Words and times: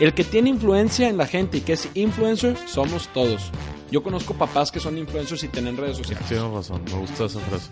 El 0.00 0.14
que 0.14 0.24
tiene 0.24 0.48
influencia 0.48 1.10
en 1.10 1.18
la 1.18 1.26
gente 1.26 1.58
y 1.58 1.60
que 1.60 1.74
es 1.74 1.90
influencer 1.92 2.56
somos 2.66 3.08
todos. 3.08 3.50
Yo 3.90 4.02
conozco 4.02 4.32
papás 4.32 4.72
que 4.72 4.80
son 4.80 4.96
influencers 4.96 5.44
y 5.44 5.48
tienen 5.48 5.76
redes 5.76 5.98
sociales. 5.98 6.26
Tienes 6.26 6.50
razón, 6.50 6.82
me 6.86 7.00
gusta 7.00 7.26
esa 7.26 7.38
frase. 7.40 7.70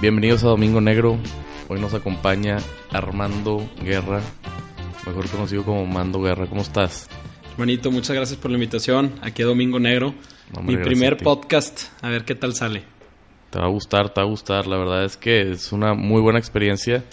Bienvenidos 0.00 0.44
a 0.44 0.46
Domingo 0.46 0.80
Negro. 0.80 1.18
Hoy 1.66 1.80
nos 1.80 1.92
acompaña 1.92 2.58
Armando 2.92 3.68
Guerra, 3.82 4.20
mejor 5.08 5.28
conocido 5.30 5.64
como 5.64 5.86
Mando 5.86 6.22
Guerra. 6.22 6.46
¿Cómo 6.46 6.62
estás? 6.62 7.08
Hermanito, 7.54 7.90
muchas 7.90 8.14
gracias 8.14 8.38
por 8.38 8.52
la 8.52 8.58
invitación. 8.58 9.12
Aquí 9.22 9.42
a 9.42 9.46
Domingo 9.46 9.80
Negro. 9.80 10.14
No, 10.52 10.60
hombre, 10.60 10.76
Mi 10.76 10.84
primer 10.84 11.16
podcast. 11.16 11.86
A 12.00 12.10
ver 12.10 12.24
qué 12.24 12.36
tal 12.36 12.54
sale. 12.54 12.97
Te 13.50 13.58
va 13.58 13.66
a 13.66 13.70
gustar, 13.70 14.12
te 14.12 14.20
va 14.20 14.26
a 14.26 14.30
gustar. 14.30 14.66
La 14.66 14.76
verdad 14.76 15.04
es 15.04 15.16
que 15.16 15.50
es 15.50 15.72
una 15.72 15.94
muy 15.94 16.20
buena 16.20 16.38
experiencia 16.38 17.04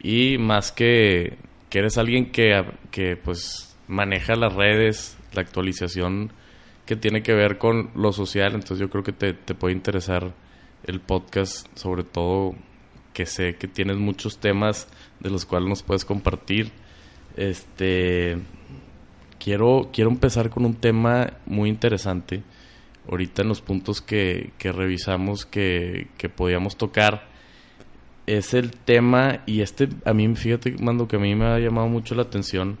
y 0.00 0.38
más 0.38 0.70
que, 0.72 1.36
que 1.70 1.78
eres 1.78 1.98
alguien 1.98 2.30
que, 2.30 2.64
que 2.90 3.16
pues 3.16 3.76
maneja 3.88 4.36
las 4.36 4.54
redes, 4.54 5.16
la 5.32 5.42
actualización 5.42 6.30
que 6.86 6.96
tiene 6.96 7.22
que 7.22 7.32
ver 7.32 7.58
con 7.58 7.90
lo 7.94 8.12
social, 8.12 8.54
entonces 8.54 8.78
yo 8.78 8.90
creo 8.90 9.02
que 9.02 9.12
te, 9.12 9.32
te 9.32 9.54
puede 9.54 9.74
interesar 9.74 10.34
el 10.84 11.00
podcast, 11.00 11.66
sobre 11.76 12.04
todo 12.04 12.54
que 13.14 13.26
sé 13.26 13.54
que 13.56 13.68
tienes 13.68 13.96
muchos 13.96 14.38
temas 14.38 14.88
de 15.20 15.30
los 15.30 15.46
cuales 15.46 15.68
nos 15.68 15.82
puedes 15.82 16.04
compartir. 16.04 16.72
Este 17.36 18.36
quiero, 19.38 19.90
quiero 19.92 20.10
empezar 20.10 20.50
con 20.50 20.64
un 20.64 20.74
tema 20.74 21.34
muy 21.46 21.68
interesante. 21.68 22.42
Ahorita 23.10 23.42
en 23.42 23.48
los 23.48 23.60
puntos 23.60 24.00
que, 24.00 24.50
que 24.58 24.72
revisamos 24.72 25.44
que, 25.46 26.08
que 26.18 26.28
podíamos 26.28 26.76
tocar 26.76 27.26
es 28.26 28.54
el 28.54 28.70
tema 28.70 29.40
y 29.44 29.60
este 29.60 29.88
a 30.06 30.14
mí, 30.14 30.34
fíjate, 30.34 30.76
Mando, 30.80 31.06
que 31.08 31.16
a 31.16 31.18
mí 31.18 31.34
me 31.34 31.44
ha 31.44 31.58
llamado 31.58 31.88
mucho 31.88 32.14
la 32.14 32.22
atención 32.22 32.78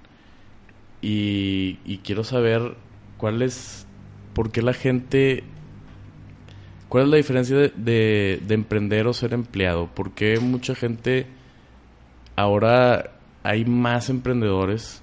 y, 1.02 1.78
y 1.84 1.98
quiero 1.98 2.24
saber 2.24 2.74
cuál 3.18 3.42
es, 3.42 3.86
por 4.32 4.50
qué 4.50 4.62
la 4.62 4.72
gente, 4.72 5.44
cuál 6.88 7.04
es 7.04 7.10
la 7.10 7.16
diferencia 7.18 7.56
de, 7.56 7.68
de, 7.76 8.40
de 8.46 8.54
emprender 8.54 9.06
o 9.06 9.12
ser 9.12 9.34
empleado, 9.34 9.88
por 9.88 10.12
qué 10.12 10.40
mucha 10.40 10.74
gente 10.74 11.26
ahora 12.36 13.10
hay 13.42 13.66
más 13.66 14.08
emprendedores 14.08 15.02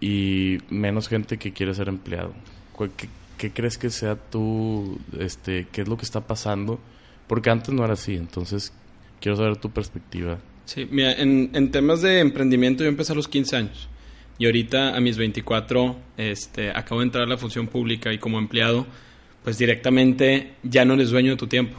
y 0.00 0.58
menos 0.68 1.08
gente 1.08 1.38
que 1.38 1.52
quiere 1.52 1.72
ser 1.74 1.88
empleado. 1.88 2.32
¿Cuál- 2.74 2.90
¿Qué, 2.96 3.08
qué 3.38 3.50
crees 3.52 3.78
que 3.78 3.88
sea 3.90 4.16
tú, 4.16 4.98
este, 5.18 5.66
qué 5.72 5.80
es 5.82 5.88
lo 5.88 5.96
que 5.96 6.04
está 6.04 6.26
pasando? 6.26 6.78
Porque 7.26 7.48
antes 7.50 7.72
no 7.74 7.84
era 7.84 7.94
así, 7.94 8.14
entonces 8.16 8.72
quiero 9.20 9.36
saber 9.36 9.56
tu 9.56 9.70
perspectiva. 9.70 10.38
Sí, 10.66 10.86
mira, 10.90 11.12
en, 11.12 11.50
en 11.54 11.70
temas 11.70 12.02
de 12.02 12.18
emprendimiento 12.20 12.82
yo 12.84 12.88
empecé 12.90 13.12
a 13.12 13.16
los 13.16 13.28
15 13.28 13.56
años. 13.56 13.88
Y 14.38 14.46
ahorita 14.46 14.94
a 14.96 15.00
mis 15.00 15.16
24 15.16 15.96
este, 16.16 16.70
acabo 16.70 17.00
de 17.00 17.06
entrar 17.06 17.24
a 17.24 17.28
la 17.28 17.38
función 17.38 17.66
pública 17.66 18.12
y 18.12 18.18
como 18.18 18.38
empleado, 18.38 18.86
pues 19.42 19.58
directamente 19.58 20.52
ya 20.62 20.84
no 20.84 20.94
eres 20.94 21.10
dueño 21.10 21.32
de 21.32 21.36
tu 21.36 21.46
tiempo. 21.46 21.76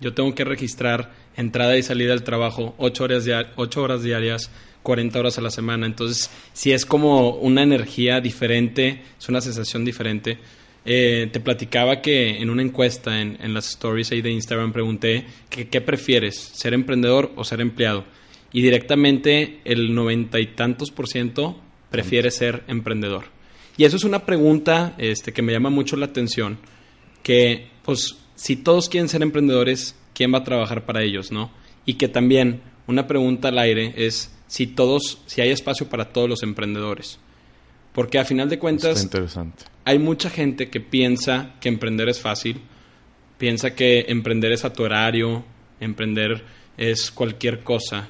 Yo 0.00 0.12
tengo 0.14 0.34
que 0.34 0.44
registrar 0.44 1.12
entrada 1.36 1.76
y 1.78 1.82
salida 1.82 2.10
del 2.10 2.22
trabajo 2.24 2.74
8 2.78 3.04
horas, 3.04 3.24
dia- 3.24 3.52
ocho 3.56 3.82
horas 3.82 4.02
diarias, 4.02 4.50
40 4.82 5.18
horas 5.18 5.38
a 5.38 5.40
la 5.40 5.50
semana. 5.50 5.86
Entonces, 5.86 6.28
si 6.52 6.72
es 6.72 6.84
como 6.84 7.30
una 7.36 7.62
energía 7.62 8.20
diferente, 8.20 9.02
es 9.18 9.28
una 9.28 9.40
sensación 9.40 9.84
diferente. 9.84 10.38
Eh, 10.86 11.28
te 11.32 11.40
platicaba 11.40 12.02
que 12.02 12.42
en 12.42 12.50
una 12.50 12.62
encuesta 12.62 13.20
en, 13.20 13.54
las 13.54 13.68
stories 13.70 14.12
ahí 14.12 14.20
de 14.20 14.30
Instagram 14.30 14.72
pregunté 14.72 15.24
que, 15.48 15.68
qué 15.68 15.80
prefieres, 15.80 16.36
ser 16.36 16.74
emprendedor 16.74 17.32
o 17.36 17.44
ser 17.44 17.60
empleado. 17.60 18.04
Y 18.52 18.62
directamente 18.62 19.60
el 19.64 19.94
noventa 19.94 20.40
y 20.40 20.48
tantos 20.48 20.90
por 20.90 21.08
ciento 21.08 21.58
prefiere 21.90 22.30
ser 22.30 22.64
emprendedor. 22.68 23.24
Y 23.76 23.84
eso 23.84 23.96
es 23.96 24.04
una 24.04 24.26
pregunta 24.26 24.94
este, 24.98 25.32
que 25.32 25.42
me 25.42 25.52
llama 25.52 25.70
mucho 25.70 25.96
la 25.96 26.06
atención, 26.06 26.58
que 27.22 27.68
pues 27.82 28.16
si 28.36 28.56
todos 28.56 28.88
quieren 28.88 29.08
ser 29.08 29.22
emprendedores, 29.22 29.96
¿quién 30.12 30.32
va 30.32 30.38
a 30.38 30.44
trabajar 30.44 30.84
para 30.84 31.02
ellos, 31.02 31.32
no? 31.32 31.50
Y 31.86 31.94
que 31.94 32.08
también 32.08 32.62
una 32.86 33.06
pregunta 33.06 33.48
al 33.48 33.58
aire 33.58 33.94
es 33.96 34.32
si 34.46 34.66
todos, 34.66 35.22
si 35.26 35.40
hay 35.40 35.50
espacio 35.50 35.88
para 35.88 36.12
todos 36.12 36.28
los 36.28 36.42
emprendedores. 36.42 37.18
Porque 37.94 38.18
a 38.18 38.24
final 38.26 38.50
de 38.50 38.58
cuentas, 38.58 39.02
interesante. 39.02 39.64
hay 39.86 39.98
mucha 39.98 40.28
gente 40.28 40.68
que 40.68 40.80
piensa 40.80 41.54
que 41.60 41.70
emprender 41.70 42.10
es 42.10 42.20
fácil, 42.20 42.60
piensa 43.38 43.74
que 43.74 44.06
emprender 44.08 44.52
es 44.52 44.66
a 44.66 44.72
tu 44.72 44.82
horario, 44.82 45.44
emprender 45.80 46.44
es 46.76 47.10
cualquier 47.10 47.60
cosa. 47.60 48.08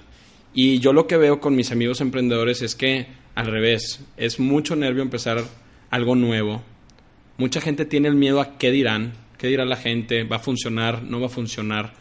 Y 0.54 0.78
yo 0.80 0.92
lo 0.92 1.06
que 1.06 1.16
veo 1.16 1.40
con 1.40 1.54
mis 1.54 1.70
amigos 1.70 2.00
emprendedores 2.00 2.62
es 2.62 2.74
que 2.74 3.06
al 3.34 3.46
revés, 3.46 4.00
es 4.16 4.38
mucho 4.38 4.76
nervio 4.76 5.02
empezar 5.02 5.42
algo 5.90 6.14
nuevo. 6.14 6.62
Mucha 7.36 7.60
gente 7.60 7.84
tiene 7.84 8.08
el 8.08 8.14
miedo 8.14 8.40
a 8.40 8.58
qué 8.58 8.70
dirán, 8.70 9.14
qué 9.38 9.48
dirá 9.48 9.64
la 9.64 9.76
gente, 9.76 10.24
va 10.24 10.36
a 10.36 10.40
funcionar, 10.40 11.02
no 11.02 11.20
va 11.20 11.26
a 11.26 11.30
funcionar. 11.30 11.94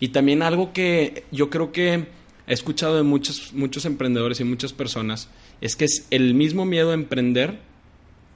Y 0.00 0.08
también 0.08 0.42
algo 0.42 0.72
que 0.72 1.24
yo 1.30 1.48
creo 1.48 1.70
que 1.72 2.06
he 2.50 2.52
escuchado 2.54 2.96
de 2.96 3.04
muchos, 3.04 3.52
muchos 3.52 3.84
emprendedores 3.84 4.40
y 4.40 4.44
muchas 4.44 4.72
personas 4.72 5.30
es 5.60 5.76
que 5.76 5.84
es 5.84 6.08
el 6.10 6.34
mismo 6.34 6.64
miedo 6.64 6.90
a 6.90 6.94
emprender 6.94 7.60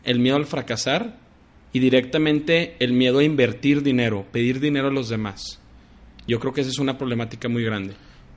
el 0.05 0.21
miedo 0.21 0.37
al 0.37 0.47
fracasar 0.47 1.19
y 1.73 1.81
directamente 1.81 2.77
el 2.79 2.93
miedo 2.93 3.19
a 3.19 3.25
invertir 3.25 3.83
dinero, 3.83 4.25
pedir 4.31 4.61
dinero 4.61 4.87
a 4.87 4.93
los 4.93 5.09
demás. 5.09 5.61
Yo 6.29 6.39
creo 6.39 6.53
que 6.53 6.61
esa 6.61 6.71
es 6.71 6.79
una 6.79 6.97
problemática 6.97 7.49
muy 7.49 7.65
grande. 7.65 7.95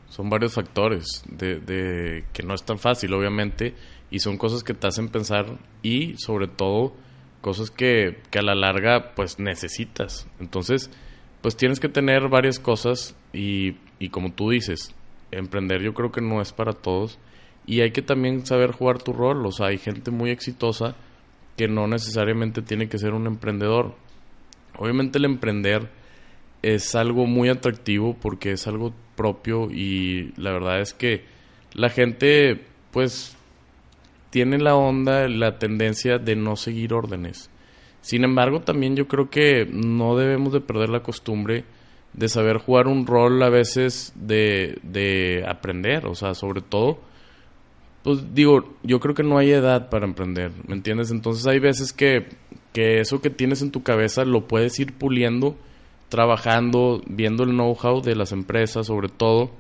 Son 0.10 0.32
varios 0.32 0.54
factores 0.54 1.24
de, 1.30 2.24
que 2.34 2.42
no 2.42 2.56
es 2.56 2.64
tan 2.64 2.80
fácil, 2.80 3.14
obviamente, 3.14 3.76
y 4.10 4.20
son 4.20 4.38
cosas 4.38 4.64
que 4.64 4.74
te 4.74 4.88
hacen 4.88 5.10
pensar 5.10 5.60
y, 5.84 6.16
sobre 6.18 6.48
todo, 6.48 6.96
cosas 7.42 7.70
que, 7.70 8.18
que 8.32 8.40
a 8.40 8.42
la 8.42 8.56
larga, 8.56 9.14
pues, 9.14 9.38
necesitas. 9.38 10.28
Entonces, 10.40 10.90
pues 11.42 11.56
tienes 11.56 11.80
que 11.80 11.90
tener 11.90 12.30
varias 12.30 12.58
cosas 12.58 13.16
y, 13.32 13.76
y 14.00 14.10
como 14.10 14.32
tú 14.32 14.50
dices, 14.50 14.96
emprender 15.32 15.82
yo 15.82 15.94
creo 15.94 16.12
que 16.12 16.22
no 16.22 16.42
es 16.42 16.54
para 16.54 16.74
todos 16.74 17.20
y 17.66 17.82
hay 17.82 17.92
que 17.92 18.02
también 18.02 18.46
saber 18.46 18.72
jugar 18.72 19.04
tu 19.04 19.14
rol. 19.14 19.46
O 19.46 19.52
sea, 19.52 19.68
hay 19.68 19.78
gente 19.78 20.10
muy 20.10 20.32
exitosa 20.32 20.96
que 21.58 21.68
no 21.68 21.88
necesariamente 21.88 22.62
tiene 22.62 22.88
que 22.88 22.98
ser 22.98 23.14
un 23.14 23.28
emprendedor. 23.28 23.94
Obviamente 24.78 25.18
el 25.18 25.26
emprender 25.26 25.90
es 26.62 26.96
algo 26.96 27.26
muy 27.26 27.50
atractivo 27.50 28.16
porque 28.20 28.52
es 28.52 28.68
algo 28.68 28.94
propio 29.16 29.70
y 29.70 30.34
la 30.38 30.52
verdad 30.52 30.80
es 30.80 30.94
que 30.94 31.26
la 31.74 31.90
gente 31.90 32.64
pues 32.92 33.36
tiene 34.30 34.60
la 34.60 34.76
onda, 34.76 35.28
la 35.28 35.60
tendencia 35.60 36.20
de 36.20 36.36
no 36.36 36.56
seguir 36.56 36.94
órdenes. 36.94 37.50
Sin 38.02 38.24
embargo, 38.24 38.62
también 38.62 38.96
yo 38.96 39.08
creo 39.08 39.30
que 39.30 39.68
no 39.70 40.16
debemos 40.16 40.54
de 40.54 40.62
perder 40.62 40.90
la 40.90 41.04
costumbre 41.04 41.66
de 42.14 42.28
saber 42.30 42.58
jugar 42.58 42.88
un 42.88 43.06
rol 43.06 43.42
a 43.44 43.50
veces 43.50 44.14
de, 44.16 44.80
de 44.84 45.46
aprender, 45.48 46.06
o 46.08 46.16
sea, 46.16 46.34
sobre 46.34 46.62
todo, 46.62 47.00
pues 48.04 48.34
digo, 48.34 48.76
yo 48.84 49.00
creo 49.00 49.14
que 49.14 49.24
no 49.24 49.38
hay 49.38 49.52
edad 49.52 49.90
para 49.90 50.06
emprender, 50.06 50.52
¿me 50.68 50.76
entiendes? 50.76 51.12
Entonces 51.12 51.46
hay 51.46 51.60
veces 51.60 51.94
que, 51.94 52.28
que 52.74 53.00
eso 53.00 53.22
que 53.22 53.30
tienes 53.30 53.62
en 53.62 53.72
tu 53.72 53.84
cabeza 53.84 54.26
lo 54.26 54.48
puedes 54.48 54.80
ir 54.80 54.94
puliendo, 54.94 55.56
trabajando, 56.10 57.02
viendo 57.08 57.44
el 57.44 57.50
know-how 57.52 58.02
de 58.02 58.16
las 58.16 58.32
empresas 58.32 58.88
sobre 58.88 59.10
todo 59.10 59.52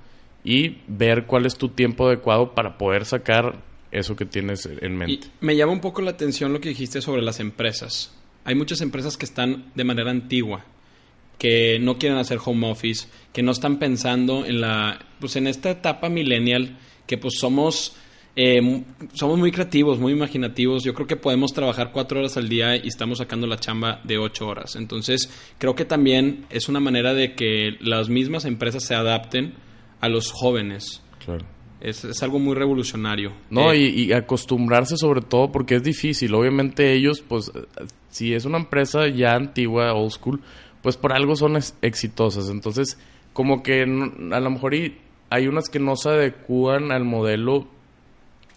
y 0.44 0.78
ver 0.88 1.26
cuál 1.26 1.46
es 1.46 1.58
tu 1.58 1.70
tiempo 1.70 2.08
adecuado 2.08 2.56
para 2.56 2.78
poder 2.78 3.06
sacar 3.06 3.62
eso 3.92 4.16
que 4.16 4.26
tienes 4.26 4.66
en 4.66 4.94
Y 4.94 4.96
mente. 4.96 5.28
me 5.42 5.56
llama 5.56 5.74
un 5.74 5.82
poco 5.82 6.02
la 6.02 6.12
atención 6.12 6.54
lo 6.54 6.62
que 6.62 6.70
dijiste 6.70 7.02
sobre 7.02 7.22
las 7.22 7.40
empresas. 7.40 8.14
Hay 8.46 8.56
muchas 8.56 8.80
empresas 8.82 9.18
que 9.18 9.26
están 9.26 9.66
de 9.76 9.84
manera 9.84 10.10
antigua, 10.10 10.64
que 11.38 11.78
no 11.80 11.98
quieren 11.98 12.18
hacer 12.18 12.40
home 12.44 12.70
office, 12.70 13.08
que 13.34 13.44
no 13.44 13.52
están 13.52 13.78
pensando 13.78 14.46
en 14.46 14.62
la, 14.62 15.00
pues 15.20 15.36
en 15.36 15.48
esta 15.48 15.70
etapa 15.70 16.10
millennial, 16.10 16.78
que 17.06 17.18
pues 17.18 17.36
somos, 17.40 17.96
eh, 18.36 18.84
somos 19.14 19.38
muy 19.38 19.52
creativos, 19.52 20.00
muy 20.00 20.14
imaginativos. 20.14 20.84
Yo 20.84 20.94
creo 20.94 21.08
que 21.08 21.16
podemos 21.16 21.54
trabajar 21.54 21.92
cuatro 21.92 22.20
horas 22.20 22.38
al 22.38 22.50
día 22.50 22.76
y 22.76 22.88
estamos 22.88 23.20
sacando 23.20 23.46
la 23.48 23.60
chamba 23.60 24.02
de 24.04 24.18
ocho 24.18 24.48
horas. 24.48 24.76
Entonces, 24.76 25.30
creo 25.58 25.76
que 25.76 25.86
también 25.86 26.46
es 26.50 26.70
una 26.70 26.80
manera 26.80 27.14
de 27.14 27.36
que 27.36 27.78
las 27.82 28.10
mismas 28.10 28.46
empresas 28.46 28.84
se 28.84 28.96
adapten 28.96 29.54
a 30.02 30.10
los 30.10 30.32
jóvenes. 30.32 31.02
Claro. 31.24 31.46
Es, 31.80 32.04
es 32.04 32.24
algo 32.24 32.40
muy 32.40 32.56
revolucionario. 32.56 33.34
No, 33.52 33.72
Eh, 33.72 33.78
y, 33.96 34.04
y 34.06 34.12
acostumbrarse 34.12 34.98
sobre 34.98 35.22
todo 35.22 35.52
porque 35.52 35.76
es 35.76 35.84
difícil. 35.84 36.34
Obviamente 36.34 36.94
ellos, 36.94 37.24
pues, 37.28 37.52
eh, 37.54 37.86
si 38.10 38.34
es 38.34 38.46
una 38.46 38.58
empresa 38.58 39.08
ya 39.08 39.36
antigua, 39.36 39.94
old 39.94 40.12
school, 40.12 40.42
pues 40.82 40.98
por 40.98 41.14
algo 41.14 41.36
son 41.36 41.56
ex- 41.58 41.76
exitosas. 41.82 42.50
Entonces, 42.50 42.98
como 43.34 43.64
que 43.64 43.84
a 43.84 44.40
lo 44.40 44.50
mejor 44.50 44.74
hay 45.30 45.48
unas 45.48 45.70
que 45.70 45.80
no 45.80 45.96
se 45.96 46.10
adecúan 46.10 46.92
al 46.92 47.04
modelo 47.04 47.68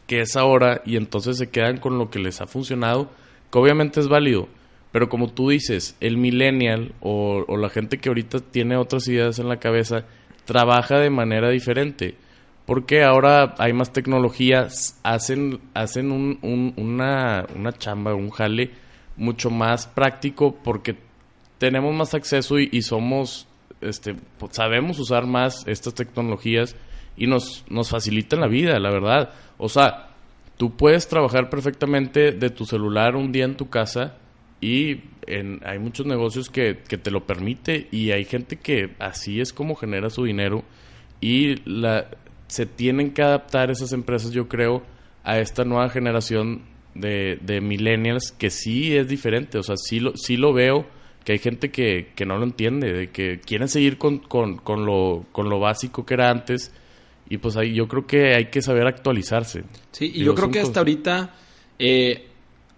que 0.06 0.20
es 0.22 0.36
ahora 0.36 0.82
y 0.84 0.96
entonces 0.96 1.36
se 1.38 1.50
quedan 1.50 1.78
con 1.78 1.98
lo 1.98 2.10
que 2.10 2.18
les 2.18 2.40
ha 2.40 2.46
funcionado, 2.46 3.10
que 3.52 3.58
obviamente 3.58 4.00
es 4.00 4.08
válido. 4.08 4.48
Pero 4.92 5.08
como 5.08 5.28
tú 5.32 5.50
dices, 5.50 5.96
el 6.00 6.16
millennial 6.16 6.94
o, 7.00 7.44
o 7.46 7.56
la 7.56 7.68
gente 7.68 7.98
que 7.98 8.08
ahorita 8.08 8.40
tiene 8.40 8.76
otras 8.76 9.06
ideas 9.06 9.38
en 9.38 9.48
la 9.48 9.58
cabeza, 9.60 10.04
trabaja 10.46 10.98
de 10.98 11.10
manera 11.10 11.48
diferente. 11.50 12.16
Porque 12.66 13.04
ahora 13.04 13.54
hay 13.58 13.72
más 13.72 13.92
tecnologías, 13.92 14.98
hacen, 15.04 15.60
hacen 15.74 16.10
un, 16.10 16.38
una, 16.76 17.46
una 17.54 17.72
chamba, 17.72 18.14
un 18.14 18.30
jale 18.30 18.70
mucho 19.16 19.50
más 19.50 19.86
práctico 19.86 20.56
porque 20.64 20.96
tenemos 21.60 21.94
más 21.94 22.14
acceso 22.14 22.58
y, 22.58 22.80
somos, 22.80 23.46
este, 23.82 24.16
pues, 24.38 24.56
sabemos 24.56 24.98
usar 24.98 25.26
más 25.26 25.66
estas 25.66 25.94
tecnologías 25.94 26.74
y 27.18 27.26
nos, 27.26 27.66
nos 27.68 27.90
facilitan 27.90 28.40
la 28.40 28.46
vida, 28.46 28.80
la 28.80 28.90
verdad. 28.90 29.34
O 29.58 29.68
sea, 29.68 30.08
tú 30.56 30.74
puedes 30.74 31.06
trabajar 31.06 31.50
perfectamente 31.50 32.32
de 32.32 32.48
tu 32.48 32.64
celular 32.64 33.14
un 33.14 33.30
día 33.30 33.44
en 33.44 33.58
tu 33.58 33.68
casa 33.68 34.16
y 34.62 35.02
en, 35.26 35.60
hay 35.62 35.78
muchos 35.78 36.06
negocios 36.06 36.48
que, 36.48 36.78
que 36.88 36.96
te 36.96 37.10
lo 37.10 37.26
permite 37.26 37.88
y 37.92 38.10
hay 38.12 38.24
gente 38.24 38.56
que 38.56 38.94
así 38.98 39.42
es 39.42 39.52
como 39.52 39.74
genera 39.74 40.08
su 40.08 40.24
dinero 40.24 40.64
y 41.20 41.56
la, 41.70 42.06
se 42.46 42.64
tienen 42.64 43.12
que 43.12 43.20
adaptar 43.20 43.70
esas 43.70 43.92
empresas, 43.92 44.30
yo 44.30 44.48
creo, 44.48 44.82
a 45.24 45.40
esta 45.40 45.64
nueva 45.64 45.90
generación 45.90 46.62
de, 46.94 47.38
de 47.42 47.60
millennials 47.60 48.32
que 48.32 48.48
sí 48.48 48.96
es 48.96 49.08
diferente. 49.08 49.58
O 49.58 49.62
sea, 49.62 49.76
sí 49.76 50.00
lo, 50.00 50.16
sí 50.16 50.38
lo 50.38 50.54
veo 50.54 50.86
que 51.24 51.32
hay 51.32 51.38
gente 51.38 51.70
que, 51.70 52.08
que 52.14 52.24
no 52.24 52.38
lo 52.38 52.44
entiende, 52.44 52.92
de 52.92 53.10
que 53.10 53.40
quieren 53.40 53.68
seguir 53.68 53.98
con, 53.98 54.18
con, 54.18 54.56
con, 54.56 54.86
lo, 54.86 55.26
con 55.32 55.48
lo 55.48 55.60
básico 55.60 56.04
que 56.06 56.14
era 56.14 56.30
antes. 56.30 56.72
Y 57.28 57.38
pues 57.38 57.56
ahí 57.56 57.74
yo 57.74 57.86
creo 57.86 58.06
que 58.06 58.34
hay 58.34 58.46
que 58.46 58.62
saber 58.62 58.86
actualizarse. 58.86 59.64
Sí, 59.92 60.10
y 60.14 60.24
yo 60.24 60.34
creo 60.34 60.50
que 60.50 60.60
hasta 60.60 60.80
ahorita 60.80 61.34
eh, 61.78 62.26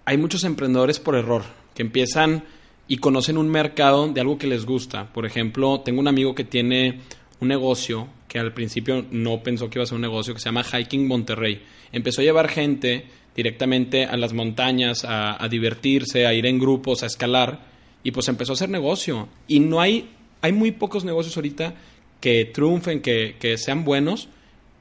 hay 0.04 0.18
muchos 0.18 0.44
emprendedores 0.44 0.98
por 0.98 1.14
error 1.14 1.42
que 1.74 1.82
empiezan 1.82 2.44
y 2.88 2.98
conocen 2.98 3.38
un 3.38 3.48
mercado 3.48 4.08
de 4.08 4.20
algo 4.20 4.36
que 4.36 4.46
les 4.46 4.66
gusta. 4.66 5.10
Por 5.12 5.24
ejemplo, 5.24 5.80
tengo 5.80 6.00
un 6.00 6.08
amigo 6.08 6.34
que 6.34 6.44
tiene 6.44 7.00
un 7.40 7.48
negocio 7.48 8.08
que 8.28 8.38
al 8.38 8.52
principio 8.52 9.06
no 9.10 9.42
pensó 9.42 9.70
que 9.70 9.78
iba 9.78 9.84
a 9.84 9.86
ser 9.86 9.96
un 9.96 10.02
negocio 10.02 10.34
que 10.34 10.40
se 10.40 10.46
llama 10.46 10.64
Hiking 10.64 11.06
Monterrey. 11.06 11.62
Empezó 11.92 12.20
a 12.20 12.24
llevar 12.24 12.48
gente 12.48 13.06
directamente 13.34 14.04
a 14.04 14.16
las 14.16 14.32
montañas, 14.34 15.04
a, 15.04 15.42
a 15.42 15.48
divertirse, 15.48 16.26
a 16.26 16.34
ir 16.34 16.44
en 16.44 16.58
grupos, 16.58 17.02
a 17.02 17.06
escalar 17.06 17.71
y 18.02 18.10
pues 18.10 18.28
empezó 18.28 18.52
a 18.52 18.54
hacer 18.54 18.68
negocio. 18.68 19.28
Y 19.48 19.60
no 19.60 19.80
hay, 19.80 20.10
hay 20.40 20.52
muy 20.52 20.72
pocos 20.72 21.04
negocios 21.04 21.36
ahorita 21.36 21.74
que 22.20 22.44
triunfen, 22.44 23.02
que, 23.02 23.36
que 23.38 23.58
sean 23.58 23.84
buenos, 23.84 24.28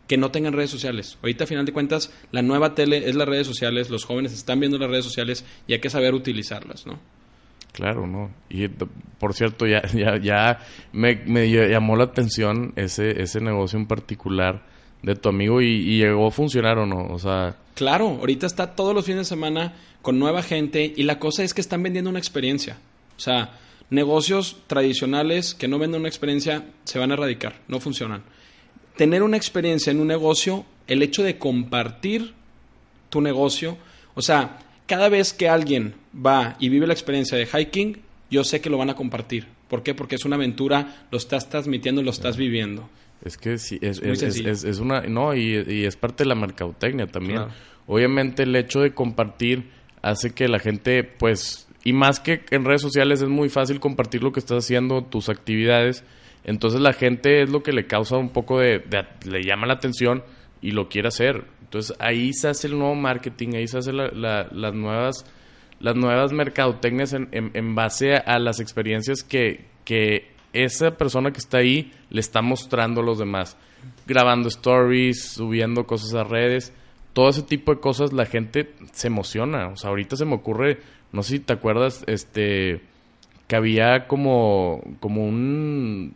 que 0.07 0.17
no 0.17 0.29
tengan 0.29 0.53
redes 0.53 0.69
sociales. 0.69 1.17
Ahorita, 1.21 1.45
a 1.45 1.47
final 1.47 1.65
de 1.65 1.73
cuentas, 1.73 2.11
la 2.31 2.41
nueva 2.41 2.75
tele 2.75 3.09
es 3.09 3.15
las 3.15 3.27
redes 3.27 3.47
sociales, 3.47 3.89
los 3.89 4.05
jóvenes 4.05 4.33
están 4.33 4.59
viendo 4.59 4.77
las 4.77 4.89
redes 4.89 5.05
sociales 5.05 5.45
y 5.67 5.73
hay 5.73 5.79
que 5.79 5.89
saber 5.89 6.13
utilizarlas, 6.13 6.85
¿no? 6.85 6.99
Claro, 7.71 8.05
¿no? 8.05 8.29
Y 8.49 8.67
por 8.67 9.33
cierto, 9.33 9.65
ya, 9.65 9.81
ya, 9.93 10.17
ya 10.17 10.59
me, 10.91 11.15
me 11.25 11.49
llamó 11.49 11.95
la 11.95 12.03
atención 12.03 12.73
ese, 12.75 13.21
ese 13.21 13.39
negocio 13.39 13.79
en 13.79 13.87
particular 13.87 14.63
de 15.01 15.15
tu 15.15 15.29
amigo 15.29 15.61
y, 15.61 15.67
y, 15.67 15.97
llegó 15.97 16.27
a 16.27 16.31
funcionar 16.31 16.77
o 16.77 16.85
no, 16.85 17.07
o 17.07 17.17
sea... 17.17 17.55
Claro, 17.73 18.07
ahorita 18.19 18.45
está 18.45 18.75
todos 18.75 18.93
los 18.93 19.05
fines 19.05 19.21
de 19.21 19.25
semana 19.25 19.73
con 20.01 20.19
nueva 20.19 20.43
gente 20.43 20.93
y 20.95 21.03
la 21.03 21.17
cosa 21.17 21.43
es 21.43 21.53
que 21.53 21.61
están 21.61 21.81
vendiendo 21.81 22.09
una 22.09 22.19
experiencia. 22.19 22.77
O 23.17 23.19
sea, 23.19 23.59
negocios 23.89 24.57
tradicionales 24.67 25.53
que 25.53 25.67
no 25.67 25.79
venden 25.79 26.01
una 26.01 26.09
experiencia 26.09 26.65
se 26.83 26.99
van 26.99 27.11
a 27.11 27.13
erradicar, 27.15 27.59
no 27.67 27.79
funcionan. 27.79 28.23
Tener 28.97 29.23
una 29.23 29.37
experiencia 29.37 29.91
en 29.91 29.99
un 29.99 30.07
negocio, 30.07 30.65
el 30.87 31.01
hecho 31.01 31.23
de 31.23 31.37
compartir 31.37 32.33
tu 33.09 33.21
negocio, 33.21 33.77
o 34.15 34.21
sea, 34.21 34.59
cada 34.85 35.09
vez 35.09 35.33
que 35.33 35.47
alguien 35.47 35.95
va 36.13 36.55
y 36.59 36.69
vive 36.69 36.87
la 36.87 36.93
experiencia 36.93 37.37
de 37.37 37.45
hiking, 37.45 38.01
yo 38.29 38.43
sé 38.43 38.61
que 38.61 38.69
lo 38.69 38.77
van 38.77 38.89
a 38.89 38.95
compartir. 38.95 39.47
¿Por 39.67 39.83
qué? 39.83 39.93
Porque 39.93 40.15
es 40.15 40.25
una 40.25 40.35
aventura, 40.35 41.05
lo 41.11 41.17
estás 41.17 41.49
transmitiendo, 41.49 42.01
lo 42.01 42.11
estás 42.11 42.35
viviendo. 42.35 42.89
Es 43.23 43.37
que 43.37 43.57
sí, 43.57 43.77
es, 43.81 43.99
es, 44.01 44.79
una, 44.79 45.01
no, 45.01 45.35
y, 45.35 45.85
es 45.85 45.95
parte 45.95 46.23
de 46.23 46.29
la 46.29 46.35
mercadotecnia 46.35 47.07
también. 47.07 47.43
Obviamente 47.87 48.43
el 48.43 48.55
hecho 48.55 48.81
de 48.81 48.93
compartir 48.93 49.69
hace 50.01 50.31
que 50.31 50.47
la 50.47 50.59
gente, 50.59 51.03
pues, 51.03 51.67
y 51.83 51.93
más 51.93 52.19
que 52.19 52.43
en 52.51 52.65
redes 52.65 52.81
sociales 52.81 53.21
es 53.21 53.29
muy 53.29 53.49
fácil 53.49 53.79
compartir 53.79 54.23
lo 54.23 54.31
que 54.31 54.39
estás 54.39 54.65
haciendo, 54.65 55.03
tus 55.03 55.29
actividades. 55.29 56.03
Entonces 56.43 56.79
la 56.79 56.93
gente 56.93 57.41
es 57.41 57.49
lo 57.49 57.63
que 57.63 57.73
le 57.73 57.87
causa 57.87 58.17
un 58.17 58.29
poco 58.29 58.59
de, 58.59 58.83
le 59.25 59.43
llama 59.43 59.67
la 59.67 59.73
atención 59.73 60.23
y 60.61 60.71
lo 60.71 60.89
quiere 60.89 61.07
hacer. 61.07 61.45
Entonces 61.63 61.95
ahí 61.99 62.33
se 62.33 62.49
hace 62.49 62.67
el 62.67 62.77
nuevo 62.77 62.95
marketing, 62.95 63.55
ahí 63.55 63.67
se 63.67 63.79
hacen 63.79 63.97
las 63.97 64.73
nuevas 64.73 65.25
las 65.79 65.95
nuevas 65.95 66.31
mercadotecnias 66.31 67.13
en, 67.13 67.75
base 67.75 68.15
a, 68.15 68.37
las 68.37 68.59
experiencias 68.59 69.23
que, 69.23 69.65
que 69.83 70.31
esa 70.53 70.91
persona 70.91 71.31
que 71.31 71.39
está 71.39 71.57
ahí 71.57 71.91
le 72.11 72.19
está 72.19 72.43
mostrando 72.43 73.01
a 73.01 73.03
los 73.03 73.17
demás. 73.17 73.57
Grabando 74.05 74.49
stories, 74.49 75.23
subiendo 75.33 75.87
cosas 75.87 76.13
a 76.13 76.23
redes, 76.23 76.71
todo 77.13 77.29
ese 77.29 77.41
tipo 77.41 77.73
de 77.73 77.81
cosas 77.81 78.13
la 78.13 78.25
gente 78.25 78.73
se 78.91 79.07
emociona. 79.07 79.69
O 79.69 79.75
sea, 79.75 79.89
ahorita 79.89 80.15
se 80.15 80.25
me 80.25 80.35
ocurre 80.35 80.79
no 81.11 81.23
sé 81.23 81.37
si 81.37 81.39
te 81.39 81.53
acuerdas, 81.53 82.03
este, 82.07 82.81
que 83.47 83.55
había 83.55 84.07
como, 84.07 84.81
como 84.99 85.25
un, 85.25 86.13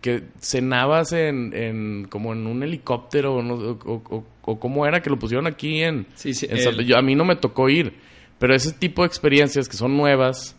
que 0.00 0.24
cenabas 0.40 1.12
en, 1.12 1.54
en 1.54 2.06
como 2.08 2.32
en 2.32 2.46
un 2.46 2.62
helicóptero 2.62 3.36
o, 3.36 4.24
o, 4.42 4.58
cómo 4.58 4.86
era 4.86 5.00
que 5.00 5.10
lo 5.10 5.18
pusieron 5.18 5.46
aquí 5.46 5.82
en, 5.82 6.06
sí, 6.14 6.34
sí, 6.34 6.46
a 6.94 7.02
mí 7.02 7.14
no 7.14 7.24
me 7.24 7.36
tocó 7.36 7.68
ir, 7.68 7.94
pero 8.38 8.54
ese 8.54 8.72
tipo 8.72 9.02
de 9.02 9.08
experiencias 9.08 9.68
que 9.68 9.76
son 9.76 9.96
nuevas 9.96 10.56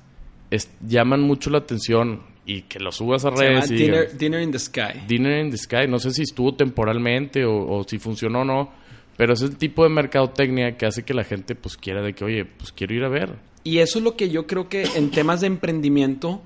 llaman 0.88 1.21
mucho 1.21 1.49
la 1.49 1.59
atención 1.59 2.21
y 2.45 2.63
que 2.63 2.79
lo 2.79 2.91
subas 2.91 3.25
a 3.25 3.31
redes. 3.31 3.71
y 3.71 3.75
dinner, 3.75 4.17
dinner, 4.17 4.41
in 4.41 4.51
the 4.51 4.59
Sky. 4.59 5.01
Dinner 5.07 5.39
in 5.39 5.49
the 5.49 5.57
Sky. 5.57 5.88
No 5.88 5.99
sé 5.99 6.11
si 6.11 6.21
estuvo 6.21 6.53
temporalmente 6.53 7.43
o, 7.45 7.67
o 7.67 7.83
si 7.83 7.97
funcionó 7.97 8.41
o 8.41 8.45
no, 8.45 8.71
pero 9.17 9.33
es 9.33 9.41
el 9.41 9.57
tipo 9.57 9.83
de 9.83 9.89
mercadotecnia 9.89 10.77
que 10.77 10.85
hace 10.85 11.03
que 11.03 11.13
la 11.13 11.23
gente 11.23 11.55
pues 11.55 11.77
quiera 11.77 12.01
de 12.01 12.13
que, 12.13 12.23
oye, 12.23 12.45
pues 12.45 12.71
quiero 12.71 12.93
ir 12.93 13.03
a 13.03 13.09
ver. 13.09 13.35
Y 13.65 13.79
eso 13.79 13.97
es 13.97 14.03
lo 14.03 14.15
que 14.15 14.29
yo 14.29 14.45
creo 14.45 14.69
que 14.69 14.83
en 14.95 15.09
temas 15.09 15.41
de 15.41 15.47
emprendimiento, 15.47 16.39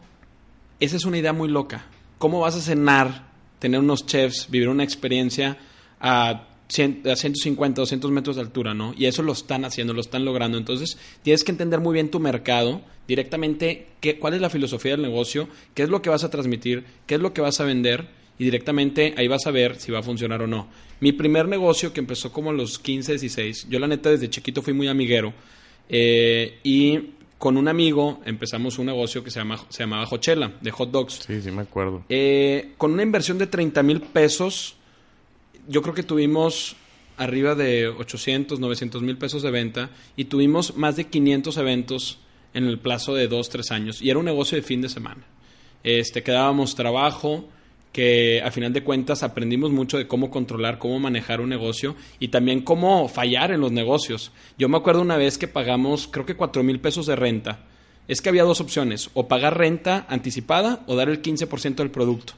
esa 0.79 0.95
es 0.95 1.03
una 1.03 1.17
idea 1.17 1.33
muy 1.33 1.49
loca. 1.49 1.85
¿Cómo 2.17 2.39
vas 2.39 2.55
a 2.55 2.61
cenar, 2.61 3.27
tener 3.59 3.81
unos 3.81 4.05
chefs, 4.05 4.47
vivir 4.49 4.69
una 4.69 4.85
experiencia 4.85 5.57
a, 5.99 6.45
150, 6.69 7.81
200 7.81 8.11
metros 8.11 8.37
de 8.37 8.43
altura, 8.43 8.73
¿no? 8.73 8.93
Y 8.95 9.07
eso 9.07 9.21
lo 9.21 9.33
están 9.33 9.65
haciendo, 9.65 9.93
lo 9.93 9.99
están 9.99 10.23
logrando. 10.23 10.57
Entonces, 10.57 10.97
tienes 11.21 11.43
que 11.43 11.51
entender 11.51 11.81
muy 11.81 11.93
bien 11.93 12.09
tu 12.09 12.21
mercado, 12.21 12.81
directamente 13.05 13.87
qué, 13.99 14.17
cuál 14.17 14.35
es 14.35 14.41
la 14.41 14.49
filosofía 14.49 14.91
del 14.91 15.01
negocio, 15.01 15.49
qué 15.73 15.83
es 15.83 15.89
lo 15.89 16.01
que 16.01 16.11
vas 16.11 16.23
a 16.23 16.29
transmitir, 16.29 16.85
qué 17.05 17.15
es 17.15 17.21
lo 17.21 17.33
que 17.33 17.41
vas 17.41 17.59
a 17.59 17.65
vender 17.65 18.07
y 18.37 18.45
directamente 18.45 19.13
ahí 19.17 19.27
vas 19.27 19.45
a 19.45 19.51
ver 19.51 19.77
si 19.77 19.91
va 19.91 19.99
a 19.99 20.03
funcionar 20.03 20.43
o 20.43 20.47
no. 20.47 20.69
Mi 21.01 21.11
primer 21.11 21.49
negocio 21.49 21.91
que 21.91 21.99
empezó 21.99 22.31
como 22.31 22.51
a 22.51 22.53
los 22.53 22.79
15, 22.79 23.13
16, 23.13 23.67
yo 23.67 23.79
la 23.79 23.87
neta 23.87 24.09
desde 24.09 24.29
chiquito 24.29 24.61
fui 24.61 24.73
muy 24.73 24.87
amiguero 24.87 25.33
eh, 25.89 26.59
y 26.63 27.15
con 27.39 27.57
un 27.57 27.67
amigo 27.67 28.19
empezamos 28.25 28.77
un 28.77 28.85
negocio 28.85 29.23
que 29.23 29.31
se, 29.31 29.39
llama, 29.39 29.59
se 29.69 29.83
llamaba 29.83 30.05
Jochela, 30.05 30.53
de 30.61 30.71
hot 30.71 30.91
dogs. 30.91 31.21
Sí, 31.25 31.41
sí, 31.41 31.51
me 31.51 31.63
acuerdo. 31.63 32.03
Eh, 32.09 32.73
con 32.77 32.93
una 32.93 33.01
inversión 33.01 33.37
de 33.37 33.47
30 33.47 33.81
mil 33.81 34.01
pesos, 34.01 34.75
yo 35.67 35.81
creo 35.81 35.95
que 35.95 36.03
tuvimos 36.03 36.75
arriba 37.17 37.55
de 37.55 37.87
800, 37.87 38.59
900 38.59 39.01
mil 39.01 39.17
pesos 39.17 39.41
de 39.41 39.51
venta 39.51 39.89
y 40.15 40.25
tuvimos 40.25 40.77
más 40.77 40.95
de 40.95 41.05
500 41.05 41.57
eventos 41.57 42.19
en 42.53 42.65
el 42.65 42.79
plazo 42.79 43.13
de 43.15 43.27
2, 43.27 43.49
3 43.49 43.71
años. 43.71 44.01
Y 44.01 44.09
era 44.09 44.19
un 44.19 44.25
negocio 44.25 44.55
de 44.55 44.61
fin 44.61 44.81
de 44.81 44.89
semana. 44.89 45.23
Este, 45.83 46.23
quedábamos 46.23 46.75
trabajo, 46.75 47.47
que 47.91 48.41
a 48.43 48.51
final 48.51 48.71
de 48.71 48.83
cuentas 48.83 49.23
aprendimos 49.23 49.71
mucho 49.71 49.97
de 49.97 50.07
cómo 50.07 50.29
controlar, 50.29 50.77
cómo 50.77 50.99
manejar 50.99 51.41
un 51.41 51.49
negocio 51.49 51.95
y 52.19 52.27
también 52.27 52.61
cómo 52.61 53.07
fallar 53.07 53.51
en 53.51 53.61
los 53.61 53.71
negocios. 53.71 54.31
Yo 54.57 54.69
me 54.69 54.77
acuerdo 54.77 55.01
una 55.01 55.17
vez 55.17 55.37
que 55.37 55.47
pagamos 55.47 56.07
creo 56.07 56.25
que 56.25 56.35
cuatro 56.35 56.63
mil 56.63 56.79
pesos 56.79 57.07
de 57.07 57.15
renta. 57.15 57.65
Es 58.07 58.21
que 58.21 58.29
había 58.29 58.43
dos 58.43 58.59
opciones, 58.59 59.11
o 59.13 59.27
pagar 59.27 59.57
renta 59.57 60.05
anticipada 60.09 60.83
o 60.87 60.95
dar 60.95 61.09
el 61.09 61.21
15% 61.21 61.75
del 61.75 61.91
producto. 61.91 62.33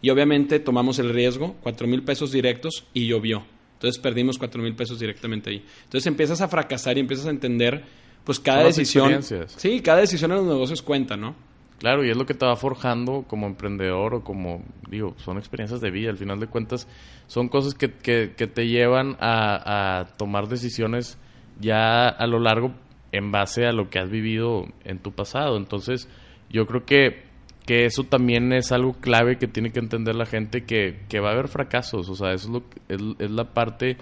Y 0.00 0.10
obviamente 0.10 0.58
tomamos 0.58 0.98
el 0.98 1.12
riesgo, 1.12 1.56
cuatro 1.62 1.86
mil 1.86 2.02
pesos 2.02 2.32
directos 2.32 2.84
y 2.94 3.06
llovió. 3.06 3.44
Entonces 3.74 4.00
perdimos 4.00 4.38
cuatro 4.38 4.62
mil 4.62 4.74
pesos 4.74 4.98
directamente 4.98 5.50
ahí. 5.50 5.64
Entonces 5.84 6.06
empiezas 6.06 6.40
a 6.40 6.48
fracasar 6.48 6.96
y 6.96 7.00
empiezas 7.00 7.26
a 7.26 7.30
entender, 7.30 7.82
pues 8.24 8.40
cada 8.40 8.64
decisión... 8.64 9.22
Sí, 9.22 9.80
cada 9.80 10.00
decisión 10.00 10.30
en 10.32 10.38
los 10.38 10.46
negocios 10.46 10.82
cuenta, 10.82 11.16
¿no? 11.16 11.34
Claro, 11.82 12.04
y 12.04 12.10
es 12.10 12.16
lo 12.16 12.26
que 12.26 12.34
te 12.34 12.46
va 12.46 12.54
forjando 12.54 13.24
como 13.26 13.48
emprendedor 13.48 14.14
o 14.14 14.22
como, 14.22 14.62
digo, 14.88 15.16
son 15.16 15.36
experiencias 15.36 15.80
de 15.80 15.90
vida. 15.90 16.10
Al 16.10 16.16
final 16.16 16.38
de 16.38 16.46
cuentas, 16.46 16.86
son 17.26 17.48
cosas 17.48 17.74
que, 17.74 17.90
que, 17.90 18.46
te 18.46 18.68
llevan 18.68 19.16
a, 19.18 19.98
a, 19.98 20.04
tomar 20.16 20.46
decisiones 20.46 21.18
ya 21.58 22.06
a 22.06 22.26
lo 22.28 22.38
largo 22.38 22.72
en 23.10 23.32
base 23.32 23.66
a 23.66 23.72
lo 23.72 23.90
que 23.90 23.98
has 23.98 24.08
vivido 24.08 24.68
en 24.84 25.00
tu 25.00 25.10
pasado. 25.10 25.56
Entonces, 25.56 26.08
yo 26.50 26.68
creo 26.68 26.84
que, 26.84 27.24
que 27.66 27.84
eso 27.84 28.04
también 28.04 28.52
es 28.52 28.70
algo 28.70 28.92
clave 28.92 29.36
que 29.36 29.48
tiene 29.48 29.72
que 29.72 29.80
entender 29.80 30.14
la 30.14 30.26
gente, 30.26 30.62
que, 30.62 31.00
que 31.08 31.18
va 31.18 31.30
a 31.30 31.32
haber 31.32 31.48
fracasos. 31.48 32.08
O 32.08 32.14
sea, 32.14 32.32
eso 32.32 32.46
es, 32.46 32.52
lo, 32.52 32.62
es, 32.88 33.16
es 33.18 33.30
la 33.32 33.52
parte 33.52 33.96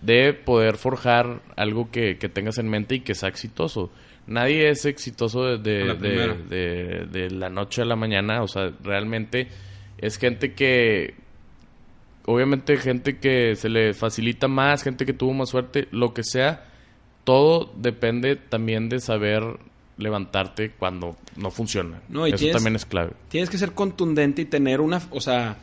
de 0.00 0.32
poder 0.32 0.78
forjar 0.78 1.42
algo 1.54 1.90
que, 1.90 2.16
que 2.16 2.30
tengas 2.30 2.56
en 2.56 2.70
mente 2.70 2.94
y 2.94 3.00
que 3.00 3.14
sea 3.14 3.28
exitoso 3.28 3.90
nadie 4.26 4.68
es 4.70 4.84
exitoso 4.84 5.58
de, 5.58 5.58
de, 7.10 7.30
la 7.30 7.48
noche 7.50 7.82
a 7.82 7.84
la 7.84 7.96
mañana. 7.96 8.42
O 8.42 8.48
sea, 8.48 8.72
realmente 8.82 9.48
es 9.98 10.18
gente 10.18 10.54
que, 10.54 11.14
obviamente 12.24 12.76
gente 12.76 13.18
que 13.18 13.56
se 13.56 13.68
le 13.68 13.94
facilita 13.94 14.48
más, 14.48 14.82
gente 14.82 15.06
que 15.06 15.12
tuvo 15.12 15.32
más 15.32 15.48
suerte, 15.50 15.88
lo 15.90 16.12
que 16.14 16.22
sea, 16.22 16.66
todo 17.24 17.72
depende 17.76 18.36
también 18.36 18.88
de 18.88 19.00
saber 19.00 19.42
levantarte 19.98 20.70
cuando 20.70 21.16
no 21.36 21.50
funciona. 21.50 22.00
No, 22.08 22.26
y 22.26 22.30
Eso 22.30 22.38
tienes- 22.38 22.56
también 22.56 22.76
es 22.76 22.84
clave. 22.84 23.12
Tienes 23.28 23.48
que 23.50 23.58
ser 23.58 23.72
contundente 23.72 24.42
y 24.42 24.44
tener 24.44 24.80
una, 24.80 25.00
o 25.10 25.20
sea, 25.20 25.56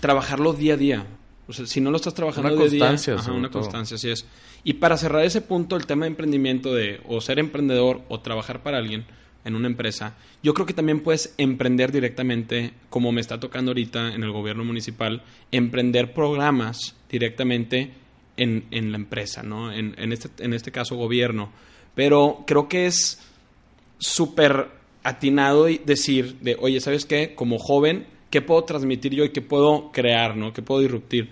trabajarlo 0.00 0.52
día 0.54 0.74
a 0.74 0.76
día. 0.76 1.06
O 1.46 1.52
sea, 1.52 1.66
si 1.66 1.80
no 1.80 1.90
lo 1.90 1.96
estás 1.96 2.14
trabajando 2.14 2.48
Una 2.48 2.56
día 2.56 2.66
a 2.66 2.70
día, 2.70 2.78
constancia, 2.88 3.14
ajá, 3.14 3.32
una 3.32 3.50
todo. 3.50 3.62
constancia, 3.62 3.96
así 3.96 4.10
es. 4.10 4.26
Y 4.64 4.74
para 4.74 4.96
cerrar 4.96 5.24
ese 5.24 5.42
punto, 5.42 5.76
el 5.76 5.86
tema 5.86 6.06
de 6.06 6.10
emprendimiento 6.10 6.72
de 6.72 7.00
o 7.06 7.20
ser 7.20 7.38
emprendedor 7.38 8.02
o 8.08 8.20
trabajar 8.20 8.62
para 8.62 8.78
alguien 8.78 9.04
en 9.44 9.54
una 9.54 9.66
empresa, 9.66 10.16
yo 10.42 10.54
creo 10.54 10.66
que 10.66 10.72
también 10.72 11.00
puedes 11.02 11.34
emprender 11.36 11.92
directamente, 11.92 12.72
como 12.88 13.12
me 13.12 13.20
está 13.20 13.38
tocando 13.40 13.72
ahorita 13.72 14.14
en 14.14 14.22
el 14.24 14.32
gobierno 14.32 14.64
municipal, 14.64 15.22
emprender 15.52 16.14
programas 16.14 16.96
directamente 17.10 17.92
en, 18.38 18.64
en 18.70 18.90
la 18.90 18.96
empresa, 18.96 19.42
¿no? 19.42 19.70
En, 19.70 19.94
en 19.98 20.12
este, 20.12 20.30
en 20.42 20.54
este 20.54 20.72
caso, 20.72 20.96
gobierno. 20.96 21.52
Pero 21.94 22.44
creo 22.46 22.68
que 22.68 22.86
es 22.86 23.20
súper 23.98 24.68
atinado 25.02 25.66
decir 25.66 26.38
de, 26.40 26.56
oye, 26.58 26.80
¿sabes 26.80 27.04
qué? 27.04 27.34
Como 27.34 27.58
joven, 27.58 28.06
¿qué 28.34 28.42
puedo 28.42 28.64
transmitir 28.64 29.14
yo 29.14 29.24
y 29.24 29.28
qué 29.28 29.42
puedo 29.42 29.92
crear, 29.92 30.36
¿no? 30.36 30.52
¿Qué 30.52 30.60
puedo 30.60 30.80
disruptir? 30.80 31.30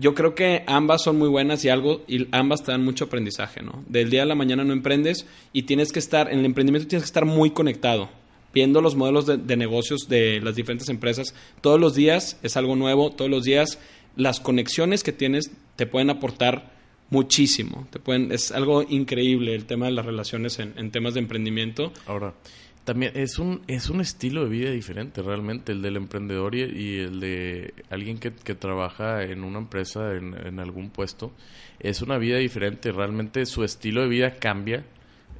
Yo 0.00 0.12
creo 0.12 0.34
que 0.34 0.64
ambas 0.66 1.04
son 1.04 1.16
muy 1.16 1.28
buenas 1.28 1.64
y 1.64 1.68
algo 1.68 2.02
y 2.08 2.26
ambas 2.32 2.64
te 2.64 2.72
dan 2.72 2.82
mucho 2.82 3.04
aprendizaje, 3.04 3.62
¿no? 3.62 3.84
Del 3.86 4.10
día 4.10 4.24
a 4.24 4.26
la 4.26 4.34
mañana 4.34 4.64
no 4.64 4.72
emprendes 4.72 5.24
y 5.52 5.62
tienes 5.62 5.92
que 5.92 6.00
estar 6.00 6.32
en 6.32 6.40
el 6.40 6.44
emprendimiento 6.44 6.88
tienes 6.88 7.04
que 7.04 7.10
estar 7.10 7.26
muy 7.26 7.52
conectado, 7.52 8.08
viendo 8.52 8.80
los 8.80 8.96
modelos 8.96 9.26
de, 9.26 9.56
negocios 9.56 10.08
de 10.08 10.40
las 10.40 10.56
diferentes 10.56 10.88
empresas 10.88 11.32
todos 11.60 11.78
los 11.78 11.94
días 11.94 12.40
es 12.42 12.56
algo 12.56 12.74
nuevo, 12.74 13.12
todos 13.12 13.30
los 13.30 13.44
días 13.44 13.78
las 14.16 14.40
conexiones 14.40 15.04
que 15.04 15.12
tienes 15.12 15.52
te 15.76 15.86
pueden 15.86 16.10
aportar 16.10 16.72
muchísimo, 17.10 17.86
te 17.92 18.00
pueden 18.00 18.32
es 18.32 18.50
algo 18.50 18.82
increíble 18.82 19.54
el 19.54 19.66
tema 19.66 19.86
de 19.86 19.92
las 19.92 20.06
relaciones 20.06 20.58
en 20.58 20.90
temas 20.90 21.14
de 21.14 21.20
emprendimiento 21.20 21.92
Ahora, 22.04 22.34
también 22.84 23.12
es 23.14 23.38
un, 23.38 23.62
es 23.68 23.88
un 23.90 24.00
estilo 24.00 24.44
de 24.44 24.50
vida 24.50 24.70
diferente 24.70 25.22
realmente, 25.22 25.72
el 25.72 25.82
del 25.82 25.96
emprendedor 25.96 26.54
y, 26.54 26.98
el 26.98 27.20
de 27.20 27.74
alguien 27.90 28.18
que, 28.18 28.32
que 28.32 28.54
trabaja 28.54 29.22
en 29.22 29.44
una 29.44 29.58
empresa, 29.58 30.12
en, 30.14 30.34
en 30.46 30.58
algún 30.60 30.90
puesto. 30.90 31.32
Es 31.78 32.02
una 32.02 32.18
vida 32.18 32.38
diferente, 32.38 32.90
realmente 32.92 33.46
su 33.46 33.64
estilo 33.64 34.02
de 34.02 34.08
vida 34.08 34.34
cambia, 34.38 34.84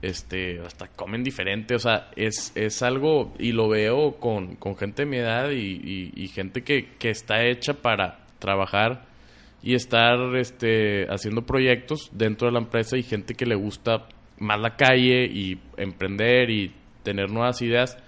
este, 0.03 0.61
hasta 0.61 0.89
comen 0.89 1.23
diferente, 1.23 1.75
o 1.75 1.79
sea, 1.79 2.11
es, 2.17 2.53
es 2.57 2.83
algo, 2.83 3.33
y 3.39 3.53
lo 3.53 3.69
veo 3.69 4.17
con, 4.19 4.57
con 4.57 4.77
gente 4.77 5.03
de 5.03 5.11
mi 5.11 5.17
edad 5.19 5.51
y, 5.51 5.57
y- 5.83 6.13
y 6.17 6.29
gente 6.29 6.63
que, 6.63 6.91
que 6.99 7.11
está 7.11 7.45
hecha 7.45 7.75
para 7.75 8.27
trabajar 8.41 9.07
y 9.63 9.75
estar 9.75 10.35
este, 10.37 11.07
haciendo 11.09 11.43
proyectos 11.43 12.11
dentro 12.13 12.49
de 12.49 12.53
la 12.53 12.59
empresa 12.59 12.97
y 12.97 13.05
gente 13.05 13.35
que 13.35 13.47
le 13.47 13.55
gusta 13.55 14.09
más 14.39 14.61
la 14.61 14.75
calle 14.75 15.25
y 15.27 15.57
emprender 15.77 16.51
y 16.51 16.73
tener 17.03 17.31
nuevas 17.31 17.63
ideas. 17.63 17.99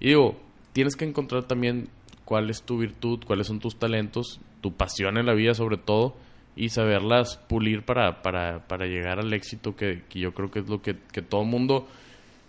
Y 0.00 0.08
digo, 0.08 0.40
tienes 0.72 0.96
que 0.96 1.04
encontrar 1.04 1.44
también 1.44 1.88
cuál 2.24 2.50
es 2.50 2.62
tu 2.62 2.78
virtud, 2.78 3.20
cuáles 3.26 3.46
son 3.46 3.60
tus 3.60 3.76
talentos, 3.78 4.40
tu 4.60 4.72
pasión 4.72 5.16
en 5.16 5.26
la 5.26 5.34
vida 5.34 5.54
sobre 5.54 5.78
todo 5.78 6.16
y 6.56 6.70
saberlas 6.70 7.36
pulir 7.48 7.82
para, 7.82 8.22
para, 8.22 8.66
para 8.66 8.86
llegar 8.86 9.18
al 9.18 9.32
éxito 9.32 9.76
que, 9.76 10.02
que 10.08 10.18
yo 10.20 10.32
creo 10.32 10.50
que 10.50 10.60
es 10.60 10.68
lo 10.68 10.80
que, 10.80 10.96
que 11.12 11.22
todo 11.22 11.44
mundo 11.44 11.86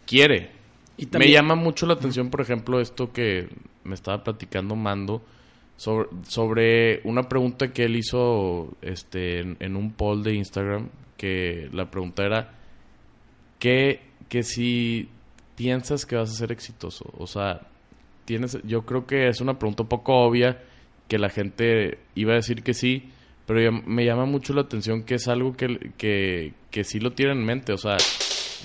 quiere. 0.05 0.51
Y 0.97 1.07
Me 1.17 1.29
llama 1.29 1.55
mucho 1.55 1.85
la 1.85 1.93
atención, 1.93 2.29
por 2.29 2.41
ejemplo, 2.41 2.79
esto 2.79 3.11
que 3.11 3.49
me 3.83 3.93
estaba 3.93 4.23
platicando 4.23 4.75
Mando 4.75 5.21
sobre, 5.75 6.09
sobre 6.23 7.01
una 7.03 7.29
pregunta 7.29 7.71
que 7.71 7.85
él 7.85 7.97
hizo 7.97 8.75
este, 8.81 9.41
en, 9.41 9.57
en 9.59 9.75
un 9.75 9.91
poll 9.91 10.23
de 10.23 10.33
Instagram, 10.33 10.89
que 11.17 11.69
la 11.71 11.91
pregunta 11.91 12.25
era 12.25 12.53
que, 13.59 14.01
que 14.29 14.43
si 14.43 15.09
piensas 15.57 16.05
que 16.05 16.15
vas 16.15 16.29
a 16.29 16.33
ser 16.33 16.53
exitoso, 16.53 17.11
o 17.17 17.27
sea, 17.27 17.61
tienes, 18.23 18.57
yo 18.63 18.83
creo 18.85 19.05
que 19.05 19.27
es 19.27 19.41
una 19.41 19.59
pregunta 19.59 19.83
un 19.83 19.89
poco 19.89 20.13
obvia, 20.15 20.63
que 21.09 21.17
la 21.17 21.29
gente 21.29 21.97
iba 22.15 22.31
a 22.33 22.35
decir 22.37 22.63
que 22.63 22.73
sí, 22.73 23.09
pero 23.45 23.59
ya- 23.61 23.71
me 23.85 24.05
llama 24.05 24.25
mucho 24.25 24.53
la 24.53 24.61
atención 24.61 25.03
que 25.03 25.15
es 25.15 25.27
algo 25.27 25.55
que, 25.57 25.91
que, 25.97 26.53
que 26.71 26.83
sí 26.85 26.99
lo 26.99 27.11
tienen 27.11 27.39
en 27.39 27.45
mente, 27.45 27.73
o 27.73 27.77
sea, 27.77 27.97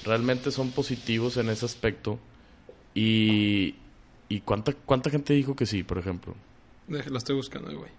realmente 0.04 0.50
son 0.52 0.70
positivos 0.70 1.37
en 1.38 1.49
ese 1.49 1.64
aspecto. 1.64 2.18
Y, 2.94 3.75
y 4.28 4.40
cuánta, 4.40 4.72
cuánta 4.72 5.08
gente 5.11 5.32
dijo 5.34 5.56
que 5.56 5.66
sí, 5.66 5.82
por 5.82 5.99
ejemplo. 5.99 6.34
Deja- 6.88 7.11
La 7.11 7.18
estoy 7.18 7.37
buscando, 7.37 7.68
güey. 7.76 7.90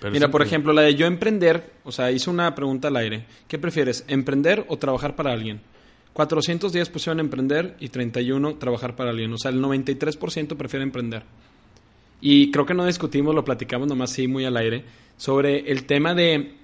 Pero 0.00 0.12
Mira, 0.12 0.30
por 0.30 0.42
ejemplo, 0.42 0.72
la 0.74 0.82
de 0.82 0.94
yo 0.94 1.06
emprender, 1.06 1.72
o 1.84 1.90
sea, 1.90 2.10
hice 2.12 2.28
una 2.28 2.54
pregunta 2.54 2.88
al 2.88 2.96
aire. 2.96 3.24
¿Qué 3.48 3.58
prefieres, 3.58 4.04
emprender 4.08 4.66
o 4.68 4.76
trabajar 4.76 5.16
para 5.16 5.32
alguien? 5.32 5.60
410 6.16 6.88
pusieron 6.88 7.20
emprender 7.20 7.76
y 7.78 7.90
31 7.90 8.56
trabajar 8.56 8.96
para 8.96 9.10
alguien. 9.10 9.34
O 9.34 9.36
sea, 9.36 9.50
el 9.50 9.60
93% 9.60 10.56
prefiere 10.56 10.82
emprender. 10.82 11.24
Y 12.22 12.50
creo 12.50 12.64
que 12.64 12.72
no 12.72 12.86
discutimos, 12.86 13.34
lo 13.34 13.44
platicamos 13.44 13.86
nomás 13.86 14.12
sí 14.12 14.26
muy 14.26 14.46
al 14.46 14.56
aire, 14.56 14.84
sobre 15.18 15.70
el 15.70 15.84
tema 15.84 16.14
de 16.14 16.54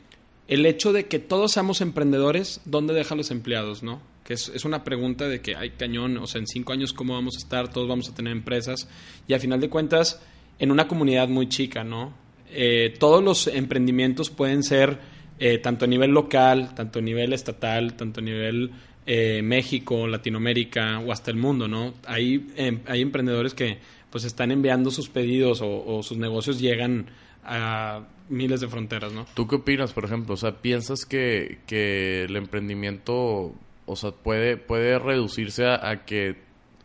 el 0.48 0.64
hecho 0.64 0.94
de 0.94 1.04
que 1.04 1.18
todos 1.18 1.52
seamos 1.52 1.82
emprendedores, 1.82 2.62
¿dónde 2.64 2.94
dejan 2.94 3.18
los 3.18 3.30
empleados, 3.30 3.82
no? 3.82 4.00
Que 4.24 4.32
es, 4.34 4.48
es 4.48 4.64
una 4.64 4.84
pregunta 4.84 5.28
de 5.28 5.42
que 5.42 5.54
hay 5.54 5.72
cañón, 5.72 6.16
o 6.16 6.26
sea, 6.26 6.40
en 6.40 6.46
cinco 6.46 6.72
años 6.72 6.94
cómo 6.94 7.12
vamos 7.12 7.36
a 7.36 7.38
estar, 7.38 7.70
todos 7.70 7.86
vamos 7.86 8.08
a 8.08 8.14
tener 8.14 8.32
empresas, 8.32 8.88
y 9.28 9.34
a 9.34 9.38
final 9.38 9.60
de 9.60 9.68
cuentas, 9.68 10.22
en 10.58 10.70
una 10.70 10.88
comunidad 10.88 11.28
muy 11.28 11.50
chica, 11.50 11.84
¿no? 11.84 12.14
Eh, 12.50 12.94
todos 12.98 13.22
los 13.22 13.48
emprendimientos 13.48 14.30
pueden 14.30 14.62
ser 14.62 14.98
eh, 15.38 15.58
tanto 15.58 15.84
a 15.84 15.88
nivel 15.88 16.12
local, 16.12 16.74
tanto 16.74 17.00
a 17.00 17.02
nivel 17.02 17.34
estatal, 17.34 17.94
tanto 17.94 18.20
a 18.20 18.22
nivel 18.22 18.70
eh, 19.04 19.42
México, 19.42 20.06
Latinoamérica 20.06 21.00
o 21.00 21.12
hasta 21.12 21.30
el 21.30 21.36
mundo, 21.36 21.66
¿no? 21.66 21.94
Hay, 22.06 22.46
em, 22.56 22.80
hay 22.86 23.00
emprendedores 23.00 23.54
que 23.54 23.78
pues 24.10 24.24
están 24.24 24.50
enviando 24.50 24.90
sus 24.90 25.08
pedidos 25.08 25.60
o, 25.62 26.02
sus 26.02 26.18
negocios 26.18 26.60
llegan 26.60 27.06
a 27.44 28.02
miles 28.28 28.60
de 28.60 28.68
fronteras, 28.68 29.12
¿no? 29.12 29.26
¿Tú 29.34 29.48
qué 29.48 29.56
opinas, 29.56 29.92
por 29.92 30.04
ejemplo? 30.04 30.34
O 30.34 30.36
sea, 30.36 30.60
¿piensas 30.60 31.06
que, 31.06 31.58
que 31.66 32.24
el 32.24 32.36
emprendimiento, 32.36 33.54
o 33.86 33.96
sea, 33.96 34.10
puede, 34.10 34.58
puede 34.58 34.98
reducirse 34.98 35.66
a, 35.66 36.04
que, 36.04 36.36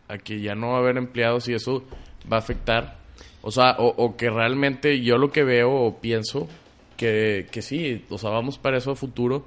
a 0.08 0.16
que 0.16 0.40
ya 0.40 0.54
no 0.54 0.70
va 0.70 0.76
a 0.76 0.78
haber 0.78 0.96
empleados 0.96 1.48
y 1.48 1.52
eso 1.52 1.84
va 2.32 2.38
a 2.38 2.40
afectar? 2.40 2.98
O 3.42 3.50
sea, 3.50 3.76
o, 3.78 3.88
o 3.88 4.16
que 4.16 4.30
realmente 4.30 5.02
yo 5.02 5.18
lo 5.18 5.30
que 5.30 5.44
veo 5.44 5.70
o 5.70 6.00
pienso 6.00 6.48
que, 6.96 7.46
que 7.52 7.60
sí, 7.60 8.04
o 8.08 8.16
sea, 8.16 8.30
vamos 8.30 8.58
para 8.58 8.78
eso 8.78 8.90
a 8.90 8.96
futuro, 8.96 9.44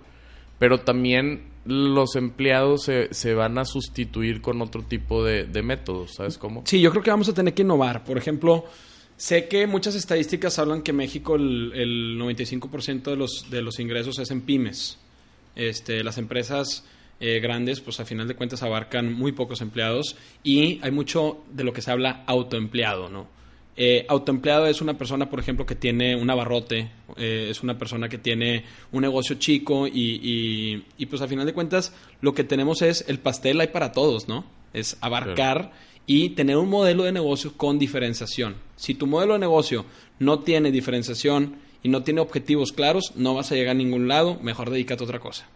pero 0.59 0.81
también 0.81 1.50
los 1.65 2.15
empleados 2.15 2.83
se, 2.83 3.13
se 3.13 3.33
van 3.33 3.57
a 3.57 3.65
sustituir 3.65 4.41
con 4.41 4.61
otro 4.61 4.83
tipo 4.83 5.23
de, 5.23 5.43
de 5.43 5.61
métodos, 5.61 6.15
¿sabes 6.15 6.37
cómo? 6.37 6.63
Sí, 6.65 6.81
yo 6.81 6.91
creo 6.91 7.03
que 7.03 7.11
vamos 7.11 7.29
a 7.29 7.33
tener 7.33 7.53
que 7.53 7.61
innovar. 7.61 8.03
Por 8.03 8.17
ejemplo, 8.17 8.65
sé 9.17 9.47
que 9.47 9.67
muchas 9.67 9.95
estadísticas 9.95 10.57
hablan 10.59 10.81
que 10.81 10.93
México 10.93 11.35
el, 11.35 11.71
el 11.73 12.19
95% 12.19 13.03
de 13.03 13.15
los, 13.15 13.47
de 13.49 13.61
los 13.61 13.79
ingresos 13.79 14.17
es 14.19 14.31
en 14.31 14.41
pymes. 14.41 14.97
Este, 15.55 16.03
las 16.03 16.17
empresas 16.17 16.85
eh, 17.19 17.39
grandes, 17.39 17.81
pues 17.81 17.99
a 17.99 18.05
final 18.05 18.27
de 18.27 18.35
cuentas 18.35 18.63
abarcan 18.63 19.13
muy 19.13 19.31
pocos 19.31 19.61
empleados 19.61 20.15
y 20.43 20.79
hay 20.81 20.89
mucho 20.89 21.43
de 21.51 21.63
lo 21.63 21.71
que 21.71 21.83
se 21.83 21.91
habla 21.91 22.23
autoempleado, 22.25 23.09
¿no? 23.09 23.27
Eh, 23.77 24.05
autoempleado 24.09 24.67
es 24.67 24.81
una 24.81 24.97
persona, 24.97 25.29
por 25.29 25.39
ejemplo, 25.39 25.65
que 25.65 25.75
tiene 25.75 26.15
un 26.15 26.29
abarrote, 26.29 26.91
eh, 27.15 27.47
es 27.49 27.63
una 27.63 27.77
persona 27.77 28.09
que 28.09 28.17
tiene 28.17 28.65
un 28.91 29.01
negocio 29.01 29.37
chico 29.37 29.87
y, 29.87 29.91
y, 29.93 30.85
y, 30.97 31.05
pues 31.05 31.21
a 31.21 31.27
final 31.27 31.45
de 31.45 31.53
cuentas 31.53 31.93
lo 32.19 32.33
que 32.33 32.43
tenemos 32.43 32.81
es 32.81 33.05
el 33.07 33.19
pastel 33.19 33.61
hay 33.61 33.67
para 33.67 33.93
todos, 33.93 34.27
¿no? 34.27 34.45
Es 34.73 34.97
abarcar 35.01 35.71
y 36.05 36.29
tener 36.29 36.57
un 36.57 36.69
modelo 36.69 37.03
de 37.03 37.13
negocio 37.13 37.53
con 37.55 37.79
diferenciación. 37.79 38.55
Si 38.75 38.93
tu 38.95 39.07
modelo 39.07 39.33
de 39.33 39.39
negocio 39.39 39.85
no 40.19 40.39
tiene 40.39 40.71
diferenciación 40.71 41.55
y 41.83 41.89
no 41.89 42.03
tiene 42.03 42.21
objetivos 42.21 42.73
claros, 42.73 43.13
no 43.15 43.33
vas 43.33 43.51
a 43.51 43.55
llegar 43.55 43.71
a 43.71 43.77
ningún 43.77 44.07
lado, 44.07 44.37
mejor 44.41 44.69
dedícate 44.69 45.03
a 45.03 45.05
otra 45.05 45.19
cosa. 45.19 45.47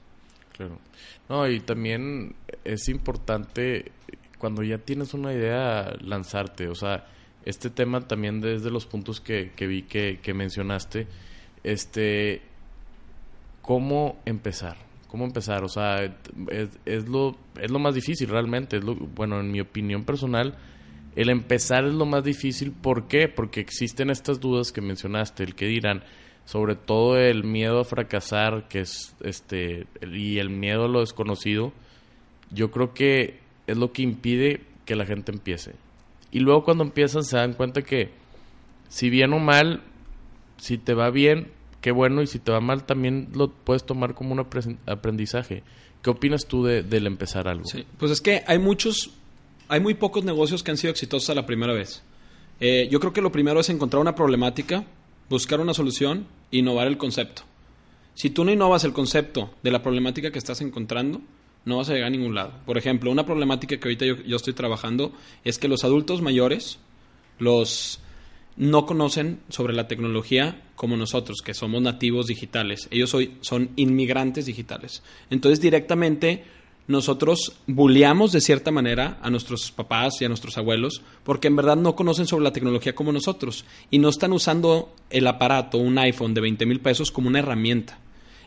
Claro. 0.54 0.80
No, 1.28 1.50
y 1.50 1.60
también 1.60 2.36
es 2.64 2.88
importante 2.88 3.92
cuando 4.38 4.64
ya 4.64 4.78
tienes 4.78 5.14
una 5.14 5.34
idea 5.34 5.96
lanzarte, 6.02 6.68
o 6.68 6.76
sea, 6.76 7.08
este 7.46 7.70
tema 7.70 8.02
también 8.02 8.42
desde 8.42 8.72
los 8.72 8.86
puntos 8.88 9.22
que, 9.22 9.52
que 9.56 9.68
vi 9.68 9.84
que, 9.84 10.20
que 10.22 10.34
mencionaste, 10.34 11.08
este, 11.64 12.42
¿cómo 13.62 14.20
empezar? 14.26 14.78
¿Cómo 15.08 15.26
empezar? 15.26 15.64
O 15.64 15.70
sea, 15.70 16.04
es, 16.04 16.70
es, 16.86 17.08
lo, 17.08 17.38
es 17.62 17.72
lo 17.72 17.80
más 17.80 17.96
difícil 17.96 18.28
realmente, 18.28 18.78
es 18.78 18.84
lo, 18.84 18.96
bueno, 18.96 19.40
en 19.40 19.52
mi 19.52 19.62
opinión 19.62 20.04
personal, 20.04 20.58
el 21.16 21.30
empezar 21.30 21.86
es 21.86 21.94
lo 21.94 22.06
más 22.06 22.24
difícil, 22.24 22.72
¿por 22.72 23.08
qué? 23.08 23.30
Porque 23.30 23.62
existen 23.62 24.10
estas 24.10 24.40
dudas 24.40 24.72
que 24.72 24.82
mencionaste, 24.82 25.44
el 25.44 25.56
que 25.56 25.68
dirán, 25.68 26.04
sobre 26.46 26.76
todo 26.76 27.18
el 27.18 27.44
miedo 27.44 27.80
a 27.80 27.86
fracasar, 27.86 28.68
que 28.68 28.82
es 28.82 29.16
este, 29.22 29.88
y 30.02 30.40
el 30.40 30.50
miedo 30.50 30.86
a 30.86 30.88
lo 30.88 31.00
desconocido, 31.00 31.72
yo 32.52 32.72
creo 32.72 32.94
que 32.94 33.40
es 33.68 33.78
lo 33.78 33.94
que 33.94 34.02
impide 34.02 34.62
que 34.86 34.96
la 34.96 35.06
gente 35.06 35.32
empiece. 35.32 35.74
Y 36.32 36.40
luego 36.40 36.64
cuando 36.64 36.84
empiezan 36.84 37.24
se 37.24 37.38
dan 37.38 37.54
cuenta 37.54 37.82
que 37.82 38.12
si 38.90 39.10
bien 39.10 39.34
o 39.34 39.40
mal, 39.40 39.82
si 40.58 40.78
te 40.78 40.94
va 40.94 41.10
bien, 41.10 41.52
qué 41.82 41.92
bueno, 41.92 42.22
y 42.22 42.28
si 42.28 42.40
te 42.40 42.52
va 42.52 42.62
mal, 42.62 42.86
también 42.86 43.30
lo 43.34 43.50
puedes 43.52 43.86
tomar 43.86 44.16
como 44.16 44.34
un 44.34 44.46
aprendizaje. 44.86 45.64
¿Qué 46.02 46.10
opinas 46.10 46.46
tú 46.46 46.64
de, 46.64 46.84
del 46.84 47.08
empezar 47.08 47.48
algo? 47.48 47.66
Pues 47.98 48.12
es 48.12 48.22
que 48.22 48.44
hay 48.48 48.60
muchos, 48.60 49.12
hay 49.68 49.80
muy 49.80 49.96
pocos 49.96 50.24
negocios 50.24 50.64
que 50.64 50.72
han 50.72 50.78
sido 50.78 50.92
exitosos 50.92 51.30
a 51.30 51.36
la 51.36 51.46
primera 51.46 51.74
vez. 51.74 52.04
Eh, 52.60 52.88
yo 52.92 53.00
creo 53.00 53.12
que 53.12 53.22
lo 53.22 53.32
primero 53.32 53.60
es 53.60 53.70
encontrar 53.70 54.02
una 54.02 54.16
problemática, 54.16 54.86
buscar 55.30 55.60
una 55.60 55.74
solución, 55.74 56.28
innovar 56.52 56.88
el 56.88 56.98
concepto. 56.98 57.44
Si 58.14 58.30
tú 58.30 58.46
no 58.46 58.52
innovas 58.52 58.84
el 58.84 58.94
concepto 58.94 59.54
de 59.62 59.72
la 59.72 59.82
problemática 59.82 60.32
que 60.32 60.40
estás 60.40 60.62
encontrando, 60.62 61.22
no 61.66 61.78
vas 61.78 61.90
a 61.90 61.94
llegar 61.94 62.08
a 62.08 62.12
ningún 62.12 62.36
lado. 62.36 62.54
Por 62.66 62.78
ejemplo, 62.78 63.12
una 63.12 63.26
problemática 63.26 63.78
que 63.78 63.88
ahorita 63.88 64.06
yo, 64.06 64.36
estoy 64.36 64.54
trabajando 64.54 65.12
es 65.44 65.58
que 65.58 65.68
los 65.68 65.84
adultos 65.84 66.22
mayores, 66.22 66.80
los 67.40 68.00
no 68.56 68.86
conocen 68.86 69.40
sobre 69.50 69.74
la 69.74 69.88
tecnología 69.88 70.62
como 70.76 70.96
nosotros, 70.96 71.42
que 71.44 71.54
somos 71.54 71.82
nativos 71.82 72.28
digitales. 72.28 72.88
Ellos 72.92 73.14
hoy 73.14 73.38
son 73.42 73.72
inmigrantes 73.76 74.46
digitales. 74.46 75.04
Entonces, 75.30 75.60
directamente 75.60 76.46
nosotros 76.88 77.54
bulleamos 77.66 78.32
de 78.32 78.42
cierta 78.42 78.72
manera 78.72 79.18
a 79.22 79.32
nuestros 79.32 79.72
papás 79.72 80.22
y 80.22 80.26
a 80.26 80.28
nuestros 80.28 80.58
abuelos 80.58 81.02
porque 81.24 81.48
en 81.48 81.56
verdad 81.56 81.78
no 81.78 81.96
conocen 81.96 82.28
sobre 82.28 82.44
la 82.44 82.54
tecnología 82.54 82.94
como 82.94 83.12
nosotros 83.12 83.66
y 83.90 83.98
no 83.98 84.10
están 84.10 84.34
usando 84.34 84.94
el 85.10 85.26
aparato, 85.26 85.80
un 85.80 85.98
iPhone 85.98 86.36
de 86.36 86.42
20 86.42 86.66
mil 86.68 86.80
pesos 86.82 87.12
como 87.12 87.28
una 87.28 87.40
herramienta. 87.40 88.00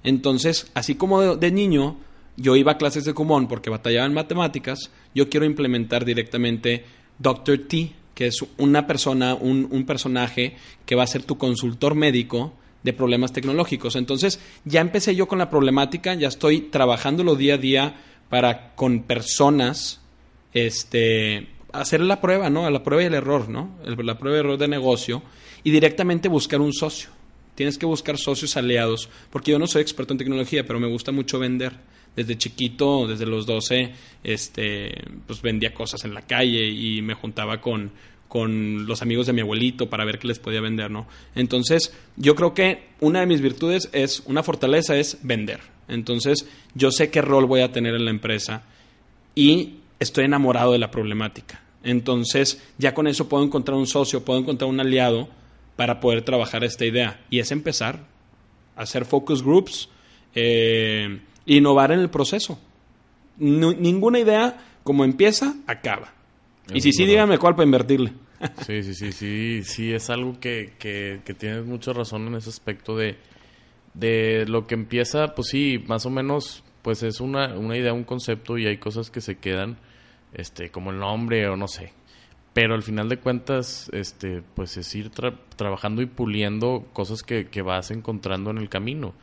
Entonces, 0.04 0.70
así 0.74 0.94
como 0.94 1.36
de, 1.36 1.50
niño 1.50 1.96
yo 2.38 2.56
iba 2.56 2.72
a 2.72 2.78
clases 2.78 3.04
de 3.04 3.14
común 3.14 3.48
porque 3.48 3.68
batallaba 3.68 4.06
en 4.06 4.14
matemáticas, 4.14 4.90
yo 5.14 5.28
quiero 5.28 5.44
implementar 5.44 6.04
directamente 6.04 6.84
Dr. 7.18 7.58
T, 7.68 7.92
que 8.14 8.28
es 8.28 8.44
una 8.56 8.86
persona, 8.86 9.34
un, 9.34 9.68
un 9.70 9.84
personaje 9.84 10.56
que 10.86 10.94
va 10.94 11.02
a 11.02 11.08
ser 11.08 11.24
tu 11.24 11.36
consultor 11.36 11.94
médico 11.94 12.54
de 12.82 12.92
problemas 12.92 13.32
tecnológicos. 13.32 13.96
Entonces, 13.96 14.40
ya 14.64 14.80
empecé 14.80 15.14
yo 15.14 15.26
con 15.28 15.38
la 15.38 15.50
problemática, 15.50 16.14
ya 16.14 16.28
estoy 16.28 16.62
trabajándolo 16.62 17.34
día 17.34 17.54
a 17.54 17.58
día 17.58 17.96
para 18.28 18.74
con 18.74 19.02
personas 19.02 20.00
este 20.52 21.48
hacer 21.72 22.00
la 22.00 22.20
prueba, 22.20 22.50
¿no? 22.50 22.68
La 22.70 22.82
prueba 22.82 23.02
y 23.02 23.06
el 23.06 23.14
error, 23.14 23.48
¿no? 23.48 23.76
la 23.84 24.18
prueba 24.18 24.38
y 24.38 24.40
error 24.40 24.58
de 24.58 24.68
negocio 24.68 25.22
y 25.64 25.70
directamente 25.70 26.28
buscar 26.28 26.60
un 26.60 26.72
socio. 26.72 27.10
Tienes 27.54 27.76
que 27.76 27.86
buscar 27.86 28.16
socios 28.16 28.56
aliados, 28.56 29.08
porque 29.30 29.50
yo 29.50 29.58
no 29.58 29.66
soy 29.66 29.82
experto 29.82 30.14
en 30.14 30.18
tecnología, 30.18 30.64
pero 30.64 30.78
me 30.78 30.88
gusta 30.88 31.10
mucho 31.10 31.38
vender. 31.38 31.74
Desde 32.18 32.36
chiquito, 32.36 33.06
desde 33.06 33.26
los 33.26 33.46
12, 33.46 33.92
este, 34.24 35.04
pues 35.24 35.40
vendía 35.40 35.72
cosas 35.72 36.04
en 36.04 36.14
la 36.14 36.22
calle 36.22 36.66
y 36.66 37.00
me 37.00 37.14
juntaba 37.14 37.60
con, 37.60 37.92
con 38.26 38.86
los 38.86 39.02
amigos 39.02 39.28
de 39.28 39.32
mi 39.34 39.40
abuelito 39.40 39.88
para 39.88 40.04
ver 40.04 40.18
qué 40.18 40.26
les 40.26 40.40
podía 40.40 40.60
vender, 40.60 40.90
¿no? 40.90 41.06
Entonces, 41.36 41.94
yo 42.16 42.34
creo 42.34 42.54
que 42.54 42.88
una 42.98 43.20
de 43.20 43.26
mis 43.26 43.40
virtudes 43.40 43.88
es, 43.92 44.24
una 44.26 44.42
fortaleza 44.42 44.96
es 44.96 45.18
vender. 45.22 45.60
Entonces, 45.86 46.48
yo 46.74 46.90
sé 46.90 47.08
qué 47.10 47.22
rol 47.22 47.46
voy 47.46 47.60
a 47.60 47.70
tener 47.70 47.94
en 47.94 48.04
la 48.04 48.10
empresa 48.10 48.64
y 49.36 49.76
estoy 50.00 50.24
enamorado 50.24 50.72
de 50.72 50.78
la 50.78 50.90
problemática. 50.90 51.62
Entonces, 51.84 52.60
ya 52.78 52.94
con 52.94 53.06
eso 53.06 53.28
puedo 53.28 53.44
encontrar 53.44 53.78
un 53.78 53.86
socio, 53.86 54.24
puedo 54.24 54.40
encontrar 54.40 54.68
un 54.68 54.80
aliado 54.80 55.28
para 55.76 56.00
poder 56.00 56.22
trabajar 56.22 56.64
esta 56.64 56.84
idea. 56.84 57.24
Y 57.30 57.38
es 57.38 57.52
empezar 57.52 58.04
a 58.74 58.82
hacer 58.82 59.04
focus 59.04 59.44
groups, 59.44 59.88
eh, 60.34 61.20
innovar 61.56 61.92
en 61.92 62.00
el 62.00 62.10
proceso. 62.10 62.58
ninguna 63.38 64.18
idea, 64.20 64.58
como 64.84 65.04
empieza, 65.04 65.54
acaba. 65.66 66.12
y 66.72 66.80
si 66.80 66.92
sí, 66.92 67.04
dígame 67.04 67.38
cuál 67.38 67.54
para 67.54 67.64
invertirle. 67.64 68.12
sí, 68.66 68.82
sí, 68.82 68.94
sí, 68.94 69.12
sí, 69.12 69.62
sí, 69.64 69.92
es 69.92 70.10
algo 70.10 70.38
que, 70.38 70.74
que, 70.78 71.20
que 71.24 71.34
tienes 71.34 71.66
mucha 71.66 71.92
razón 71.92 72.28
en 72.28 72.36
ese 72.36 72.50
aspecto 72.50 72.96
de 72.96 73.16
de 73.98 74.44
lo 74.46 74.66
que 74.66 74.74
empieza, 74.74 75.34
pues 75.34 75.48
sí, 75.48 75.84
más 75.86 76.06
o 76.06 76.10
menos, 76.10 76.62
pues 76.82 77.02
es 77.02 77.20
una, 77.20 77.54
una 77.54 77.76
idea, 77.76 77.92
un 77.92 78.04
concepto 78.04 78.56
y 78.56 78.66
hay 78.66 78.78
cosas 78.78 79.10
que 79.10 79.20
se 79.20 79.38
quedan, 79.38 79.76
este, 80.34 80.70
como 80.70 80.90
el 80.90 80.98
nombre 80.98 81.48
o 81.48 81.56
no 81.56 81.66
sé. 81.68 81.92
Pero 82.52 82.74
al 82.74 82.82
final 82.82 83.08
de 83.08 83.18
cuentas, 83.18 83.90
este, 83.92 84.42
pues 84.54 84.76
es 84.76 84.94
ir 84.94 85.10
trabajando 85.56 86.02
y 86.02 86.06
puliendo 86.06 86.86
cosas 86.92 87.22
que, 87.22 87.48
que 87.48 87.62
vas 87.62 87.90
encontrando 87.90 88.50
en 88.50 88.58
el 88.58 88.68
camino. 88.68 89.14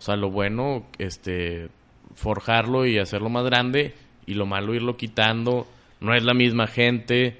O 0.00 0.02
sea, 0.02 0.16
lo 0.16 0.30
bueno, 0.30 0.86
este, 0.96 1.68
forjarlo 2.14 2.86
y 2.86 2.98
hacerlo 2.98 3.28
más 3.28 3.44
grande 3.44 3.92
y 4.24 4.32
lo 4.32 4.46
malo 4.46 4.74
irlo 4.74 4.96
quitando. 4.96 5.66
No 6.00 6.14
es 6.14 6.24
la 6.24 6.32
misma 6.32 6.66
gente, 6.66 7.36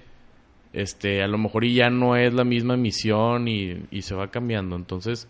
este, 0.75 1.23
a 1.23 1.27
lo 1.27 1.38
mejor 1.38 1.64
ya 1.64 1.88
no 1.88 2.16
es 2.16 2.35
la 2.35 2.44
misma 2.44 2.77
misión 2.77 3.49
y, 3.49 3.87
y 3.90 4.03
se 4.03 4.14
va 4.14 4.31
cambiando. 4.31 4.77
Entonces, 4.77 5.27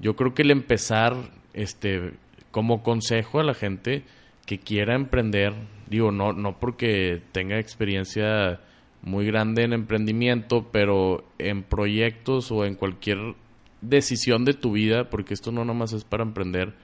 yo 0.00 0.16
creo 0.16 0.34
que 0.34 0.42
el 0.42 0.50
empezar, 0.50 1.14
este, 1.54 2.14
como 2.50 2.82
consejo 2.82 3.38
a 3.38 3.44
la 3.44 3.54
gente 3.54 4.02
que 4.44 4.58
quiera 4.58 4.96
emprender, 4.96 5.54
digo, 5.88 6.10
no, 6.10 6.32
no 6.32 6.58
porque 6.58 7.22
tenga 7.30 7.60
experiencia 7.60 8.58
muy 9.02 9.24
grande 9.24 9.62
en 9.62 9.72
emprendimiento, 9.72 10.66
pero 10.72 11.22
en 11.38 11.62
proyectos 11.62 12.50
o 12.50 12.64
en 12.64 12.74
cualquier 12.74 13.36
decisión 13.82 14.44
de 14.44 14.54
tu 14.54 14.72
vida, 14.72 15.10
porque 15.10 15.34
esto 15.34 15.52
no 15.52 15.64
nomás 15.64 15.92
es 15.92 16.04
para 16.04 16.22
emprender, 16.22 16.74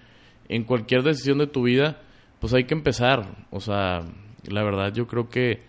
en 0.49 0.65
cualquier 0.65 1.03
decisión 1.03 1.39
de 1.39 1.47
tu 1.47 1.63
vida, 1.63 2.03
pues 2.41 2.53
hay 2.53 2.65
que 2.65 2.75
empezar. 2.75 3.47
O 3.51 3.61
sea, 3.61 4.03
la 4.47 4.63
verdad 4.63 4.93
yo 4.93 5.07
creo 5.07 5.29
que, 5.29 5.63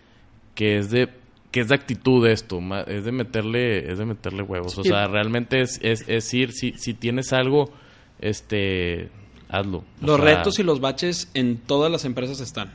que 0.54 0.76
es 0.78 0.90
de 0.90 1.08
que 1.50 1.60
es 1.60 1.68
de 1.68 1.74
actitud 1.74 2.26
esto, 2.28 2.60
es 2.86 3.04
de 3.04 3.10
meterle, 3.10 3.90
es 3.90 3.98
de 3.98 4.06
meterle 4.06 4.42
huevos. 4.42 4.78
O 4.78 4.84
sea, 4.84 5.08
realmente 5.08 5.60
es, 5.60 5.80
es, 5.82 6.04
es 6.06 6.32
ir, 6.32 6.52
si, 6.52 6.74
si 6.76 6.94
tienes 6.94 7.32
algo, 7.32 7.72
este, 8.20 9.10
hazlo. 9.48 9.84
los 10.00 10.20
retos 10.20 10.60
y 10.60 10.62
los 10.62 10.80
baches 10.80 11.28
en 11.34 11.56
todas 11.58 11.90
las 11.90 12.04
empresas 12.04 12.40
están. 12.40 12.72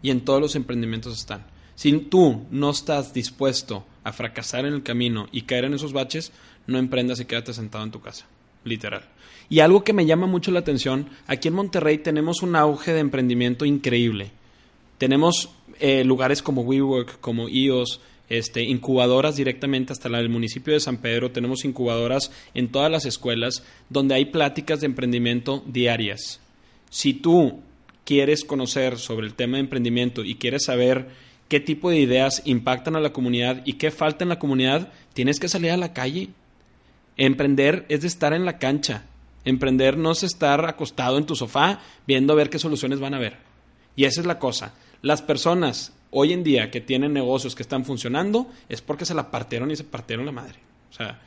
Y 0.00 0.10
en 0.10 0.20
todos 0.20 0.40
los 0.40 0.54
emprendimientos 0.54 1.18
están. 1.18 1.44
Si 1.74 1.92
tú 1.92 2.46
no 2.50 2.70
estás 2.70 3.12
dispuesto 3.12 3.84
a 4.04 4.12
fracasar 4.12 4.64
en 4.64 4.74
el 4.74 4.82
camino 4.84 5.26
y 5.32 5.42
caer 5.42 5.64
en 5.64 5.74
esos 5.74 5.92
baches, 5.92 6.30
no 6.66 6.78
emprendas 6.78 7.20
y 7.20 7.24
quédate 7.24 7.52
sentado 7.52 7.84
en 7.84 7.90
tu 7.90 8.00
casa. 8.00 8.26
Literal. 8.64 9.04
Y 9.48 9.60
algo 9.60 9.84
que 9.84 9.92
me 9.92 10.06
llama 10.06 10.26
mucho 10.26 10.50
la 10.50 10.60
atención, 10.60 11.08
aquí 11.26 11.48
en 11.48 11.54
Monterrey 11.54 11.98
tenemos 11.98 12.42
un 12.42 12.56
auge 12.56 12.92
de 12.92 13.00
emprendimiento 13.00 13.64
increíble. 13.64 14.30
Tenemos 14.98 15.50
eh, 15.80 16.04
lugares 16.04 16.42
como 16.42 16.62
WeWork, 16.62 17.20
como 17.20 17.48
IOS, 17.48 18.00
este, 18.28 18.62
incubadoras 18.62 19.36
directamente 19.36 19.92
hasta 19.92 20.08
el 20.08 20.28
municipio 20.28 20.72
de 20.72 20.80
San 20.80 20.98
Pedro. 20.98 21.30
Tenemos 21.30 21.64
incubadoras 21.64 22.32
en 22.54 22.68
todas 22.68 22.90
las 22.90 23.04
escuelas 23.04 23.64
donde 23.90 24.14
hay 24.14 24.26
pláticas 24.26 24.80
de 24.80 24.86
emprendimiento 24.86 25.62
diarias. 25.66 26.40
Si 26.90 27.12
tú 27.12 27.60
quieres 28.04 28.44
conocer 28.44 28.98
sobre 28.98 29.26
el 29.26 29.34
tema 29.34 29.56
de 29.56 29.62
emprendimiento 29.64 30.24
y 30.24 30.36
quieres 30.36 30.64
saber 30.64 31.08
qué 31.48 31.60
tipo 31.60 31.90
de 31.90 31.98
ideas 31.98 32.42
impactan 32.44 32.96
a 32.96 33.00
la 33.00 33.12
comunidad 33.12 33.62
y 33.64 33.74
qué 33.74 33.90
falta 33.90 34.24
en 34.24 34.30
la 34.30 34.38
comunidad, 34.38 34.92
tienes 35.12 35.38
que 35.38 35.48
salir 35.48 35.70
a 35.70 35.76
la 35.76 35.92
calle. 35.92 36.30
Emprender 37.16 37.86
es 37.88 38.02
de 38.02 38.08
estar 38.08 38.32
en 38.32 38.44
la 38.44 38.58
cancha. 38.58 39.04
Emprender 39.44 39.96
no 39.96 40.12
es 40.12 40.22
estar 40.22 40.64
acostado 40.64 41.18
en 41.18 41.26
tu 41.26 41.36
sofá 41.36 41.80
viendo 42.06 42.32
a 42.32 42.36
ver 42.36 42.50
qué 42.50 42.58
soluciones 42.58 43.00
van 43.00 43.14
a 43.14 43.18
haber. 43.18 43.36
Y 43.96 44.04
esa 44.04 44.20
es 44.20 44.26
la 44.26 44.38
cosa. 44.38 44.74
Las 45.02 45.22
personas 45.22 45.92
hoy 46.10 46.32
en 46.32 46.44
día 46.44 46.70
que 46.70 46.80
tienen 46.80 47.12
negocios 47.12 47.54
que 47.54 47.62
están 47.62 47.84
funcionando 47.84 48.46
es 48.68 48.80
porque 48.80 49.04
se 49.04 49.14
la 49.14 49.30
partieron 49.30 49.70
y 49.70 49.76
se 49.76 49.84
partieron 49.84 50.26
la 50.26 50.32
madre. 50.32 50.56
O 50.90 50.94
sea, 50.94 51.20